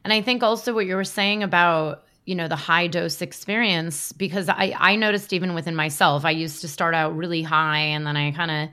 And 0.04 0.14
I 0.14 0.22
think 0.22 0.44
also 0.44 0.74
what 0.74 0.86
you 0.86 0.96
were 0.96 1.04
saying 1.04 1.44
about 1.44 2.06
you 2.26 2.36
know 2.36 2.48
the 2.48 2.56
high 2.56 2.88
dose 2.88 3.22
experience 3.22 4.12
because 4.14 4.48
i 4.48 4.74
i 4.78 4.96
noticed 4.96 5.34
even 5.34 5.54
within 5.54 5.76
myself 5.76 6.24
i 6.24 6.30
used 6.30 6.62
to 6.62 6.68
start 6.68 6.94
out 6.94 7.16
really 7.16 7.42
high 7.42 7.80
and 7.80 8.06
then 8.06 8.16
i 8.16 8.32
kind 8.32 8.52
of 8.52 8.70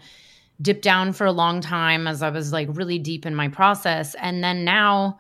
dipped 0.61 0.83
down 0.83 1.13
for 1.13 1.27
a 1.27 1.33
long 1.33 1.61
time 1.61 2.07
as 2.07 2.23
i 2.23 2.29
was 2.29 2.53
like 2.53 2.69
really 2.73 2.99
deep 2.99 3.25
in 3.25 3.35
my 3.35 3.49
process 3.49 4.15
and 4.17 4.45
then 4.45 4.65
now 4.65 5.19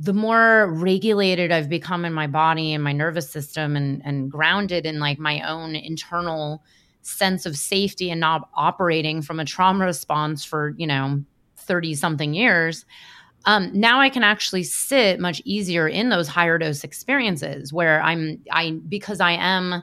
the 0.00 0.14
more 0.14 0.72
regulated 0.72 1.52
i've 1.52 1.68
become 1.68 2.04
in 2.04 2.12
my 2.12 2.26
body 2.26 2.72
and 2.72 2.82
my 2.82 2.92
nervous 2.92 3.28
system 3.28 3.76
and 3.76 4.00
and 4.04 4.30
grounded 4.30 4.86
in 4.86 4.98
like 4.98 5.18
my 5.18 5.40
own 5.42 5.76
internal 5.76 6.64
sense 7.02 7.46
of 7.46 7.56
safety 7.56 8.10
and 8.10 8.20
not 8.20 8.48
operating 8.54 9.22
from 9.22 9.40
a 9.40 9.44
trauma 9.44 9.84
response 9.84 10.44
for 10.44 10.74
you 10.76 10.86
know 10.86 11.22
30 11.56 11.94
something 11.94 12.34
years 12.34 12.84
um, 13.44 13.70
now 13.72 14.00
I 14.00 14.08
can 14.08 14.22
actually 14.22 14.64
sit 14.64 15.20
much 15.20 15.40
easier 15.44 15.88
in 15.88 16.08
those 16.08 16.28
higher 16.28 16.58
dose 16.58 16.84
experiences 16.84 17.72
where 17.72 18.02
I'm 18.02 18.42
I 18.50 18.72
because 18.88 19.20
I 19.20 19.32
am 19.32 19.82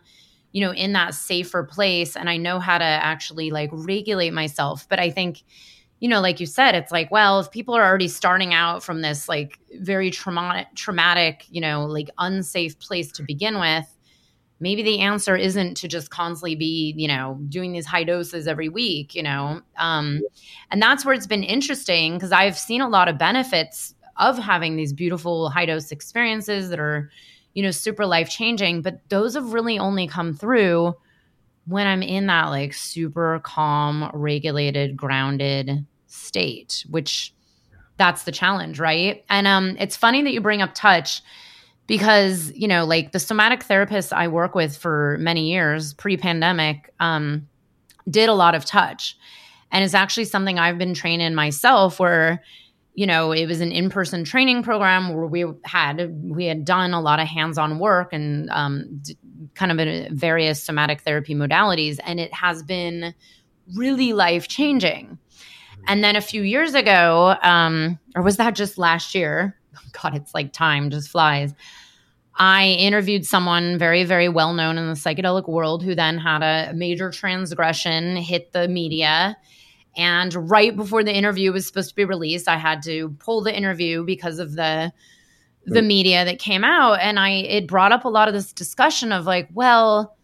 you 0.51 0.61
know 0.61 0.71
in 0.71 0.93
that 0.93 1.13
safer 1.13 1.63
place 1.63 2.15
and 2.15 2.29
I 2.29 2.37
know 2.37 2.59
how 2.59 2.77
to 2.77 2.83
actually 2.83 3.51
like 3.51 3.69
regulate 3.71 4.33
myself. 4.33 4.87
But 4.89 4.99
I 4.99 5.09
think 5.09 5.43
you 5.99 6.09
know 6.09 6.21
like 6.21 6.39
you 6.39 6.45
said 6.45 6.75
it's 6.75 6.91
like 6.91 7.09
well 7.09 7.39
if 7.39 7.49
people 7.51 7.75
are 7.75 7.83
already 7.83 8.09
starting 8.09 8.53
out 8.53 8.83
from 8.83 9.01
this 9.01 9.29
like 9.29 9.57
very 9.79 10.11
traumatic 10.11 10.67
traumatic 10.75 11.45
you 11.49 11.61
know 11.61 11.85
like 11.85 12.09
unsafe 12.17 12.77
place 12.79 13.11
to 13.13 13.23
begin 13.23 13.59
with 13.59 13.94
maybe 14.59 14.83
the 14.83 14.99
answer 14.99 15.35
isn't 15.35 15.75
to 15.75 15.87
just 15.87 16.09
constantly 16.09 16.55
be 16.55 16.93
you 16.97 17.07
know 17.07 17.39
doing 17.49 17.71
these 17.71 17.85
high 17.85 18.03
doses 18.03 18.47
every 18.47 18.69
week 18.69 19.15
you 19.15 19.23
know 19.23 19.61
um, 19.77 20.21
and 20.71 20.81
that's 20.81 21.05
where 21.05 21.13
it's 21.13 21.27
been 21.27 21.43
interesting 21.43 22.13
because 22.13 22.31
i've 22.31 22.57
seen 22.57 22.81
a 22.81 22.89
lot 22.89 23.07
of 23.07 23.17
benefits 23.17 23.93
of 24.17 24.37
having 24.37 24.75
these 24.75 24.93
beautiful 24.93 25.49
high 25.49 25.65
dose 25.65 25.91
experiences 25.91 26.69
that 26.69 26.79
are 26.79 27.09
you 27.53 27.63
know 27.63 27.71
super 27.71 28.05
life 28.05 28.29
changing 28.29 28.81
but 28.81 28.99
those 29.09 29.35
have 29.35 29.53
really 29.53 29.77
only 29.77 30.07
come 30.07 30.33
through 30.33 30.93
when 31.67 31.87
i'm 31.87 32.01
in 32.01 32.27
that 32.27 32.45
like 32.47 32.73
super 32.73 33.39
calm 33.43 34.09
regulated 34.13 34.95
grounded 34.95 35.85
state 36.07 36.85
which 36.89 37.33
that's 37.97 38.23
the 38.23 38.31
challenge 38.31 38.79
right? 38.79 39.23
And 39.29 39.47
um 39.47 39.75
it's 39.79 39.95
funny 39.95 40.21
that 40.23 40.31
you 40.31 40.41
bring 40.41 40.61
up 40.61 40.73
touch 40.73 41.21
because 41.87 42.51
you 42.53 42.67
know 42.67 42.85
like 42.85 43.11
the 43.11 43.19
somatic 43.19 43.63
therapists 43.63 44.11
i 44.11 44.27
work 44.27 44.55
with 44.55 44.75
for 44.75 45.17
many 45.19 45.51
years 45.51 45.93
pre-pandemic 45.93 46.93
um, 46.99 47.47
did 48.09 48.29
a 48.29 48.33
lot 48.33 48.55
of 48.55 48.65
touch. 48.65 49.17
And 49.71 49.83
it's 49.83 49.93
actually 49.93 50.25
something 50.25 50.59
i've 50.59 50.77
been 50.77 50.93
trained 50.93 51.21
in 51.21 51.35
myself 51.35 51.99
where 51.99 52.41
you 52.93 53.05
know 53.05 53.31
it 53.31 53.45
was 53.45 53.61
an 53.61 53.71
in-person 53.71 54.23
training 54.23 54.63
program 54.63 55.13
where 55.13 55.27
we 55.27 55.45
had 55.65 56.15
we 56.23 56.45
had 56.45 56.63
done 56.65 56.93
a 56.93 57.01
lot 57.01 57.19
of 57.19 57.27
hands-on 57.27 57.77
work 57.77 58.13
and 58.13 58.49
um, 58.51 59.01
kind 59.53 59.71
of 59.71 59.79
in 59.79 60.15
various 60.15 60.63
somatic 60.63 61.01
therapy 61.01 61.35
modalities 61.35 61.99
and 62.05 62.19
it 62.19 62.33
has 62.33 62.63
been 62.63 63.13
really 63.75 64.13
life 64.13 64.47
changing 64.47 65.17
and 65.87 66.03
then 66.03 66.15
a 66.15 66.21
few 66.21 66.41
years 66.41 66.73
ago 66.73 67.35
um, 67.41 67.99
or 68.15 68.21
was 68.21 68.37
that 68.37 68.55
just 68.55 68.77
last 68.77 69.13
year 69.13 69.57
God, 70.01 70.15
it's 70.15 70.33
like 70.33 70.53
time 70.53 70.89
just 70.89 71.09
flies. 71.09 71.53
I 72.37 72.67
interviewed 72.67 73.25
someone 73.25 73.77
very, 73.77 74.03
very 74.03 74.27
well 74.27 74.53
known 74.53 74.77
in 74.77 74.87
the 74.87 74.93
psychedelic 74.93 75.47
world 75.47 75.83
who 75.83 75.95
then 75.95 76.17
had 76.17 76.43
a 76.43 76.73
major 76.73 77.09
transgression 77.09 78.17
hit 78.17 78.51
the 78.51 78.67
media. 78.67 79.37
And 79.95 80.49
right 80.49 80.75
before 80.75 81.03
the 81.03 81.13
interview 81.13 81.53
was 81.53 81.65
supposed 81.65 81.89
to 81.89 81.95
be 81.95 82.03
released, 82.03 82.49
I 82.49 82.57
had 82.57 82.83
to 82.83 83.15
pull 83.19 83.41
the 83.41 83.55
interview 83.55 84.03
because 84.03 84.39
of 84.39 84.55
the 84.55 84.91
the 85.67 85.81
media 85.81 86.23
that 86.25 86.37
came 86.37 86.63
out 86.63 86.99
and 87.01 87.17
I 87.17 87.31
it 87.31 87.67
brought 87.67 87.91
up 87.91 88.05
a 88.05 88.09
lot 88.09 88.27
of 88.27 88.35
this 88.35 88.53
discussion 88.53 89.11
of 89.11 89.25
like, 89.25 89.49
well, 89.51 90.15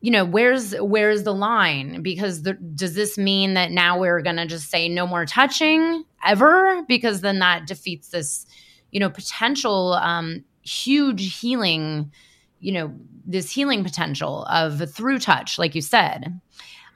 you 0.00 0.10
know, 0.10 0.24
where's 0.24 0.74
where's 0.76 1.24
the 1.24 1.34
line? 1.34 2.02
Because 2.02 2.42
the, 2.42 2.54
does 2.54 2.94
this 2.94 3.18
mean 3.18 3.54
that 3.54 3.70
now 3.70 3.98
we're 3.98 4.22
going 4.22 4.36
to 4.36 4.46
just 4.46 4.70
say 4.70 4.88
no 4.88 5.06
more 5.06 5.26
touching 5.26 6.04
ever 6.24 6.82
because 6.88 7.20
then 7.20 7.40
that 7.40 7.66
defeats 7.66 8.08
this 8.08 8.46
you 8.90 9.00
know 9.00 9.10
potential 9.10 9.94
um, 9.94 10.44
huge 10.62 11.38
healing 11.38 12.12
you 12.60 12.72
know 12.72 12.92
this 13.26 13.50
healing 13.50 13.84
potential 13.84 14.44
of 14.44 14.90
through 14.90 15.18
touch 15.18 15.58
like 15.58 15.74
you 15.74 15.82
said. 15.82 16.40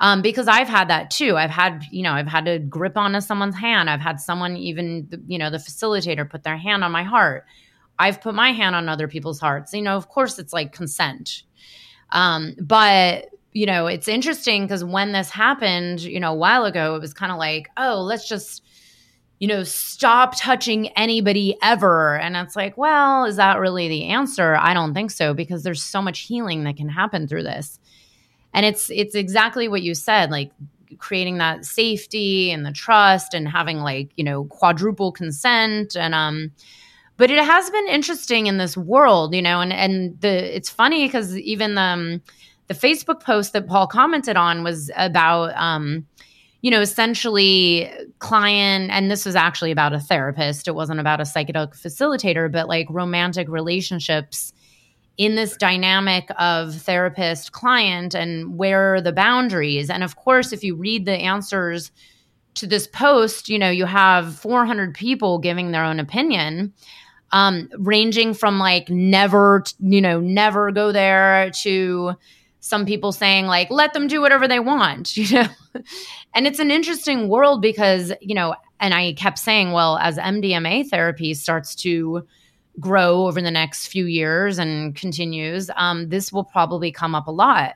Um, 0.00 0.20
because 0.20 0.48
i've 0.48 0.68
had 0.68 0.88
that 0.88 1.10
too. 1.10 1.36
I've 1.36 1.50
had 1.50 1.84
you 1.92 2.02
know 2.02 2.12
i've 2.12 2.26
had 2.26 2.44
to 2.46 2.58
grip 2.58 2.96
onto 2.96 3.20
someone's 3.20 3.56
hand. 3.56 3.88
I've 3.88 4.00
had 4.00 4.20
someone 4.20 4.56
even 4.56 5.08
you 5.26 5.38
know 5.38 5.50
the 5.50 5.58
facilitator 5.58 6.28
put 6.28 6.42
their 6.42 6.56
hand 6.56 6.82
on 6.82 6.90
my 6.90 7.04
heart. 7.04 7.44
I've 7.98 8.20
put 8.20 8.34
my 8.34 8.50
hand 8.52 8.74
on 8.74 8.88
other 8.88 9.06
people's 9.06 9.38
hearts. 9.38 9.72
You 9.72 9.82
know 9.82 9.96
of 9.96 10.08
course 10.08 10.38
it's 10.38 10.52
like 10.52 10.72
consent. 10.72 11.44
Um, 12.10 12.56
but 12.60 13.26
you 13.52 13.66
know 13.66 13.86
it's 13.86 14.08
interesting 14.08 14.64
because 14.64 14.82
when 14.82 15.12
this 15.12 15.30
happened 15.30 16.00
you 16.00 16.18
know 16.18 16.32
a 16.32 16.36
while 16.36 16.64
ago 16.64 16.96
it 16.96 17.00
was 17.00 17.14
kind 17.14 17.30
of 17.30 17.38
like 17.38 17.68
oh 17.76 18.00
let's 18.00 18.28
just 18.28 18.62
you 19.42 19.48
know, 19.48 19.64
stop 19.64 20.34
touching 20.38 20.86
anybody 20.90 21.56
ever. 21.62 22.16
And 22.16 22.36
it's 22.36 22.54
like, 22.54 22.78
well, 22.78 23.24
is 23.24 23.34
that 23.34 23.58
really 23.58 23.88
the 23.88 24.04
answer? 24.04 24.54
I 24.54 24.72
don't 24.72 24.94
think 24.94 25.10
so 25.10 25.34
because 25.34 25.64
there's 25.64 25.82
so 25.82 26.00
much 26.00 26.20
healing 26.20 26.62
that 26.62 26.76
can 26.76 26.88
happen 26.88 27.26
through 27.26 27.42
this. 27.42 27.80
And 28.54 28.64
it's 28.64 28.88
it's 28.88 29.16
exactly 29.16 29.66
what 29.66 29.82
you 29.82 29.96
said, 29.96 30.30
like 30.30 30.52
creating 30.98 31.38
that 31.38 31.64
safety 31.64 32.52
and 32.52 32.64
the 32.64 32.70
trust 32.70 33.34
and 33.34 33.48
having 33.48 33.78
like, 33.78 34.10
you 34.14 34.22
know, 34.22 34.44
quadruple 34.44 35.10
consent 35.10 35.96
and 35.96 36.14
um 36.14 36.52
but 37.16 37.28
it 37.28 37.44
has 37.44 37.68
been 37.68 37.88
interesting 37.88 38.46
in 38.46 38.58
this 38.58 38.76
world, 38.76 39.34
you 39.34 39.42
know, 39.42 39.60
and 39.60 39.72
and 39.72 40.20
the 40.20 40.54
it's 40.54 40.70
funny 40.70 41.04
because 41.04 41.36
even 41.36 41.74
the 41.74 41.82
um, 41.82 42.22
the 42.68 42.74
Facebook 42.74 43.24
post 43.24 43.54
that 43.54 43.66
Paul 43.66 43.88
commented 43.88 44.36
on 44.36 44.62
was 44.62 44.88
about 44.96 45.52
um 45.56 46.06
you 46.62 46.70
know, 46.70 46.80
essentially 46.80 47.90
client, 48.20 48.90
and 48.92 49.10
this 49.10 49.26
was 49.26 49.34
actually 49.34 49.72
about 49.72 49.92
a 49.92 49.98
therapist, 50.00 50.68
it 50.68 50.74
wasn't 50.74 51.00
about 51.00 51.20
a 51.20 51.24
psychedelic 51.24 51.76
facilitator, 51.78 52.50
but 52.50 52.68
like 52.68 52.86
romantic 52.88 53.48
relationships 53.48 54.52
in 55.18 55.34
this 55.34 55.56
dynamic 55.56 56.28
of 56.38 56.74
therapist 56.74 57.52
client 57.52 58.14
and 58.14 58.56
where 58.56 58.94
are 58.94 59.00
the 59.00 59.12
boundaries. 59.12 59.90
And 59.90 60.02
of 60.02 60.16
course, 60.16 60.52
if 60.52 60.64
you 60.64 60.76
read 60.76 61.04
the 61.04 61.12
answers 61.12 61.90
to 62.54 62.66
this 62.66 62.86
post, 62.86 63.48
you 63.48 63.58
know, 63.58 63.70
you 63.70 63.84
have 63.84 64.36
400 64.36 64.94
people 64.94 65.38
giving 65.38 65.72
their 65.72 65.84
own 65.84 65.98
opinion. 66.00 66.72
Um, 67.34 67.70
ranging 67.78 68.34
from 68.34 68.58
like 68.58 68.90
never, 68.90 69.64
you 69.80 70.02
know, 70.02 70.20
never 70.20 70.70
go 70.70 70.92
there 70.92 71.50
to 71.62 72.12
some 72.62 72.86
people 72.86 73.10
saying 73.10 73.46
like 73.46 73.70
let 73.70 73.92
them 73.92 74.06
do 74.06 74.20
whatever 74.20 74.46
they 74.46 74.60
want 74.60 75.16
you 75.16 75.36
know 75.36 75.48
and 76.34 76.46
it's 76.46 76.58
an 76.58 76.70
interesting 76.70 77.28
world 77.28 77.60
because 77.62 78.12
you 78.20 78.34
know 78.34 78.54
and 78.80 78.94
i 78.94 79.12
kept 79.14 79.38
saying 79.38 79.72
well 79.72 79.98
as 79.98 80.16
mdma 80.18 80.88
therapy 80.88 81.34
starts 81.34 81.74
to 81.74 82.26
grow 82.80 83.26
over 83.26 83.42
the 83.42 83.50
next 83.50 83.88
few 83.88 84.06
years 84.06 84.58
and 84.58 84.96
continues 84.96 85.70
um, 85.76 86.08
this 86.08 86.32
will 86.32 86.44
probably 86.44 86.90
come 86.90 87.14
up 87.14 87.26
a 87.26 87.30
lot 87.30 87.74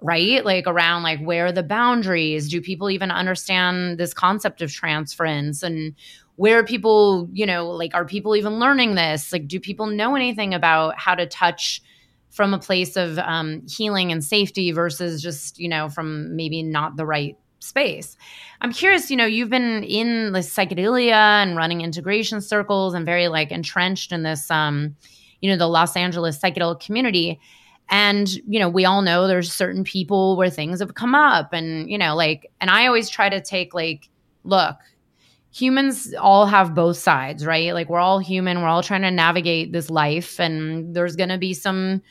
right? 0.00 0.44
Like 0.44 0.66
around 0.66 1.02
like 1.02 1.20
where 1.20 1.46
are 1.46 1.52
the 1.52 1.62
boundaries? 1.62 2.48
Do 2.48 2.60
people 2.60 2.90
even 2.90 3.10
understand 3.10 3.98
this 3.98 4.14
concept 4.14 4.62
of 4.62 4.72
transference? 4.72 5.62
And 5.62 5.94
where 6.36 6.62
people 6.64 7.28
you 7.32 7.46
know 7.46 7.68
like 7.70 7.94
are 7.94 8.04
people 8.04 8.36
even 8.36 8.58
learning 8.58 8.94
this? 8.94 9.32
Like 9.32 9.48
do 9.48 9.58
people 9.58 9.86
know 9.86 10.14
anything 10.14 10.54
about 10.54 10.98
how 10.98 11.14
to 11.14 11.26
touch 11.26 11.82
from 12.30 12.54
a 12.54 12.58
place 12.58 12.96
of 12.96 13.18
um, 13.18 13.66
healing 13.66 14.12
and 14.12 14.22
safety 14.22 14.70
versus 14.70 15.22
just 15.22 15.58
you 15.58 15.68
know 15.68 15.88
from 15.88 16.36
maybe 16.36 16.62
not 16.62 16.96
the 16.96 17.06
right 17.06 17.36
space. 17.60 18.16
I'm 18.60 18.72
curious 18.72 19.10
you 19.10 19.16
know 19.16 19.26
you've 19.26 19.50
been 19.50 19.82
in 19.84 20.32
the 20.32 20.40
psychedelia 20.40 21.42
and 21.42 21.56
running 21.56 21.80
integration 21.80 22.40
circles 22.40 22.94
and 22.94 23.04
very 23.04 23.28
like 23.28 23.50
entrenched 23.50 24.12
in 24.12 24.22
this 24.22 24.50
um 24.50 24.96
you 25.40 25.50
know 25.50 25.56
the 25.56 25.68
los 25.68 25.96
angeles 25.96 26.38
psychedelic 26.38 26.80
community. 26.80 27.40
And 27.90 28.28
you 28.46 28.58
know 28.60 28.68
we 28.68 28.84
all 28.84 29.02
know 29.02 29.26
there's 29.26 29.52
certain 29.52 29.84
people 29.84 30.36
where 30.36 30.50
things 30.50 30.80
have 30.80 30.94
come 30.94 31.14
up 31.14 31.52
and 31.52 31.90
you 31.90 31.96
know 31.98 32.14
like 32.14 32.50
and 32.60 32.70
i 32.70 32.86
always 32.86 33.08
try 33.08 33.30
to 33.30 33.40
take 33.40 33.72
like 33.72 34.10
look 34.44 34.76
humans 35.50 36.14
all 36.14 36.46
have 36.46 36.74
both 36.74 36.96
sides 36.96 37.44
right? 37.44 37.72
Like 37.74 37.88
we're 37.88 38.00
all 38.00 38.18
human. 38.18 38.60
We're 38.60 38.68
all 38.68 38.82
trying 38.82 39.02
to 39.02 39.10
navigate 39.10 39.72
this 39.72 39.90
life 39.90 40.38
and 40.38 40.94
there's 40.94 41.16
going 41.16 41.30
to 41.30 41.38
be 41.38 41.54
some 41.54 42.02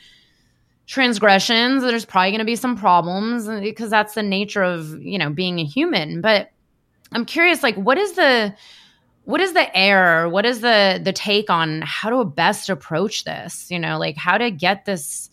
transgressions 0.88 1.84
there's 1.84 2.06
probably 2.06 2.32
going 2.32 2.40
to 2.40 2.46
be 2.46 2.56
some 2.56 2.78
problems 2.78 3.48
because 3.48 3.90
that's 3.90 4.16
the 4.16 4.24
nature 4.24 4.64
of 4.64 5.00
you 5.02 5.20
know 5.20 5.30
being 5.30 5.60
a 5.60 5.66
human. 5.66 6.22
But 6.22 6.50
i'm 7.14 7.26
curious 7.26 7.64
like 7.64 7.76
what 7.76 7.98
is 7.98 8.14
the 8.14 8.54
what 9.24 9.40
is 9.40 9.54
the 9.54 9.78
air 9.78 10.28
what 10.28 10.46
is 10.46 10.62
the 10.62 11.00
the 11.04 11.14
take 11.14 11.50
on 11.50 11.82
how 11.86 12.10
to 12.10 12.24
best 12.26 12.70
approach 12.70 13.26
this? 13.26 13.70
You 13.70 13.80
know 13.80 14.00
like 14.00 14.16
how 14.16 14.38
to 14.38 14.50
get 14.50 14.86
this 14.86 15.30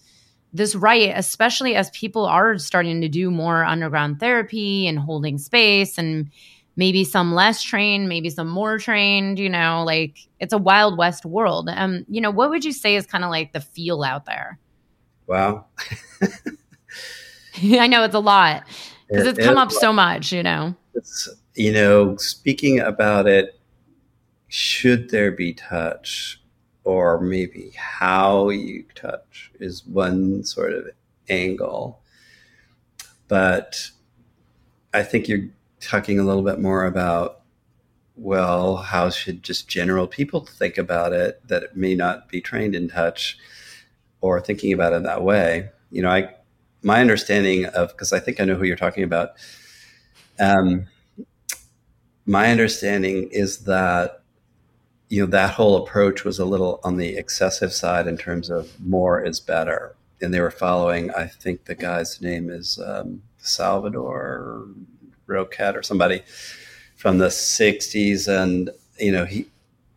this 0.53 0.75
right 0.75 1.13
especially 1.15 1.77
as 1.77 1.91
people 1.91 2.27
are 2.27 2.59
starting 2.59 3.01
to 3.01 3.09
do 3.09 3.31
more 3.31 3.65
underground 3.65 4.21
therapy 4.21 4.87
and 4.89 4.99
holding 4.99 5.39
space 5.39 5.99
and 5.99 6.31
maybe 6.77 7.05
some 7.05 7.33
less 7.33 7.63
trained 7.63 8.09
maybe 8.09 8.29
some 8.29 8.49
more 8.49 8.79
trained 8.79 9.39
you 9.39 9.49
know 9.49 9.85
like 9.85 10.19
it's 10.41 10.53
a 10.53 10.59
wild 10.59 10.99
west 10.99 11.25
world. 11.25 11.69
Um 11.73 12.05
you 12.09 12.21
know 12.21 12.33
what 12.33 12.51
would 12.51 12.65
you 12.65 12.73
say 12.73 12.97
is 12.97 13.07
kind 13.07 13.23
of 13.23 13.31
like 13.31 13.53
the 13.53 13.61
feel 13.61 14.03
out 14.03 14.25
there 14.25 14.59
wow 15.27 15.65
i 17.63 17.87
know 17.87 18.05
it's 18.05 18.15
a 18.15 18.19
lot. 18.19 18.65
Because 19.09 19.27
it, 19.27 19.39
it's 19.39 19.47
come 19.47 19.59
up 19.59 19.71
so 19.71 19.93
much 19.93 20.33
you 20.33 20.43
know? 20.43 20.75
It's 20.95 21.29
you 21.55 21.73
know 21.73 22.17
speaking 22.17 22.81
about 22.81 23.27
it 23.27 23.59
should 24.49 25.11
there 25.11 25.33
be 25.33 25.55
touch 25.55 26.41
or 26.85 27.21
maybe 27.21 27.73
how 27.77 28.51
you 28.51 28.85
touch 28.95 29.51
is 29.59 29.87
one 29.87 30.45
sort 30.45 30.73
of 30.73 30.89
angle. 31.29 32.01
But 33.29 33.91
i 34.95 35.03
think 35.03 35.29
you're 35.29 35.49
talking 35.81 36.19
a 36.19 36.25
little 36.25 36.43
bit 36.43 36.61
more 36.61 36.87
about 36.87 37.41
well 38.17 38.77
how 38.77 39.11
should 39.11 39.43
just 39.43 39.69
general 39.69 40.07
people 40.07 40.47
think 40.47 40.79
about 40.79 41.13
it 41.13 41.47
that 41.49 41.63
it 41.63 41.77
may 41.77 41.95
not 41.95 42.29
be 42.29 42.41
trained 42.41 42.75
in 42.75 42.89
touch 42.89 43.37
or 44.25 44.41
thinking 44.41 44.73
about 44.73 44.95
it 44.95 45.03
that 45.03 45.23
way 45.23 45.69
you 45.91 46.01
know 46.01 46.09
i 46.09 46.27
my 46.83 46.99
understanding 47.01 47.67
of 47.67 47.89
because 47.89 48.11
i 48.11 48.19
think 48.19 48.41
i 48.41 48.45
know 48.45 48.55
who 48.55 48.65
you're 48.65 48.75
talking 48.75 49.05
about 49.05 49.33
um, 50.41 50.87
my 52.27 52.51
understanding 52.51 53.29
is 53.31 53.59
that 53.65 54.23
you 55.11 55.21
know 55.21 55.31
that 55.31 55.51
whole 55.51 55.77
approach 55.77 56.25
was 56.25 56.39
a 56.39 56.45
little 56.47 56.81
on 56.83 56.97
the 56.97 57.19
excessive 57.19 57.73
side 57.73 58.07
in 58.07 58.17
terms 58.17 58.49
of 58.49 58.81
more 58.81 59.23
is 59.23 59.41
better 59.41 59.95
and 60.23 60.33
they 60.33 60.41
were 60.41 60.51
following 60.51 61.11
i 61.11 61.27
think 61.27 61.67
the 61.67 61.75
guy's 61.75 62.23
name 62.23 62.49
is 62.49 62.81
um, 62.87 63.23
salvador 63.37 64.67
roquet 65.27 65.77
or 65.77 65.83
somebody 65.83 66.23
from 66.97 67.19
the 67.19 67.29
60s 67.29 68.27
and 68.27 68.71
you 68.99 69.13
know 69.13 69.27
he 69.27 69.47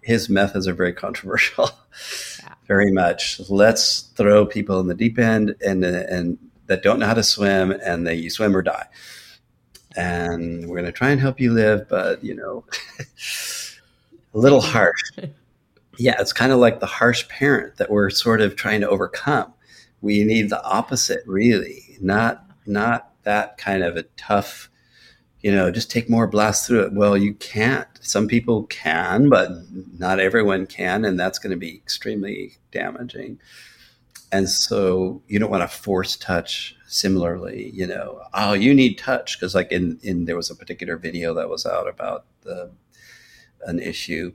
his 0.07 0.30
methods 0.30 0.69
are 0.69 0.73
very 0.73 0.93
controversial. 0.93 1.69
very 2.68 2.91
much 2.91 3.39
let's 3.49 4.01
throw 4.15 4.45
people 4.45 4.80
in 4.80 4.88
the 4.88 4.95
deep 4.95 5.18
end 5.18 5.55
and 5.65 5.84
and 5.84 6.38
that 6.68 6.84
don't 6.84 6.99
know 6.99 7.05
how 7.05 7.13
to 7.13 7.24
swim 7.24 7.72
and 7.72 8.05
they 8.05 8.15
you 8.15 8.30
swim 8.30 8.55
or 8.55 8.61
die 8.61 8.88
and 9.95 10.68
we're 10.68 10.76
going 10.76 10.86
to 10.86 10.91
try 10.91 11.09
and 11.09 11.22
help 11.22 11.39
you 11.39 11.53
live 11.53 11.88
but 11.88 12.24
you 12.24 12.36
know 12.36 12.63
a 14.38 14.38
little 14.38 14.61
harsh. 14.61 15.01
Yeah, 15.99 16.15
it's 16.20 16.32
kind 16.32 16.51
of 16.51 16.59
like 16.59 16.80
the 16.80 16.86
harsh 16.86 17.28
parent 17.28 17.78
that 17.78 17.89
we're 17.89 18.11
sort 18.11 18.39
of 18.39 18.55
trying 18.55 18.82
to 18.82 18.88
overcome. 18.88 19.51
We 20.01 20.24
need 20.24 20.51
the 20.51 20.63
opposite, 20.63 21.24
really, 21.26 21.97
not 21.99 22.45
not 22.68 23.13
that 23.24 23.57
kind 23.57 23.82
of 23.82 23.97
a 23.97 24.03
tough, 24.15 24.70
you 25.41 25.51
know, 25.51 25.71
just 25.71 25.91
take 25.91 26.09
more 26.09 26.27
blast 26.27 26.65
through 26.65 26.83
it. 26.83 26.93
Well, 26.93 27.15
you 27.15 27.33
can't. 27.35 27.88
Some 28.01 28.27
people 28.27 28.63
can, 28.63 29.29
but 29.29 29.51
not 29.97 30.19
everyone 30.19 30.65
can, 30.65 31.05
and 31.05 31.19
that's 31.19 31.39
going 31.39 31.51
to 31.51 31.57
be 31.57 31.75
extremely 31.75 32.57
damaging. 32.71 33.39
And 34.31 34.49
so 34.49 35.21
you 35.27 35.39
don't 35.39 35.51
want 35.51 35.69
to 35.69 35.77
force 35.77 36.17
touch 36.17 36.75
similarly, 36.88 37.69
you 37.73 37.85
know, 37.85 38.21
oh, 38.33 38.53
you 38.53 38.73
need 38.73 38.97
touch 38.97 39.38
because 39.38 39.53
like 39.53 39.71
in 39.71 39.99
in 40.01 40.25
there 40.25 40.35
was 40.35 40.49
a 40.49 40.55
particular 40.55 40.97
video 40.97 41.33
that 41.35 41.49
was 41.49 41.65
out 41.65 41.88
about 41.88 42.25
the 42.41 42.71
an 43.61 43.79
issue 43.79 44.33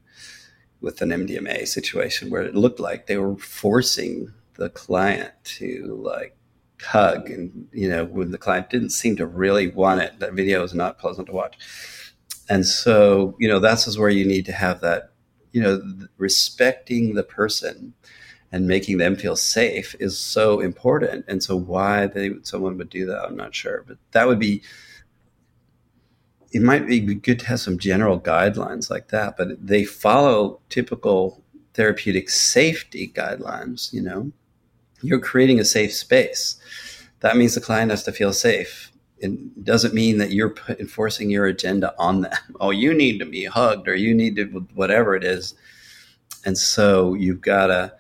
with 0.81 1.01
an 1.01 1.11
MDMA 1.11 1.67
situation 1.67 2.31
where 2.31 2.43
it 2.43 2.55
looked 2.55 2.81
like 2.81 3.07
they 3.07 3.17
were 3.17 3.37
forcing 3.37 4.33
the 4.55 4.69
client 4.69 5.33
to 5.45 6.01
like 6.03 6.37
hug 6.83 7.31
and 7.31 7.69
you 7.73 7.89
know 7.89 8.05
when 8.05 8.31
the 8.31 8.39
client 8.39 8.71
didn't 8.71 8.91
seem 8.91 9.17
to 9.17 9.27
really 9.27 9.69
want 9.69 10.01
it 10.01 10.19
that 10.19 10.33
video 10.33 10.63
is 10.63 10.75
not 10.75 10.99
pleasant 10.99 11.27
to 11.27 11.33
watch. 11.33 11.57
And 12.49 12.67
so 12.67 13.37
you 13.39 13.49
know 13.49 13.59
that's 13.59 13.87
is 13.87 13.99
where 13.99 14.11
you 14.11 14.25
need 14.25 14.47
to 14.47 14.53
have 14.53 14.81
that 14.81 15.13
you 15.53 15.63
know 15.63 15.83
respecting 16.19 17.15
the 17.15 17.23
person 17.23 17.95
and 18.51 18.67
making 18.67 18.99
them 18.99 19.17
feel 19.17 19.35
safe 19.35 19.97
is 19.99 20.19
so 20.19 20.61
important. 20.61 21.25
And 21.27 21.43
so 21.43 21.57
why 21.57 22.07
they 22.07 22.33
someone 22.43 22.77
would 22.79 22.91
do 22.91 23.07
that 23.07 23.25
i'm 23.25 23.37
not 23.37 23.55
sure. 23.55 23.85
But 23.87 23.99
that 24.13 24.27
would 24.27 24.39
be 24.39 24.63
it 26.53 26.61
might 26.63 26.87
be 26.87 27.01
good 27.01 27.41
to 27.41 27.47
have 27.47 27.61
some 27.61 27.79
general 27.79 28.21
guidelines 28.21 28.91
like 28.91 29.09
that, 29.09 29.37
but 29.39 29.67
they 29.67 29.85
follow 29.85 30.61
typical 30.69 31.43
therapeutic 31.75 32.29
safety 32.29 33.11
guidelines. 33.15 33.93
You 33.93 34.03
know, 34.03 34.33
you're 35.03 35.21
creating 35.21 35.61
a 35.61 35.65
safe 35.65 35.93
space. 35.93 36.57
That 37.21 37.37
means 37.37 37.55
the 37.55 37.61
client 37.61 37.91
has 37.91 38.03
to 38.05 38.13
feel 38.13 38.33
safe. 38.33 38.91
It 39.19 39.65
doesn't 39.65 39.95
mean 39.95 40.19
that 40.19 40.33
you're 40.33 40.55
enforcing 40.81 41.31
your 41.31 41.47
agenda 41.47 41.95
on 41.99 42.23
them. 42.23 42.33
Oh, 42.61 42.71
you 42.71 42.95
need 42.95 43.19
to 43.19 43.25
be 43.25 43.45
hugged 43.45 43.89
or 43.89 43.95
you 43.95 44.15
need 44.15 44.37
to 44.37 44.45
whatever 44.75 45.15
it 45.15 45.25
is. 45.25 45.55
And 46.45 46.59
so 46.59 47.15
you've 47.15 47.41
got 47.41 47.67
to, 47.69 47.93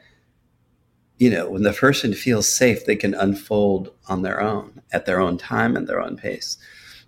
you 1.18 1.30
know, 1.30 1.50
when 1.50 1.62
the 1.62 1.72
person 1.72 2.14
feels 2.14 2.48
safe, 2.48 2.84
they 2.84 2.96
can 2.96 3.14
unfold 3.14 3.92
on 4.08 4.22
their 4.22 4.40
own 4.40 4.82
at 4.92 5.06
their 5.06 5.20
own 5.20 5.38
time 5.38 5.76
and 5.76 5.88
their 5.88 6.00
own 6.00 6.16
pace 6.16 6.58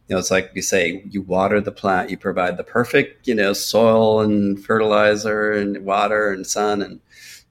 you 0.09 0.14
know, 0.14 0.18
it's 0.18 0.30
like 0.30 0.51
you 0.55 0.61
say, 0.61 1.03
you 1.09 1.22
water 1.22 1.61
the 1.61 1.72
plant, 1.72 2.11
you 2.11 2.18
provide 2.18 2.59
the 2.59 2.64
perfect, 2.64 3.26
you 3.26 3.34
know, 3.34 3.55
soil 3.55 4.20
and 4.20 4.62
fertilizer 4.62 5.53
and 5.53 5.82
water 5.84 6.30
and 6.30 6.47
sun 6.47 6.82
and 6.82 7.01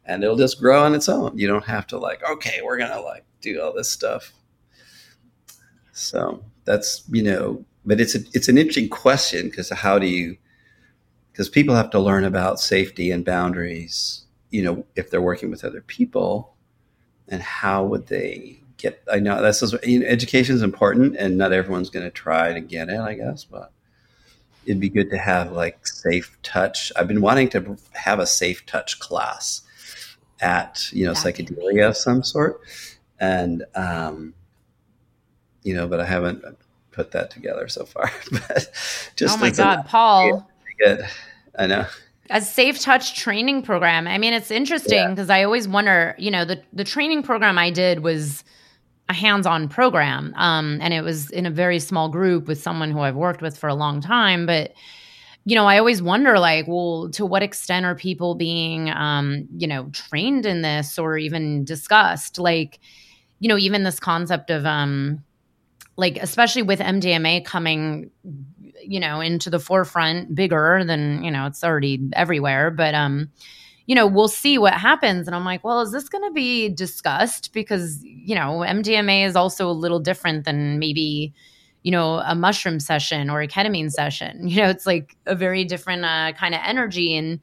and 0.05 0.23
it'll 0.23 0.35
just 0.35 0.59
grow 0.59 0.83
on 0.83 0.95
its 0.95 1.09
own. 1.09 1.37
You 1.37 1.47
don't 1.47 1.65
have 1.65 1.87
to 1.87 1.97
like, 1.97 2.21
okay, 2.29 2.61
we're 2.63 2.77
gonna 2.77 3.01
like 3.01 3.25
do 3.41 3.61
all 3.61 3.73
this 3.73 3.89
stuff. 3.89 4.33
So 5.91 6.43
that's 6.65 7.03
you 7.11 7.23
know, 7.23 7.65
but 7.85 7.99
it's 7.99 8.15
a, 8.15 8.19
it's 8.33 8.47
an 8.47 8.57
interesting 8.57 8.89
question 8.89 9.49
because 9.49 9.69
how 9.69 9.99
do 9.99 10.07
you 10.07 10.37
because 11.31 11.49
people 11.49 11.75
have 11.75 11.89
to 11.91 11.99
learn 11.99 12.23
about 12.23 12.59
safety 12.59 13.09
and 13.11 13.25
boundaries, 13.25 14.25
you 14.51 14.61
know, 14.61 14.85
if 14.95 15.09
they're 15.09 15.21
working 15.21 15.49
with 15.49 15.65
other 15.65 15.81
people, 15.81 16.53
and 17.27 17.41
how 17.41 17.83
would 17.83 18.07
they 18.07 18.59
get 18.77 19.01
i 19.11 19.19
know 19.19 19.41
that's 19.41 19.61
you 19.83 19.99
know, 19.99 20.05
education 20.05 20.55
is 20.55 20.61
important 20.61 21.15
and 21.15 21.37
not 21.37 21.53
everyone's 21.53 21.89
going 21.89 22.05
to 22.05 22.11
try 22.11 22.53
to 22.53 22.59
get 22.59 22.89
it 22.89 22.99
i 22.99 23.13
guess 23.13 23.43
but 23.43 23.71
it'd 24.65 24.79
be 24.79 24.89
good 24.89 25.09
to 25.09 25.17
have 25.17 25.51
like 25.51 25.85
safe 25.87 26.37
touch 26.43 26.91
i've 26.95 27.07
been 27.07 27.21
wanting 27.21 27.47
to 27.47 27.77
have 27.93 28.19
a 28.19 28.27
safe 28.27 28.65
touch 28.65 28.99
class 28.99 29.61
at 30.41 30.91
you 30.91 31.05
know 31.05 31.13
that 31.13 31.35
psychedelia 31.35 31.89
of 31.89 31.97
some 31.97 32.23
sort. 32.23 32.61
And 33.19 33.63
um 33.75 34.33
you 35.63 35.73
know 35.73 35.87
but 35.87 36.01
i 36.01 36.05
haven't 36.05 36.43
put 36.91 37.11
that 37.11 37.31
together 37.31 37.67
so 37.67 37.85
far. 37.85 38.11
But 38.31 38.69
just 39.15 39.37
oh 39.37 39.41
my 39.41 39.49
god 39.49 39.85
paul. 39.87 40.49
Good. 40.79 41.05
I 41.57 41.67
know. 41.67 41.85
A 42.29 42.41
safe 42.41 42.79
touch 42.79 43.15
training 43.15 43.61
program. 43.61 44.07
I 44.07 44.17
mean, 44.17 44.33
it's 44.33 44.49
interesting 44.49 45.09
because 45.11 45.27
yeah. 45.27 45.35
I 45.35 45.43
always 45.43 45.67
wonder, 45.67 46.15
you 46.17 46.31
know, 46.31 46.45
the 46.45 46.63
the 46.73 46.83
training 46.83 47.23
program 47.23 47.57
I 47.57 47.69
did 47.69 47.99
was 47.99 48.43
a 49.09 49.13
hands-on 49.13 49.67
program 49.67 50.33
um, 50.37 50.79
and 50.81 50.93
it 50.93 51.01
was 51.01 51.29
in 51.31 51.45
a 51.45 51.51
very 51.51 51.79
small 51.79 52.09
group 52.09 52.47
with 52.47 52.61
someone 52.61 52.89
who 52.89 52.99
i've 52.99 53.15
worked 53.15 53.41
with 53.41 53.57
for 53.57 53.67
a 53.67 53.75
long 53.75 53.99
time 53.99 54.45
but 54.45 54.73
you 55.45 55.55
know 55.55 55.65
i 55.65 55.77
always 55.77 56.01
wonder 56.01 56.39
like 56.39 56.67
well 56.67 57.09
to 57.11 57.25
what 57.25 57.43
extent 57.43 57.85
are 57.85 57.95
people 57.95 58.35
being 58.35 58.89
um, 58.89 59.47
you 59.57 59.67
know 59.67 59.89
trained 59.91 60.45
in 60.45 60.61
this 60.61 60.97
or 60.97 61.17
even 61.17 61.65
discussed 61.65 62.39
like 62.39 62.79
you 63.39 63.49
know 63.49 63.57
even 63.57 63.83
this 63.83 63.99
concept 63.99 64.49
of 64.49 64.65
um 64.65 65.23
like 65.97 66.17
especially 66.17 66.61
with 66.63 66.79
mdma 66.79 67.43
coming 67.45 68.09
you 68.81 68.99
know 68.99 69.21
into 69.21 69.49
the 69.49 69.59
forefront 69.59 70.33
bigger 70.33 70.83
than 70.85 71.23
you 71.23 71.31
know 71.31 71.45
it's 71.45 71.63
already 71.63 71.99
everywhere 72.13 72.71
but 72.71 72.93
um 72.95 73.29
you 73.85 73.95
know, 73.95 74.07
we'll 74.07 74.29
see 74.29 74.57
what 74.57 74.73
happens. 74.73 75.27
And 75.27 75.35
I'm 75.35 75.45
like, 75.45 75.63
well, 75.63 75.81
is 75.81 75.91
this 75.91 76.07
going 76.07 76.23
to 76.23 76.31
be 76.31 76.69
discussed? 76.69 77.51
Because, 77.53 77.99
you 78.03 78.35
know, 78.35 78.59
MDMA 78.59 79.25
is 79.25 79.35
also 79.35 79.69
a 79.69 79.73
little 79.73 79.99
different 79.99 80.45
than 80.45 80.79
maybe, 80.79 81.33
you 81.83 81.91
know, 81.91 82.19
a 82.25 82.33
mushroom 82.33 82.79
session 82.79 83.29
or 83.29 83.41
a 83.41 83.47
ketamine 83.47 83.91
session. 83.91 84.47
You 84.53 84.61
know, 84.61 84.69
it's 84.69 84.85
like 84.85 85.15
a 85.25 85.35
very 85.35 85.63
different 85.65 86.05
uh, 86.05 86.33
kind 86.33 86.55
of 86.55 86.61
energy 86.63 87.15
and 87.15 87.39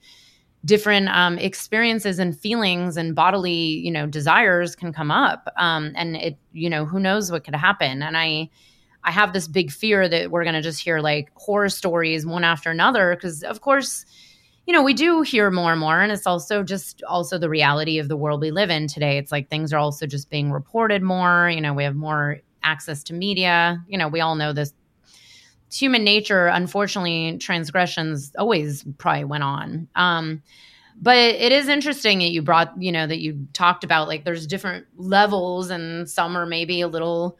different 0.64 1.08
um, 1.08 1.38
experiences 1.38 2.18
and 2.18 2.38
feelings 2.38 2.96
and 2.96 3.14
bodily, 3.14 3.52
you 3.52 3.90
know, 3.90 4.06
desires 4.06 4.76
can 4.76 4.92
come 4.92 5.10
up. 5.10 5.48
Um, 5.56 5.92
and 5.96 6.16
it, 6.16 6.38
you 6.52 6.68
know, 6.68 6.84
who 6.84 7.00
knows 7.00 7.30
what 7.32 7.44
could 7.44 7.54
happen. 7.54 8.02
And 8.02 8.16
I, 8.16 8.50
I 9.02 9.10
have 9.10 9.32
this 9.32 9.48
big 9.48 9.70
fear 9.70 10.08
that 10.08 10.30
we're 10.30 10.44
going 10.44 10.54
to 10.54 10.62
just 10.62 10.80
hear 10.80 11.00
like 11.00 11.30
horror 11.34 11.68
stories 11.70 12.26
one 12.26 12.44
after 12.44 12.70
another 12.70 13.14
because, 13.14 13.42
of 13.42 13.60
course, 13.62 14.04
you 14.66 14.74
know, 14.74 14.82
we 14.82 14.94
do 14.94 15.22
hear 15.22 15.50
more 15.50 15.72
and 15.72 15.80
more. 15.80 16.00
And 16.00 16.12
it's 16.12 16.26
also 16.26 16.62
just 16.62 17.02
also 17.08 17.38
the 17.38 17.48
reality 17.48 17.98
of 17.98 18.08
the 18.08 18.16
world 18.16 18.40
we 18.42 18.50
live 18.50 18.70
in 18.70 18.86
today. 18.86 19.16
It's 19.16 19.32
like 19.32 19.48
things 19.48 19.72
are 19.72 19.78
also 19.78 20.06
just 20.06 20.30
being 20.30 20.52
reported 20.52 21.02
more. 21.02 21.50
You 21.50 21.62
know, 21.62 21.72
we 21.72 21.84
have 21.84 21.96
more 21.96 22.40
access 22.62 23.02
to 23.04 23.14
media. 23.14 23.82
You 23.88 23.98
know, 23.98 24.08
we 24.08 24.20
all 24.20 24.34
know 24.34 24.52
this. 24.52 24.72
It's 25.66 25.78
human 25.78 26.02
nature. 26.04 26.46
Unfortunately, 26.48 27.38
transgressions 27.38 28.32
always 28.36 28.84
probably 28.98 29.24
went 29.24 29.44
on. 29.44 29.88
Um, 29.94 30.42
but 31.00 31.16
it 31.16 31.52
is 31.52 31.68
interesting 31.68 32.18
that 32.18 32.30
you 32.30 32.42
brought, 32.42 32.74
you 32.80 32.92
know, 32.92 33.06
that 33.06 33.20
you 33.20 33.46
talked 33.52 33.84
about 33.84 34.08
like 34.08 34.24
there's 34.24 34.46
different 34.46 34.86
levels 34.96 35.70
and 35.70 36.10
some 36.10 36.36
are 36.36 36.46
maybe 36.46 36.80
a 36.80 36.88
little 36.88 37.38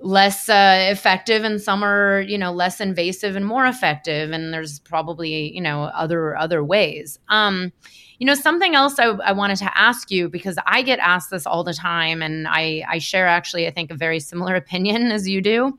less 0.00 0.48
uh, 0.48 0.88
effective 0.90 1.44
and 1.44 1.60
some 1.60 1.82
are 1.82 2.20
you 2.20 2.36
know 2.36 2.52
less 2.52 2.80
invasive 2.80 3.36
and 3.36 3.46
more 3.46 3.64
effective 3.64 4.32
and 4.32 4.52
there's 4.52 4.80
probably 4.80 5.54
you 5.54 5.60
know 5.60 5.84
other 5.84 6.36
other 6.36 6.62
ways 6.62 7.18
um 7.28 7.72
you 8.18 8.26
know 8.26 8.34
something 8.34 8.74
else 8.74 8.98
I, 8.98 9.06
I 9.06 9.32
wanted 9.32 9.56
to 9.56 9.78
ask 9.78 10.10
you 10.10 10.28
because 10.28 10.56
i 10.66 10.82
get 10.82 10.98
asked 10.98 11.30
this 11.30 11.46
all 11.46 11.64
the 11.64 11.74
time 11.74 12.22
and 12.22 12.46
i 12.48 12.84
i 12.88 12.98
share 12.98 13.26
actually 13.26 13.66
i 13.66 13.70
think 13.70 13.90
a 13.90 13.94
very 13.94 14.20
similar 14.20 14.54
opinion 14.64 15.12
as 15.12 15.28
you 15.28 15.40
do. 15.40 15.78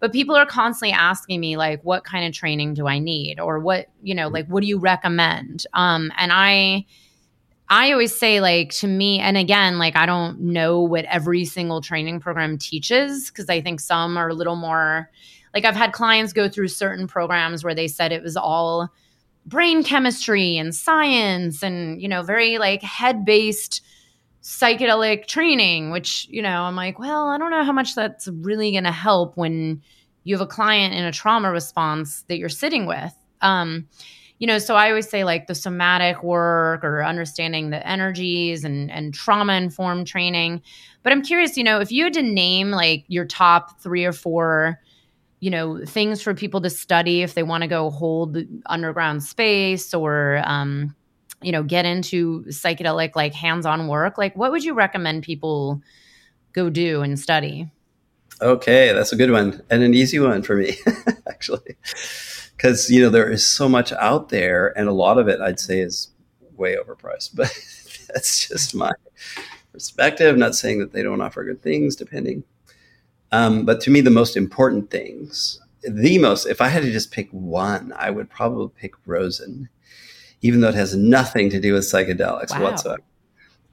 But 0.00 0.12
people 0.12 0.36
are 0.36 0.46
constantly 0.46 0.92
asking 0.92 1.40
me 1.40 1.56
like 1.56 1.82
what 1.82 2.04
kind 2.04 2.24
of 2.24 2.32
training 2.32 2.74
do 2.74 2.86
i 2.86 2.98
need? 2.98 3.40
Or 3.40 3.58
what 3.58 3.88
you 4.02 4.14
know 4.14 4.28
like 4.28 4.46
what 4.46 4.60
do 4.60 4.66
you 4.66 4.78
recommend? 4.78 5.66
Um 5.74 6.12
and 6.16 6.32
i 6.32 6.86
I 7.70 7.92
always 7.92 8.18
say, 8.18 8.40
like, 8.40 8.70
to 8.76 8.86
me, 8.86 9.20
and 9.20 9.36
again, 9.36 9.78
like, 9.78 9.94
I 9.94 10.06
don't 10.06 10.40
know 10.40 10.80
what 10.80 11.04
every 11.04 11.44
single 11.44 11.82
training 11.82 12.18
program 12.20 12.56
teaches 12.56 13.28
because 13.28 13.50
I 13.50 13.60
think 13.60 13.80
some 13.80 14.16
are 14.16 14.30
a 14.30 14.34
little 14.34 14.56
more, 14.56 15.10
like, 15.52 15.66
I've 15.66 15.76
had 15.76 15.92
clients 15.92 16.32
go 16.32 16.48
through 16.48 16.68
certain 16.68 17.06
programs 17.06 17.62
where 17.62 17.74
they 17.74 17.86
said 17.86 18.10
it 18.10 18.22
was 18.22 18.38
all 18.38 18.88
brain 19.48 19.82
chemistry 19.82 20.56
and 20.56 20.74
science 20.74 21.62
and, 21.62 22.00
you 22.00 22.08
know, 22.08 22.22
very 22.22 22.58
like 22.58 22.82
head 22.82 23.24
based 23.24 23.82
psychedelic 24.42 25.26
training, 25.26 25.90
which, 25.90 26.26
you 26.30 26.42
know, 26.42 26.62
I'm 26.62 26.76
like, 26.76 26.98
well, 26.98 27.28
I 27.28 27.38
don't 27.38 27.50
know 27.50 27.64
how 27.64 27.72
much 27.72 27.94
that's 27.94 28.28
really 28.28 28.72
going 28.72 28.84
to 28.84 28.92
help 28.92 29.36
when 29.36 29.82
you 30.24 30.36
have 30.36 30.42
a 30.42 30.46
client 30.46 30.94
in 30.94 31.04
a 31.04 31.12
trauma 31.12 31.50
response 31.50 32.22
that 32.28 32.38
you're 32.38 32.48
sitting 32.48 32.86
with. 32.86 33.14
Um, 33.40 33.88
you 34.38 34.46
know, 34.46 34.58
so 34.58 34.76
I 34.76 34.88
always 34.88 35.08
say 35.08 35.24
like 35.24 35.46
the 35.48 35.54
somatic 35.54 36.22
work 36.22 36.84
or 36.84 37.02
understanding 37.02 37.70
the 37.70 37.84
energies 37.86 38.64
and 38.64 38.90
and 38.90 39.12
trauma 39.12 39.54
informed 39.54 40.06
training. 40.06 40.62
But 41.02 41.12
I'm 41.12 41.22
curious, 41.22 41.56
you 41.56 41.64
know, 41.64 41.80
if 41.80 41.90
you 41.90 42.04
had 42.04 42.12
to 42.14 42.22
name 42.22 42.70
like 42.70 43.04
your 43.08 43.24
top 43.24 43.80
three 43.80 44.04
or 44.04 44.12
four, 44.12 44.80
you 45.40 45.50
know, 45.50 45.84
things 45.84 46.20
for 46.20 46.34
people 46.34 46.60
to 46.60 46.70
study 46.70 47.22
if 47.22 47.34
they 47.34 47.42
want 47.42 47.62
to 47.62 47.68
go 47.68 47.90
hold 47.90 48.38
underground 48.66 49.22
space 49.22 49.94
or 49.94 50.42
um, 50.44 50.94
you 51.42 51.52
know, 51.52 51.62
get 51.62 51.84
into 51.84 52.44
psychedelic 52.44 53.14
like 53.14 53.32
hands-on 53.32 53.86
work, 53.86 54.18
like 54.18 54.36
what 54.36 54.50
would 54.50 54.64
you 54.64 54.74
recommend 54.74 55.22
people 55.22 55.80
go 56.52 56.68
do 56.68 57.02
and 57.02 57.18
study? 57.18 57.70
Okay, 58.40 58.92
that's 58.92 59.12
a 59.12 59.16
good 59.16 59.30
one 59.30 59.62
and 59.70 59.82
an 59.82 59.94
easy 59.94 60.18
one 60.18 60.42
for 60.42 60.56
me, 60.56 60.76
actually 61.28 61.76
because 62.58 62.90
you 62.90 63.00
know 63.00 63.08
there 63.08 63.30
is 63.30 63.46
so 63.46 63.68
much 63.68 63.92
out 63.92 64.28
there, 64.28 64.76
and 64.76 64.88
a 64.88 64.92
lot 64.92 65.16
of 65.16 65.28
it 65.28 65.40
I'd 65.40 65.60
say 65.60 65.80
is 65.80 66.10
way 66.56 66.76
overpriced. 66.76 67.34
But 67.34 67.52
that's 68.08 68.48
just 68.48 68.74
my 68.74 68.92
perspective. 69.72 70.36
Not 70.36 70.54
saying 70.54 70.80
that 70.80 70.92
they 70.92 71.02
don't 71.02 71.20
offer 71.20 71.44
good 71.44 71.62
things, 71.62 71.96
depending. 71.96 72.44
Um, 73.32 73.64
but 73.64 73.80
to 73.82 73.90
me, 73.90 74.00
the 74.00 74.10
most 74.10 74.36
important 74.36 74.90
things, 74.90 75.60
the 75.82 76.18
most, 76.18 76.46
if 76.46 76.60
I 76.60 76.68
had 76.68 76.82
to 76.82 76.90
just 76.90 77.12
pick 77.12 77.28
one, 77.30 77.92
I 77.96 78.10
would 78.10 78.30
probably 78.30 78.70
pick 78.80 78.94
Rosen, 79.06 79.68
even 80.40 80.60
though 80.60 80.68
it 80.68 80.74
has 80.74 80.96
nothing 80.96 81.50
to 81.50 81.60
do 81.60 81.74
with 81.74 81.84
psychedelics 81.84 82.50
wow. 82.50 82.62
whatsoever. 82.62 83.02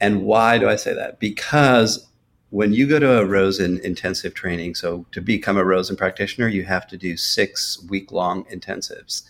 And 0.01 0.23
why 0.23 0.57
do 0.57 0.67
I 0.67 0.75
say 0.75 0.93
that? 0.93 1.19
Because 1.19 2.07
when 2.49 2.73
you 2.73 2.87
go 2.87 2.99
to 2.99 3.19
a 3.19 3.25
Rosen 3.25 3.79
intensive 3.83 4.33
training, 4.33 4.75
so 4.75 5.05
to 5.11 5.21
become 5.21 5.57
a 5.57 5.65
Rosen 5.65 5.95
practitioner, 5.95 6.47
you 6.47 6.63
have 6.63 6.87
to 6.87 6.97
do 6.97 7.17
six 7.17 7.81
week 7.89 8.11
long 8.11 8.43
intensives. 8.45 9.23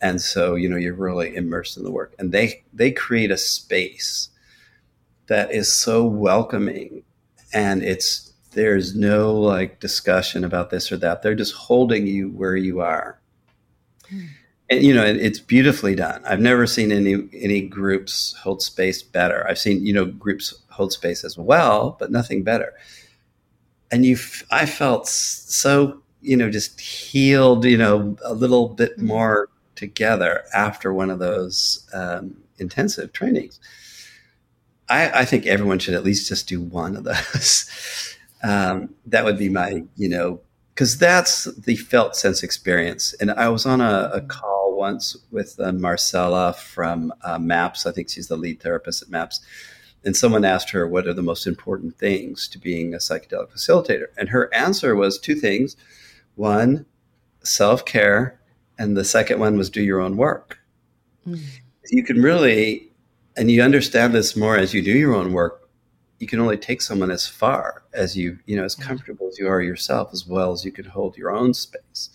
And 0.00 0.20
so, 0.20 0.54
you 0.54 0.68
know, 0.68 0.76
you're 0.76 0.94
really 0.94 1.34
immersed 1.34 1.76
in 1.76 1.84
the 1.84 1.90
work. 1.90 2.14
And 2.18 2.32
they 2.32 2.64
they 2.72 2.90
create 2.90 3.30
a 3.30 3.36
space 3.36 4.28
that 5.26 5.50
is 5.50 5.72
so 5.72 6.04
welcoming 6.04 7.02
and 7.52 7.82
it's 7.82 8.25
there's 8.56 8.96
no 8.96 9.34
like 9.34 9.80
discussion 9.80 10.42
about 10.42 10.70
this 10.70 10.90
or 10.90 10.96
that. 10.96 11.22
They're 11.22 11.34
just 11.34 11.52
holding 11.52 12.06
you 12.06 12.30
where 12.30 12.56
you 12.56 12.80
are. 12.80 13.20
Hmm. 14.08 14.24
And 14.70 14.82
you 14.82 14.94
know, 14.94 15.04
it, 15.04 15.16
it's 15.18 15.38
beautifully 15.38 15.94
done. 15.94 16.22
I've 16.24 16.40
never 16.40 16.66
seen 16.66 16.90
any 16.90 17.28
any 17.34 17.60
groups 17.60 18.34
hold 18.42 18.62
space 18.62 19.02
better. 19.02 19.46
I've 19.46 19.58
seen, 19.58 19.84
you 19.84 19.92
know, 19.92 20.06
groups 20.06 20.54
hold 20.70 20.92
space 20.92 21.22
as 21.22 21.36
well, 21.36 21.96
but 22.00 22.10
nothing 22.10 22.42
better. 22.42 22.72
And 23.92 24.06
you, 24.06 24.16
I 24.50 24.64
felt 24.64 25.06
so, 25.06 26.02
you 26.22 26.36
know, 26.36 26.50
just 26.50 26.80
healed, 26.80 27.66
you 27.66 27.76
know, 27.76 28.16
a 28.24 28.32
little 28.32 28.70
bit 28.70 28.96
mm-hmm. 28.96 29.06
more 29.06 29.50
together 29.76 30.44
after 30.54 30.94
one 30.94 31.10
of 31.10 31.18
those 31.18 31.86
um, 31.92 32.38
intensive 32.58 33.12
trainings. 33.12 33.60
I, 34.88 35.20
I, 35.20 35.24
think 35.24 35.46
everyone 35.46 35.78
should 35.78 35.94
at 35.94 36.04
least 36.04 36.28
just 36.28 36.48
do 36.48 36.60
one 36.60 36.96
of 36.96 37.04
those. 37.04 37.70
um, 38.42 38.94
that 39.06 39.24
would 39.24 39.38
be 39.38 39.48
my, 39.48 39.82
you 39.96 40.08
know, 40.08 40.40
because 40.74 40.98
that's 40.98 41.44
the 41.54 41.76
felt 41.76 42.16
sense 42.16 42.42
experience. 42.42 43.14
And 43.14 43.30
I 43.30 43.48
was 43.48 43.64
on 43.66 43.80
a, 43.80 44.10
a 44.12 44.20
call 44.20 44.76
once 44.76 45.16
with 45.30 45.58
uh, 45.58 45.72
Marcela 45.72 46.52
from 46.52 47.12
uh, 47.22 47.38
MAPS. 47.38 47.86
I 47.86 47.92
think 47.92 48.10
she's 48.10 48.28
the 48.28 48.36
lead 48.36 48.60
therapist 48.60 49.02
at 49.02 49.08
MAPS 49.08 49.40
and 50.06 50.16
someone 50.16 50.44
asked 50.44 50.70
her 50.70 50.86
what 50.86 51.06
are 51.06 51.12
the 51.12 51.22
most 51.22 51.46
important 51.46 51.98
things 51.98 52.46
to 52.48 52.58
being 52.58 52.94
a 52.94 52.98
psychedelic 52.98 53.50
facilitator 53.50 54.06
and 54.16 54.30
her 54.30 54.52
answer 54.54 54.94
was 54.94 55.18
two 55.18 55.34
things 55.34 55.76
one 56.36 56.86
self-care 57.42 58.40
and 58.78 58.96
the 58.96 59.04
second 59.04 59.40
one 59.40 59.58
was 59.58 59.68
do 59.68 59.82
your 59.82 60.00
own 60.00 60.16
work 60.16 60.58
mm. 61.26 61.42
you 61.90 62.02
can 62.02 62.22
really 62.22 62.88
and 63.36 63.50
you 63.50 63.60
understand 63.60 64.14
this 64.14 64.36
more 64.36 64.56
as 64.56 64.72
you 64.72 64.80
do 64.80 64.96
your 64.96 65.14
own 65.14 65.32
work 65.32 65.65
you 66.18 66.26
can 66.26 66.40
only 66.40 66.56
take 66.56 66.80
someone 66.80 67.10
as 67.10 67.26
far 67.26 67.82
as 67.92 68.16
you 68.16 68.38
you 68.46 68.56
know 68.56 68.64
as 68.64 68.74
comfortable 68.74 69.28
as 69.28 69.38
you 69.38 69.46
are 69.48 69.60
yourself 69.60 70.10
as 70.12 70.26
well 70.26 70.52
as 70.52 70.64
you 70.64 70.72
can 70.72 70.84
hold 70.84 71.16
your 71.16 71.30
own 71.30 71.52
space 71.52 72.10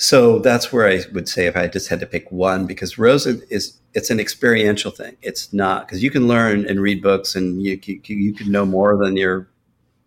so 0.00 0.38
that's 0.38 0.72
where 0.72 0.88
I 0.88 1.00
would 1.12 1.28
say 1.28 1.46
if 1.46 1.56
I 1.56 1.66
just 1.66 1.88
had 1.88 1.98
to 2.00 2.06
pick 2.06 2.30
one, 2.30 2.66
because 2.66 2.98
Rosen 2.98 3.42
is 3.50 3.78
it's 3.94 4.10
an 4.10 4.20
experiential 4.20 4.92
thing. 4.92 5.16
It's 5.22 5.52
not 5.52 5.86
because 5.86 6.04
you 6.04 6.10
can 6.10 6.28
learn 6.28 6.66
and 6.66 6.80
read 6.80 7.02
books 7.02 7.34
and 7.34 7.60
you 7.60 7.80
you, 7.82 8.00
you 8.06 8.32
can 8.32 8.52
know 8.52 8.64
more 8.64 8.96
than 8.96 9.16
your 9.16 9.50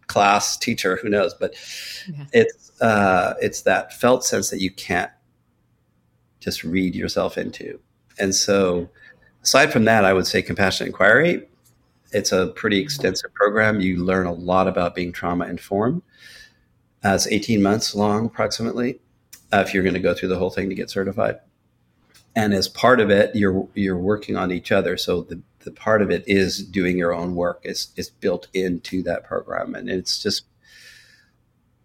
class 0.07 0.55
teacher. 0.55 0.95
Who 0.95 1.09
knows? 1.09 1.33
But 1.33 1.55
yeah. 2.07 2.25
it's 2.31 2.71
uh, 2.79 3.33
it's 3.41 3.63
that 3.63 3.93
felt 3.93 4.23
sense 4.23 4.49
that 4.49 4.61
you 4.61 4.71
can't 4.71 5.11
just 6.39 6.63
read 6.63 6.95
yourself 6.95 7.37
into. 7.37 7.77
And 8.17 8.33
so, 8.33 8.89
aside 9.43 9.73
from 9.73 9.83
that, 9.85 10.05
I 10.05 10.13
would 10.13 10.25
say 10.25 10.41
compassionate 10.41 10.87
inquiry. 10.87 11.45
It's 12.11 12.31
a 12.31 12.47
pretty 12.47 12.79
extensive 12.79 13.33
program. 13.33 13.79
You 13.79 14.03
learn 14.03 14.25
a 14.25 14.33
lot 14.33 14.67
about 14.67 14.95
being 14.95 15.11
trauma 15.11 15.45
informed. 15.45 16.01
Uh, 17.03 17.13
it's 17.15 17.27
18 17.27 17.61
months 17.61 17.95
long, 17.95 18.27
approximately 18.27 18.99
uh, 19.51 19.63
if 19.65 19.73
you're 19.73 19.83
going 19.83 19.95
to 19.95 19.99
go 19.99 20.13
through 20.13 20.29
the 20.29 20.37
whole 20.37 20.49
thing 20.49 20.69
to 20.69 20.75
get 20.75 20.89
certified. 20.89 21.39
And 22.35 22.53
as 22.53 22.67
part 22.67 23.01
of 23.01 23.09
it, 23.09 23.35
you're 23.35 23.67
you're 23.73 23.97
working 23.97 24.37
on 24.37 24.51
each 24.51 24.71
other. 24.71 24.95
So 24.95 25.23
the, 25.23 25.41
the 25.59 25.71
part 25.71 26.01
of 26.01 26.09
it 26.09 26.23
is 26.27 26.65
doing 26.65 26.97
your 26.97 27.13
own 27.13 27.35
work. 27.35 27.59
It's 27.63 27.91
it's 27.97 28.09
built 28.09 28.47
into 28.53 29.03
that 29.03 29.25
program, 29.25 29.75
and 29.75 29.89
it's 29.89 30.23
just 30.23 30.45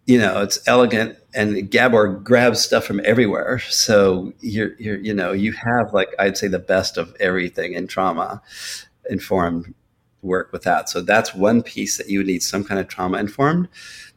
you 0.05 0.17
know 0.17 0.41
it's 0.41 0.65
elegant. 0.65 1.17
And 1.33 1.69
Gabor 1.69 2.07
grabs 2.07 2.61
stuff 2.61 2.85
from 2.85 3.01
everywhere. 3.03 3.59
So 3.59 4.31
you're 4.39 4.71
you're 4.79 4.99
you 4.99 5.13
know 5.13 5.33
you 5.33 5.51
have 5.51 5.93
like 5.93 6.09
I'd 6.17 6.37
say 6.37 6.47
the 6.47 6.59
best 6.59 6.97
of 6.97 7.13
everything 7.19 7.73
in 7.73 7.87
trauma 7.87 8.41
informed 9.09 9.73
work 10.21 10.51
with 10.51 10.63
that. 10.63 10.89
So 10.89 11.01
that's 11.01 11.33
one 11.33 11.63
piece 11.63 11.97
that 11.97 12.09
you 12.09 12.19
would 12.19 12.27
need 12.27 12.43
some 12.43 12.63
kind 12.63 12.79
of 12.79 12.87
trauma 12.87 13.17
informed. 13.17 13.69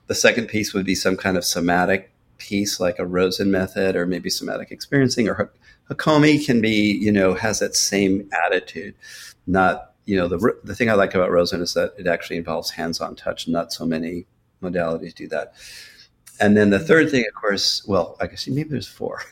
The 0.06 0.14
second 0.14 0.48
piece 0.48 0.74
would 0.74 0.86
be 0.86 0.94
some 0.94 1.16
kind 1.16 1.36
of 1.36 1.44
somatic 1.44 2.12
piece 2.38 2.80
like 2.80 2.98
a 2.98 3.06
Rosen 3.06 3.50
method 3.50 3.96
or 3.96 4.06
maybe 4.06 4.30
somatic 4.30 4.70
experiencing 4.70 5.28
or 5.28 5.52
Hakomi 5.90 6.44
can 6.44 6.60
be, 6.60 6.92
you 6.92 7.12
know, 7.12 7.34
has 7.34 7.58
that 7.58 7.74
same 7.74 8.28
attitude. 8.46 8.94
Not, 9.46 9.92
you 10.06 10.16
know, 10.16 10.28
the, 10.28 10.56
the 10.64 10.74
thing 10.74 10.88
I 10.88 10.94
like 10.94 11.14
about 11.14 11.30
Rosen 11.30 11.60
is 11.60 11.74
that 11.74 11.94
it 11.98 12.06
actually 12.06 12.36
involves 12.36 12.70
hands-on 12.70 13.16
touch. 13.16 13.48
Not 13.48 13.72
so 13.72 13.84
many 13.84 14.26
modalities 14.62 15.14
do 15.14 15.28
that. 15.28 15.54
And 16.40 16.56
then 16.56 16.70
the 16.70 16.78
third 16.78 17.10
thing, 17.10 17.24
of 17.28 17.34
course, 17.34 17.84
well, 17.86 18.16
I 18.20 18.26
guess 18.26 18.48
maybe 18.48 18.70
there's 18.70 18.88
four. 18.88 19.22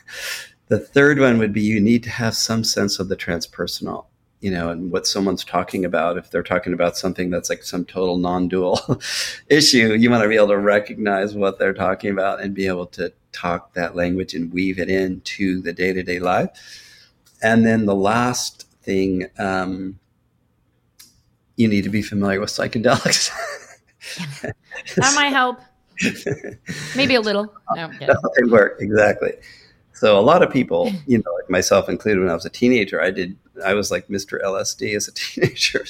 The 0.67 0.79
third 0.79 1.19
one 1.19 1.39
would 1.39 1.51
be 1.51 1.61
you 1.61 1.79
need 1.79 2.03
to 2.03 2.11
have 2.11 2.35
some 2.35 2.63
sense 2.63 2.99
of 2.99 3.07
the 3.07 3.17
transpersonal 3.17 4.05
you 4.41 4.51
know, 4.51 4.69
and 4.69 4.91
what 4.91 5.05
someone's 5.05 5.43
talking 5.43 5.83
about. 5.85 6.17
If 6.17 6.31
they're 6.31 6.43
talking 6.43 6.73
about 6.73 6.97
something 6.97 7.29
that's 7.29 7.49
like 7.49 7.63
some 7.63 7.85
total 7.85 8.17
non-dual 8.17 8.79
issue, 9.49 9.93
you 9.95 10.09
want 10.09 10.23
to 10.23 10.29
be 10.29 10.35
able 10.35 10.47
to 10.47 10.57
recognize 10.57 11.35
what 11.35 11.59
they're 11.59 11.73
talking 11.73 12.11
about 12.11 12.41
and 12.41 12.53
be 12.53 12.67
able 12.67 12.85
to 12.87 13.11
talk 13.31 13.73
that 13.73 13.95
language 13.95 14.33
and 14.33 14.51
weave 14.51 14.79
it 14.79 14.89
into 14.89 15.61
the 15.61 15.73
day-to-day 15.73 16.19
life. 16.19 16.49
and 17.41 17.65
then 17.65 17.85
the 17.85 17.95
last 17.95 18.65
thing, 18.81 19.27
um, 19.37 19.99
you 21.55 21.67
need 21.67 21.83
to 21.83 21.89
be 21.89 22.01
familiar 22.01 22.39
with 22.39 22.49
psychedelics. 22.49 23.29
that 24.95 25.13
might 25.15 25.29
help. 25.29 25.59
Maybe 26.95 27.15
a 27.15 27.21
little. 27.21 27.53
No, 27.75 27.89
it 28.37 28.49
work 28.49 28.77
exactly. 28.79 29.33
So 29.93 30.17
a 30.17 30.21
lot 30.21 30.41
of 30.41 30.51
people, 30.51 30.89
you 31.07 31.17
know, 31.17 31.31
like 31.33 31.49
myself 31.49 31.89
included, 31.89 32.21
when 32.21 32.29
I 32.29 32.33
was 32.33 32.45
a 32.45 32.49
teenager, 32.49 33.01
I 33.01 33.11
did. 33.11 33.37
I 33.61 33.73
was 33.73 33.91
like 33.91 34.07
Mr. 34.07 34.43
LSD 34.43 34.95
as 34.95 35.07
a 35.07 35.11
teenager. 35.13 35.85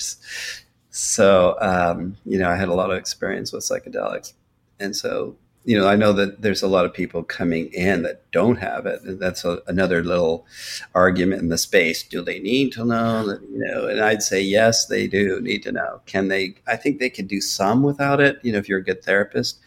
So 0.89 1.57
um, 1.61 2.17
you 2.25 2.39
know, 2.39 2.49
I 2.49 2.55
had 2.55 2.69
a 2.69 2.73
lot 2.73 2.91
of 2.91 2.97
experience 2.97 3.51
with 3.51 3.63
psychedelics, 3.63 4.33
and 4.79 4.95
so 4.95 5.35
you 5.65 5.77
know, 5.77 5.87
I 5.87 5.95
know 5.97 6.13
that 6.13 6.41
there's 6.41 6.63
a 6.63 6.67
lot 6.67 6.85
of 6.85 6.93
people 6.93 7.21
coming 7.21 7.71
in 7.73 8.03
that 8.03 8.31
don't 8.31 8.55
have 8.55 8.85
it, 8.85 9.01
and 9.03 9.19
that's 9.19 9.43
a, 9.43 9.61
another 9.67 10.03
little 10.03 10.47
argument 10.95 11.41
in 11.41 11.49
the 11.49 11.57
space. 11.57 12.01
Do 12.01 12.21
they 12.23 12.39
need 12.39 12.71
to 12.73 12.85
know? 12.85 13.27
That, 13.27 13.41
you 13.43 13.59
know, 13.59 13.85
and 13.85 14.01
I'd 14.01 14.23
say 14.23 14.41
yes, 14.41 14.87
they 14.87 15.05
do 15.05 15.39
need 15.41 15.61
to 15.63 15.71
know. 15.71 16.01
Can 16.05 16.29
they? 16.29 16.55
I 16.65 16.75
think 16.75 16.99
they 16.99 17.09
can 17.09 17.27
do 17.27 17.41
some 17.41 17.83
without 17.83 18.19
it. 18.19 18.39
You 18.41 18.53
know, 18.53 18.57
if 18.57 18.69
you're 18.69 18.79
a 18.79 18.83
good 18.83 19.03
therapist, 19.03 19.59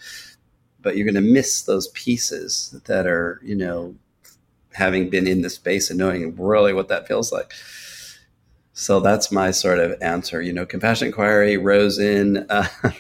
but 0.81 0.97
you're 0.97 1.11
going 1.11 1.23
to 1.25 1.33
miss 1.33 1.63
those 1.63 1.89
pieces 1.89 2.75
that 2.87 3.07
are, 3.07 3.41
you 3.43 3.55
know, 3.55 3.95
having 4.73 5.11
been 5.11 5.27
in 5.27 5.43
the 5.43 5.51
space 5.51 5.91
and 5.91 5.99
knowing 5.99 6.35
really 6.37 6.73
what 6.73 6.89
that 6.89 7.07
feels 7.07 7.33
like. 7.33 7.53
So 8.83 8.99
that's 8.99 9.31
my 9.31 9.53
sort 9.53 9.79
of 9.79 9.97
answer. 10.03 10.43
You 10.43 10.53
know, 10.53 10.67
compassion 10.67 11.07
inquiry, 11.07 11.57
Rosen, 11.57 12.45
uh, 12.51 12.67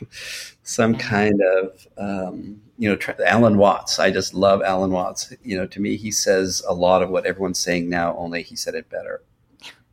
some 0.62 0.94
kind 0.94 1.42
of, 1.42 1.86
um, 1.98 2.62
you 2.78 2.88
know, 2.88 3.14
Alan 3.26 3.58
Watts. 3.58 3.98
I 3.98 4.12
just 4.12 4.32
love 4.32 4.62
Alan 4.62 4.92
Watts. 4.92 5.32
You 5.42 5.58
know, 5.58 5.66
to 5.66 5.80
me, 5.80 5.96
he 5.96 6.12
says 6.12 6.62
a 6.68 6.72
lot 6.72 7.02
of 7.02 7.10
what 7.10 7.26
everyone's 7.26 7.58
saying 7.58 7.90
now, 7.90 8.16
only 8.16 8.44
he 8.44 8.54
said 8.54 8.76
it 8.76 8.88
better. 8.90 9.22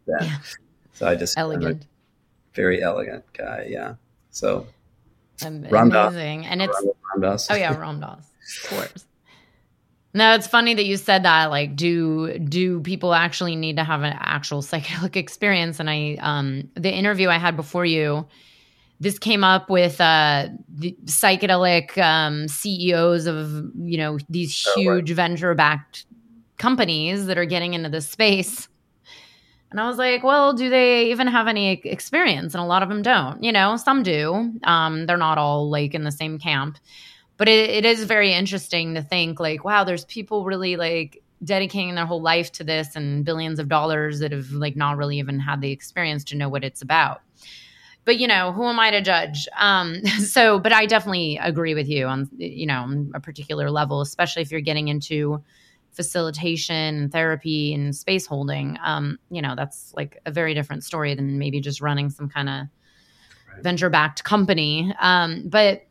Then. 0.06 0.18
Yeah. 0.22 0.38
So 0.94 1.08
I 1.08 1.16
just 1.16 1.36
elegant, 1.40 1.88
very 2.54 2.84
elegant 2.84 3.26
guy. 3.34 3.66
Yeah. 3.68 3.96
So 4.30 4.68
amazing, 5.44 6.46
and 6.46 6.62
it's 6.62 6.86
Ram 7.12 7.22
Dass. 7.22 7.50
oh 7.50 7.56
yeah, 7.56 7.76
Ram 7.80 8.00
Dass, 8.00 8.30
of 8.64 8.70
course. 8.70 9.06
No, 10.14 10.34
it's 10.34 10.48
funny 10.48 10.74
that 10.74 10.86
you 10.86 10.98
said 10.98 11.24
that. 11.24 11.52
Like, 11.52 11.76
do 11.76 12.40
do 12.40 12.82
people 12.82 13.14
actually 13.14 13.56
need 13.56 13.78
to 13.78 13.84
have 13.84 14.02
an 14.02 14.16
actual 14.20 14.62
psychedelic 14.64 15.16
experience? 15.16 15.80
And 15.80 15.90
I, 15.90 16.18
um, 16.20 16.70
the 16.76 16.92
interview 16.92 17.30
I 17.30 17.38
had 17.38 17.56
before 17.56 17.86
you, 17.86 18.28
this 19.00 19.20
came 19.20 19.44
up 19.44 19.70
with 19.70 20.02
uh, 20.02 20.50
the 20.68 20.98
psychedelic 21.06 21.98
um, 21.98 22.48
CEOs 22.48 23.28
of 23.28 23.72
you 23.76 23.98
know 23.98 24.18
these 24.30 24.56
huge 24.76 24.88
oh, 24.88 24.94
right. 24.94 25.08
venture 25.10 25.54
backed 25.54 26.06
companies 26.58 27.28
that 27.28 27.38
are 27.38 27.46
getting 27.46 27.74
into 27.74 27.90
this 27.90 28.10
space. 28.10 28.68
And 29.72 29.80
I 29.80 29.88
was 29.88 30.00
like, 30.00 30.24
well, 30.24 30.54
do 30.54 30.68
they 30.68 31.12
even 31.12 31.28
have 31.28 31.48
any 31.48 31.74
experience? 31.74 32.56
And 32.56 32.64
a 32.64 32.66
lot 32.66 32.82
of 32.82 32.90
them 32.90 33.04
don't. 33.04 33.44
You 33.44 33.52
know, 33.52 33.78
some 33.78 34.02
do. 34.02 34.52
Um, 34.64 35.06
they're 35.06 35.16
not 35.16 35.38
all 35.38 35.70
like 35.70 35.94
in 35.94 36.04
the 36.04 36.12
same 36.12 36.40
camp 36.40 36.80
but 37.40 37.48
it, 37.48 37.70
it 37.70 37.86
is 37.86 38.04
very 38.04 38.34
interesting 38.34 38.94
to 38.94 39.02
think 39.02 39.40
like 39.40 39.64
wow 39.64 39.84
there's 39.84 40.06
people 40.06 40.46
really 40.46 40.76
like 40.76 41.24
dedicating 41.44 41.96
their 41.96 42.06
whole 42.06 42.22
life 42.22 42.52
to 42.52 42.64
this 42.64 42.96
and 42.96 43.24
billions 43.24 43.60
of 43.60 43.70
dollars 43.70 44.20
that 44.20 44.32
have 44.32 44.52
like 44.52 44.76
not 44.76 44.98
really 44.98 45.18
even 45.20 45.40
had 45.40 45.62
the 45.62 45.72
experience 45.72 46.24
to 46.26 46.36
know 46.36 46.50
what 46.50 46.64
it's 46.64 46.82
about. 46.82 47.22
But 48.06 48.18
you 48.18 48.28
know 48.28 48.52
who 48.52 48.66
am 48.66 48.80
i 48.80 48.92
to 48.92 49.02
judge? 49.02 49.48
Um 49.58 50.06
so 50.06 50.60
but 50.60 50.74
i 50.74 50.86
definitely 50.86 51.40
agree 51.42 51.74
with 51.74 51.88
you 51.88 52.06
on 52.08 52.30
you 52.38 52.66
know 52.66 52.82
on 52.82 53.12
a 53.16 53.20
particular 53.20 53.72
level 53.72 54.02
especially 54.02 54.42
if 54.42 54.52
you're 54.52 54.62
getting 54.62 54.90
into 54.90 55.44
facilitation 55.92 56.76
and 56.76 57.12
therapy 57.12 57.74
and 57.74 57.96
space 57.96 58.26
holding. 58.26 58.78
Um 58.84 59.18
you 59.32 59.42
know 59.42 59.56
that's 59.56 59.94
like 59.96 60.20
a 60.26 60.32
very 60.32 60.54
different 60.54 60.84
story 60.84 61.16
than 61.16 61.40
maybe 61.40 61.62
just 61.62 61.82
running 61.82 62.10
some 62.10 62.30
kind 62.30 62.50
of 62.50 62.68
right. 63.54 63.64
venture 63.64 63.90
backed 63.90 64.24
company. 64.24 64.94
Um 65.00 65.44
but 65.48 65.86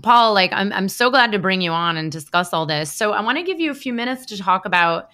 Paul, 0.00 0.32
like 0.32 0.52
I'm 0.52 0.72
I'm 0.72 0.88
so 0.88 1.10
glad 1.10 1.32
to 1.32 1.38
bring 1.38 1.60
you 1.60 1.70
on 1.70 1.96
and 1.96 2.10
discuss 2.10 2.52
all 2.52 2.64
this. 2.64 2.90
So 2.92 3.12
I 3.12 3.20
want 3.20 3.38
to 3.38 3.44
give 3.44 3.60
you 3.60 3.70
a 3.70 3.74
few 3.74 3.92
minutes 3.92 4.26
to 4.26 4.38
talk 4.38 4.64
about, 4.64 5.10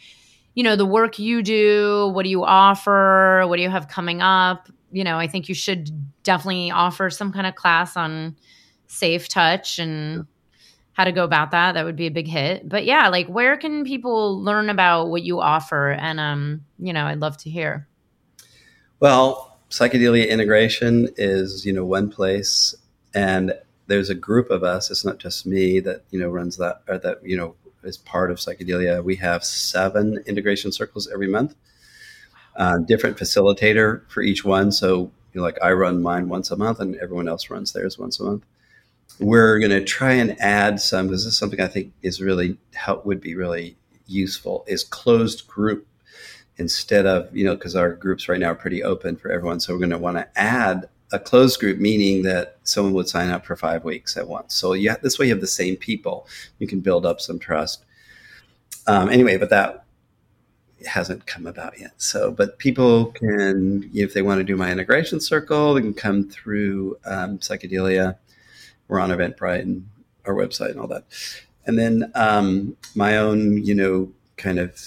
you 0.55 0.63
know, 0.63 0.77
the 0.77 0.87
work 0.87 1.19
you 1.19 1.43
do, 1.43 2.11
what 2.15 2.23
do 2.23 2.31
you 2.31 2.45
offer, 2.45 3.43
what 3.47 3.57
do 3.57 3.63
you 3.63 3.71
have 3.71 3.89
coming 3.89 4.23
up? 4.23 4.69
You 4.93 5.05
know, 5.05 5.19
I 5.19 5.27
think 5.27 5.49
you 5.49 5.55
should 5.55 5.91
definitely 6.23 6.71
offer 6.71 7.11
some 7.11 7.33
kind 7.33 7.47
of 7.47 7.57
class 7.57 7.97
on 7.97 8.37
safe 8.87 9.29
touch 9.29 9.79
and 9.79 10.27
how 10.93 11.05
to 11.05 11.13
go 11.13 11.25
about 11.25 11.51
that. 11.51 11.73
That 11.73 11.85
would 11.85 11.97
be 11.97 12.07
a 12.07 12.11
big 12.11 12.27
hit. 12.27 12.69
But 12.69 12.85
yeah, 12.85 13.09
like 13.09 13.27
where 13.29 13.57
can 13.57 13.85
people 13.85 14.41
learn 14.43 14.71
about 14.71 15.09
what 15.09 15.23
you 15.23 15.41
offer? 15.41 15.91
And 15.91 16.21
um, 16.21 16.65
you 16.79 16.93
know, 16.93 17.07
I'd 17.07 17.21
love 17.21 17.37
to 17.39 17.51
hear. 17.51 17.89
Well, 19.01 19.59
psychedelia 19.71 20.29
integration 20.29 21.09
is, 21.17 21.65
you 21.65 21.73
know, 21.73 21.85
one 21.85 22.11
place 22.11 22.75
and 23.15 23.53
there's 23.89 24.11
a 24.11 24.15
group 24.15 24.51
of 24.51 24.63
us. 24.63 24.91
It's 24.91 25.05
not 25.05 25.19
just 25.19 25.47
me 25.47 25.81
that 25.81 26.05
you 26.11 26.21
know 26.21 26.29
runs 26.29 26.57
that 26.59 26.83
or 26.87 26.99
that 26.99 27.25
you 27.25 27.37
know 27.37 27.57
is 27.83 27.97
part 27.97 28.31
of 28.31 28.37
psychedelia. 28.39 29.03
We 29.03 29.17
have 29.17 29.45
seven 29.45 30.23
integration 30.27 30.71
circles 30.71 31.09
every 31.13 31.29
month. 31.29 31.57
Uh, 32.55 32.79
different 32.79 33.17
facilitator 33.17 34.03
for 34.09 34.23
each 34.23 34.45
one. 34.45 34.71
So 34.73 35.11
you 35.33 35.41
know, 35.41 35.43
like 35.43 35.59
I 35.63 35.73
run 35.73 36.03
mine 36.03 36.29
once 36.29 36.51
a 36.51 36.57
month, 36.57 36.81
and 36.81 36.97
everyone 36.97 37.29
else 37.29 37.51
runs 37.51 37.73
theirs 37.73 37.99
once 37.99 38.21
a 38.21 38.25
month. 38.25 38.45
We're 39.19 39.59
going 39.59 39.71
to 39.71 39.85
try 39.85 40.13
and 40.13 40.41
add 40.41 40.81
some 40.81 41.07
because 41.07 41.25
this 41.25 41.33
is 41.33 41.39
something 41.39 41.61
I 41.61 41.67
think 41.67 41.93
is 42.03 42.21
really 42.21 42.57
help 42.75 43.05
would 43.05 43.21
be 43.21 43.35
really 43.35 43.77
useful 44.07 44.65
is 44.67 44.85
closed 44.85 45.47
group 45.49 45.87
instead 46.57 47.07
of 47.07 47.35
you 47.35 47.45
know 47.45 47.55
because 47.55 47.75
our 47.75 47.93
groups 47.93 48.29
right 48.29 48.41
now 48.41 48.51
are 48.51 48.55
pretty 48.55 48.83
open 48.83 49.17
for 49.17 49.31
everyone. 49.31 49.61
So 49.61 49.73
we're 49.73 49.81
going 49.81 49.91
to 49.91 49.99
want 49.99 50.19
to 50.19 50.29
add 50.39 50.89
a 51.13 51.19
closed 51.19 51.59
group 51.59 51.79
meaning 51.79 52.23
that 52.23 52.59
someone 52.65 52.93
would 52.95 53.09
sign 53.09 53.31
up 53.31 53.47
for 53.47 53.57
five 53.57 53.85
weeks 53.85 54.17
at 54.17 54.29
once. 54.29 54.55
So 54.55 54.75
you 54.75 54.91
have, 54.91 55.01
this 55.01 55.19
way 55.19 55.27
you 55.27 55.33
have 55.33 55.41
the 55.41 55.47
same 55.47 55.77
people. 55.77 56.27
You 56.59 56.67
can 56.67 56.81
build 56.81 57.07
up 57.07 57.21
some 57.21 57.39
trust. 57.39 57.85
Um, 58.87 59.09
anyway, 59.09 59.37
but 59.37 59.51
that 59.51 59.85
hasn't 60.87 61.27
come 61.27 61.47
about 61.47 61.79
yet. 61.81 61.93
So, 61.97 62.31
but 62.31 62.59
people 62.59 63.07
can, 63.07 63.91
if 63.95 64.15
they 64.15 64.23
want 64.23 64.39
to 64.39 64.45
do 64.45 64.57
my 64.57 64.71
integration 64.71 65.21
circle, 65.21 65.75
they 65.75 65.81
can 65.81 65.95
come 65.95 66.29
through 66.29 66.99
um, 67.05 67.39
psychedelia. 67.39 68.17
We're 68.87 69.01
on 69.01 69.11
Eventbrite 69.11 69.63
and 69.63 69.89
our 70.27 70.35
website 70.35 70.71
and 70.71 70.81
all 70.81 70.89
that. 70.89 71.05
And 71.67 71.79
then 71.79 72.11
um, 72.15 72.77
my 72.95 73.17
own, 73.19 73.65
you 73.65 73.75
know, 73.75 74.13
kind 74.37 74.59
of 74.59 74.81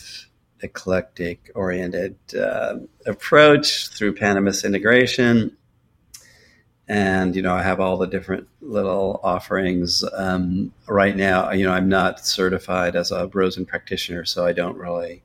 eclectic 0.62 1.52
oriented 1.56 2.16
uh, 2.36 2.78
approach 3.06 3.90
through 3.90 4.16
Panimus 4.16 4.64
integration 4.64 5.56
and 6.92 7.38
you 7.38 7.42
know 7.42 7.56
i 7.56 7.64
have 7.64 7.80
all 7.80 7.96
the 7.96 8.06
different 8.06 8.46
little 8.60 9.22
offerings. 9.24 10.04
Um, 10.14 10.74
right 10.88 11.16
now 11.16 11.50
you 11.52 11.64
know 11.64 11.72
i'm 11.72 11.88
not 11.88 12.26
certified 12.26 12.98
as 12.98 13.12
a 13.12 13.28
rosen 13.34 13.66
practitioner 13.66 14.26
so 14.26 14.46
i 14.46 14.52
don't 14.52 14.76
really 14.76 15.24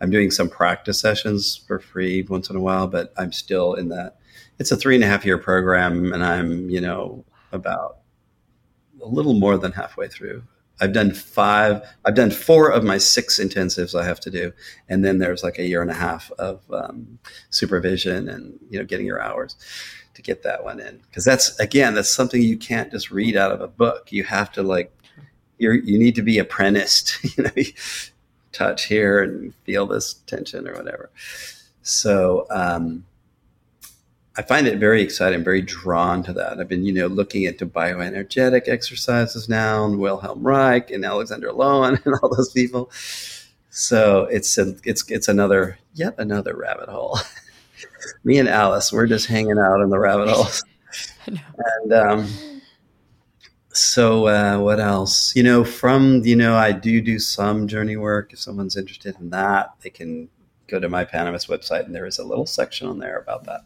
i'm 0.00 0.10
doing 0.10 0.30
some 0.30 0.48
practice 0.48 0.98
sessions 0.98 1.54
for 1.66 1.78
free 1.78 2.22
once 2.22 2.48
in 2.48 2.56
a 2.56 2.60
while 2.60 2.86
but 2.86 3.12
i'm 3.18 3.30
still 3.30 3.74
in 3.74 3.90
that 3.90 4.16
it's 4.58 4.72
a 4.72 4.76
three 4.76 4.94
and 4.94 5.04
a 5.04 5.06
half 5.06 5.26
year 5.26 5.36
program 5.36 6.14
and 6.14 6.24
i'm 6.24 6.70
you 6.70 6.80
know 6.80 7.22
about 7.52 7.98
a 9.02 9.08
little 9.08 9.34
more 9.34 9.58
than 9.58 9.72
halfway 9.72 10.08
through. 10.08 10.44
I've 10.80 10.94
done 10.94 11.12
five 11.12 11.82
i've 12.04 12.14
done 12.14 12.30
four 12.30 12.70
of 12.70 12.82
my 12.82 12.98
six 12.98 13.38
intensives 13.38 13.96
i 13.96 14.04
have 14.04 14.18
to 14.20 14.30
do 14.30 14.52
and 14.88 15.04
then 15.04 15.18
there's 15.18 15.44
like 15.44 15.58
a 15.58 15.66
year 15.66 15.82
and 15.82 15.90
a 15.90 15.94
half 15.94 16.32
of 16.38 16.62
um, 16.72 17.18
supervision 17.50 18.28
and 18.28 18.58
you 18.70 18.78
know 18.78 18.84
getting 18.84 19.06
your 19.06 19.20
hours 19.22 19.54
to 20.14 20.22
get 20.22 20.42
that 20.42 20.64
one 20.64 20.80
in 20.80 20.98
because 21.06 21.24
that's 21.24 21.58
again 21.58 21.94
that's 21.94 22.12
something 22.12 22.42
you 22.42 22.56
can't 22.56 22.90
just 22.90 23.10
read 23.10 23.36
out 23.36 23.52
of 23.52 23.60
a 23.60 23.68
book 23.68 24.12
you 24.12 24.24
have 24.24 24.52
to 24.52 24.62
like 24.62 24.92
you're 25.58 25.74
you 25.74 25.98
need 25.98 26.14
to 26.14 26.22
be 26.22 26.38
apprenticed 26.38 27.16
you 27.36 27.44
know 27.44 27.50
touch 28.52 28.86
here 28.86 29.22
and 29.22 29.54
feel 29.64 29.86
this 29.86 30.14
tension 30.26 30.68
or 30.68 30.74
whatever 30.74 31.10
so 31.82 32.46
um, 32.50 33.04
I 34.36 34.42
find 34.42 34.66
it 34.66 34.78
very 34.78 35.02
exciting, 35.02 35.44
very 35.44 35.60
drawn 35.60 36.22
to 36.22 36.32
that. 36.32 36.58
I've 36.58 36.68
been, 36.68 36.84
you 36.86 36.92
know, 36.92 37.06
looking 37.06 37.42
into 37.42 37.66
bioenergetic 37.66 38.66
exercises 38.66 39.48
now, 39.48 39.84
and 39.84 39.98
Wilhelm 39.98 40.42
Reich 40.42 40.90
and 40.90 41.04
Alexander 41.04 41.50
Lowen 41.50 42.02
and 42.06 42.14
all 42.22 42.34
those 42.34 42.50
people. 42.50 42.90
So 43.68 44.24
it's 44.24 44.56
a, 44.56 44.74
it's 44.84 45.08
it's 45.10 45.28
another 45.28 45.78
yet 45.94 46.14
another 46.18 46.56
rabbit 46.56 46.88
hole. 46.88 47.18
Me 48.24 48.38
and 48.38 48.48
Alice, 48.48 48.92
we're 48.92 49.06
just 49.06 49.26
hanging 49.26 49.58
out 49.58 49.80
in 49.80 49.90
the 49.90 49.98
rabbit 49.98 50.28
holes. 50.30 50.62
and 51.26 51.92
um, 51.92 52.28
so, 53.72 54.26
uh, 54.26 54.58
what 54.58 54.80
else? 54.80 55.34
You 55.34 55.42
know, 55.42 55.64
from 55.64 56.22
you 56.24 56.36
know, 56.36 56.56
I 56.56 56.72
do 56.72 57.00
do 57.00 57.18
some 57.18 57.66
journey 57.68 57.96
work. 57.96 58.32
If 58.32 58.38
someone's 58.40 58.76
interested 58.76 59.16
in 59.18 59.30
that, 59.30 59.72
they 59.80 59.90
can 59.90 60.28
go 60.68 60.78
to 60.78 60.88
my 60.88 61.04
Panimus 61.04 61.48
website, 61.48 61.84
and 61.84 61.94
there 61.94 62.06
is 62.06 62.18
a 62.18 62.24
little 62.24 62.46
section 62.46 62.86
on 62.86 62.98
there 62.98 63.18
about 63.18 63.44
that. 63.44 63.62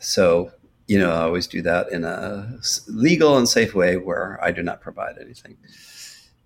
So, 0.00 0.52
you 0.86 0.98
know, 0.98 1.10
I 1.10 1.22
always 1.22 1.46
do 1.46 1.62
that 1.62 1.90
in 1.92 2.04
a 2.04 2.58
legal 2.88 3.38
and 3.38 3.48
safe 3.48 3.74
way 3.74 3.96
where 3.96 4.38
I 4.42 4.50
do 4.50 4.62
not 4.62 4.82
provide 4.82 5.16
anything. 5.18 5.56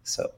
So, 0.05 0.31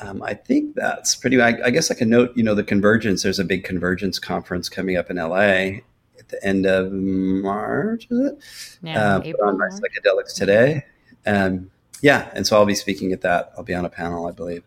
um, 0.00 0.22
I 0.22 0.34
think 0.34 0.74
that's 0.74 1.14
pretty. 1.14 1.40
I, 1.40 1.58
I, 1.64 1.70
guess 1.70 1.90
I 1.90 1.94
can 1.94 2.10
note, 2.10 2.32
you 2.36 2.42
know, 2.42 2.54
the 2.54 2.64
convergence. 2.64 3.22
There's 3.22 3.38
a 3.38 3.44
big 3.44 3.64
convergence 3.64 4.18
conference 4.18 4.68
coming 4.68 4.96
up 4.96 5.10
in 5.10 5.16
LA 5.16 5.80
at 6.18 6.28
the 6.28 6.38
end 6.42 6.66
of 6.66 6.92
March. 6.92 8.06
Is 8.10 8.32
it? 8.32 8.38
Yeah, 8.82 9.16
uh, 9.16 9.20
April. 9.24 9.48
On 9.48 9.58
my 9.58 9.68
psychedelics 9.68 10.34
today. 10.34 10.84
Um, 11.24 11.70
yeah, 12.02 12.30
and 12.34 12.46
so 12.46 12.56
I'll 12.56 12.66
be 12.66 12.74
speaking 12.74 13.12
at 13.12 13.22
that. 13.22 13.52
I'll 13.56 13.64
be 13.64 13.74
on 13.74 13.84
a 13.84 13.90
panel, 13.90 14.26
I 14.26 14.32
believe, 14.32 14.64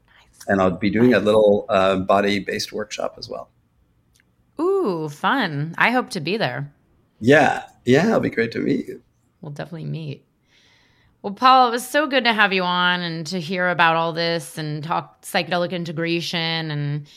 and 0.48 0.60
I'll 0.60 0.72
be 0.72 0.90
doing 0.90 1.14
a 1.14 1.20
little 1.20 1.66
uh, 1.70 1.98
body-based 1.98 2.74
workshop 2.74 3.16
as 3.18 3.30
well. 3.30 3.50
Ooh, 4.60 5.10
fun! 5.10 5.76
I 5.78 5.92
hope 5.92 6.10
to 6.12 6.20
be 6.20 6.38
there. 6.38 6.74
Yeah, 7.22 7.66
yeah, 7.86 8.08
it'll 8.08 8.20
be 8.20 8.30
great 8.30 8.52
to 8.54 8.60
meet 8.60 8.88
you. 8.88 9.02
We'll 9.42 9.52
definitely 9.52 9.86
meet. 9.86 10.26
Well, 11.22 11.34
Paul, 11.34 11.68
it 11.68 11.72
was 11.72 11.86
so 11.86 12.08
good 12.08 12.24
to 12.24 12.32
have 12.32 12.54
you 12.54 12.64
on 12.64 13.02
and 13.02 13.28
to 13.28 13.42
hear 13.42 13.68
about 13.68 13.98
all 13.98 14.14
this 14.14 14.58
and 14.58 14.82
talk 14.82 15.22
psychedelic 15.22 15.72
integration 15.72 16.72
and 16.72 17.08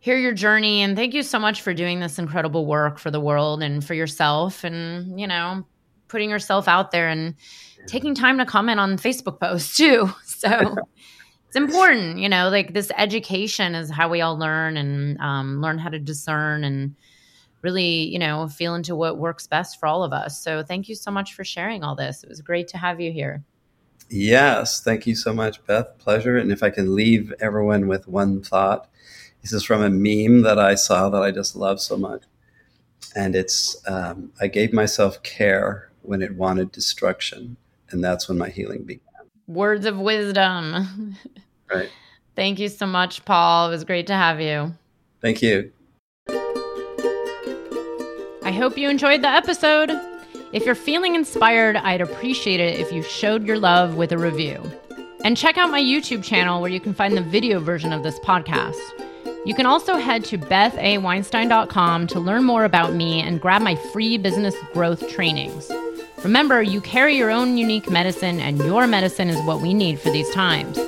hear 0.00 0.18
your 0.18 0.32
journey. 0.32 0.82
And 0.82 0.96
thank 0.96 1.14
you 1.14 1.22
so 1.22 1.38
much 1.38 1.62
for 1.62 1.72
doing 1.72 2.00
this 2.00 2.18
incredible 2.18 2.66
work 2.66 2.98
for 2.98 3.12
the 3.12 3.20
world 3.20 3.62
and 3.62 3.84
for 3.84 3.94
yourself 3.94 4.64
and, 4.64 5.18
you 5.18 5.28
know, 5.28 5.64
putting 6.08 6.28
yourself 6.28 6.66
out 6.66 6.90
there 6.90 7.08
and 7.08 7.36
taking 7.86 8.16
time 8.16 8.36
to 8.38 8.44
comment 8.44 8.80
on 8.80 8.96
Facebook 8.98 9.38
posts 9.38 9.76
too. 9.76 10.12
So 10.24 10.74
it's 11.46 11.54
important, 11.54 12.18
you 12.18 12.28
know, 12.28 12.48
like 12.48 12.74
this 12.74 12.90
education 12.96 13.76
is 13.76 13.90
how 13.90 14.08
we 14.08 14.22
all 14.22 14.36
learn 14.36 14.76
and 14.76 15.16
um, 15.20 15.60
learn 15.60 15.78
how 15.78 15.88
to 15.88 16.00
discern 16.00 16.64
and 16.64 16.96
really, 17.62 18.08
you 18.08 18.18
know, 18.18 18.48
feel 18.48 18.74
into 18.74 18.96
what 18.96 19.18
works 19.18 19.46
best 19.46 19.78
for 19.78 19.86
all 19.86 20.02
of 20.02 20.12
us. 20.12 20.42
So 20.42 20.64
thank 20.64 20.88
you 20.88 20.96
so 20.96 21.12
much 21.12 21.34
for 21.34 21.44
sharing 21.44 21.84
all 21.84 21.94
this. 21.94 22.24
It 22.24 22.28
was 22.28 22.40
great 22.40 22.66
to 22.68 22.76
have 22.76 23.00
you 23.00 23.12
here. 23.12 23.44
Yes, 24.12 24.82
thank 24.82 25.06
you 25.06 25.14
so 25.14 25.32
much, 25.32 25.64
Beth. 25.64 25.98
Pleasure. 25.98 26.36
And 26.36 26.52
if 26.52 26.62
I 26.62 26.68
can 26.68 26.94
leave 26.94 27.32
everyone 27.40 27.88
with 27.88 28.06
one 28.06 28.42
thought, 28.42 28.88
this 29.40 29.54
is 29.54 29.64
from 29.64 29.82
a 29.82 29.88
meme 29.88 30.42
that 30.42 30.58
I 30.58 30.74
saw 30.74 31.08
that 31.08 31.22
I 31.22 31.30
just 31.30 31.56
love 31.56 31.80
so 31.80 31.96
much. 31.96 32.24
And 33.16 33.34
it's 33.34 33.76
um, 33.88 34.30
I 34.38 34.48
gave 34.48 34.74
myself 34.74 35.22
care 35.22 35.90
when 36.02 36.20
it 36.20 36.34
wanted 36.34 36.72
destruction. 36.72 37.56
And 37.90 38.04
that's 38.04 38.28
when 38.28 38.36
my 38.36 38.50
healing 38.50 38.82
began. 38.84 39.02
Words 39.46 39.86
of 39.86 39.98
wisdom. 39.98 41.16
Right. 41.72 41.88
Thank 42.36 42.58
you 42.58 42.68
so 42.68 42.84
much, 42.84 43.24
Paul. 43.24 43.68
It 43.68 43.70
was 43.70 43.84
great 43.84 44.06
to 44.08 44.12
have 44.12 44.42
you. 44.42 44.74
Thank 45.22 45.40
you. 45.40 45.72
I 48.42 48.52
hope 48.52 48.76
you 48.76 48.90
enjoyed 48.90 49.22
the 49.22 49.28
episode. 49.28 49.90
If 50.52 50.66
you're 50.66 50.74
feeling 50.74 51.14
inspired, 51.14 51.76
I'd 51.76 52.02
appreciate 52.02 52.60
it 52.60 52.78
if 52.78 52.92
you 52.92 53.02
showed 53.02 53.46
your 53.46 53.58
love 53.58 53.94
with 53.94 54.12
a 54.12 54.18
review. 54.18 54.62
And 55.24 55.34
check 55.34 55.56
out 55.56 55.70
my 55.70 55.80
YouTube 55.80 56.22
channel 56.22 56.60
where 56.60 56.70
you 56.70 56.78
can 56.78 56.92
find 56.92 57.16
the 57.16 57.22
video 57.22 57.58
version 57.58 57.90
of 57.90 58.02
this 58.02 58.18
podcast. 58.18 58.76
You 59.46 59.54
can 59.54 59.64
also 59.64 59.96
head 59.96 60.26
to 60.26 60.36
bethaweinstein.com 60.36 62.06
to 62.08 62.20
learn 62.20 62.44
more 62.44 62.66
about 62.66 62.92
me 62.92 63.22
and 63.22 63.40
grab 63.40 63.62
my 63.62 63.76
free 63.76 64.18
business 64.18 64.54
growth 64.74 65.08
trainings. 65.08 65.70
Remember, 66.22 66.62
you 66.62 66.82
carry 66.82 67.16
your 67.16 67.30
own 67.30 67.56
unique 67.56 67.90
medicine, 67.90 68.38
and 68.38 68.58
your 68.58 68.86
medicine 68.86 69.28
is 69.28 69.40
what 69.46 69.62
we 69.62 69.72
need 69.72 70.00
for 70.00 70.10
these 70.10 70.28
times. 70.34 70.78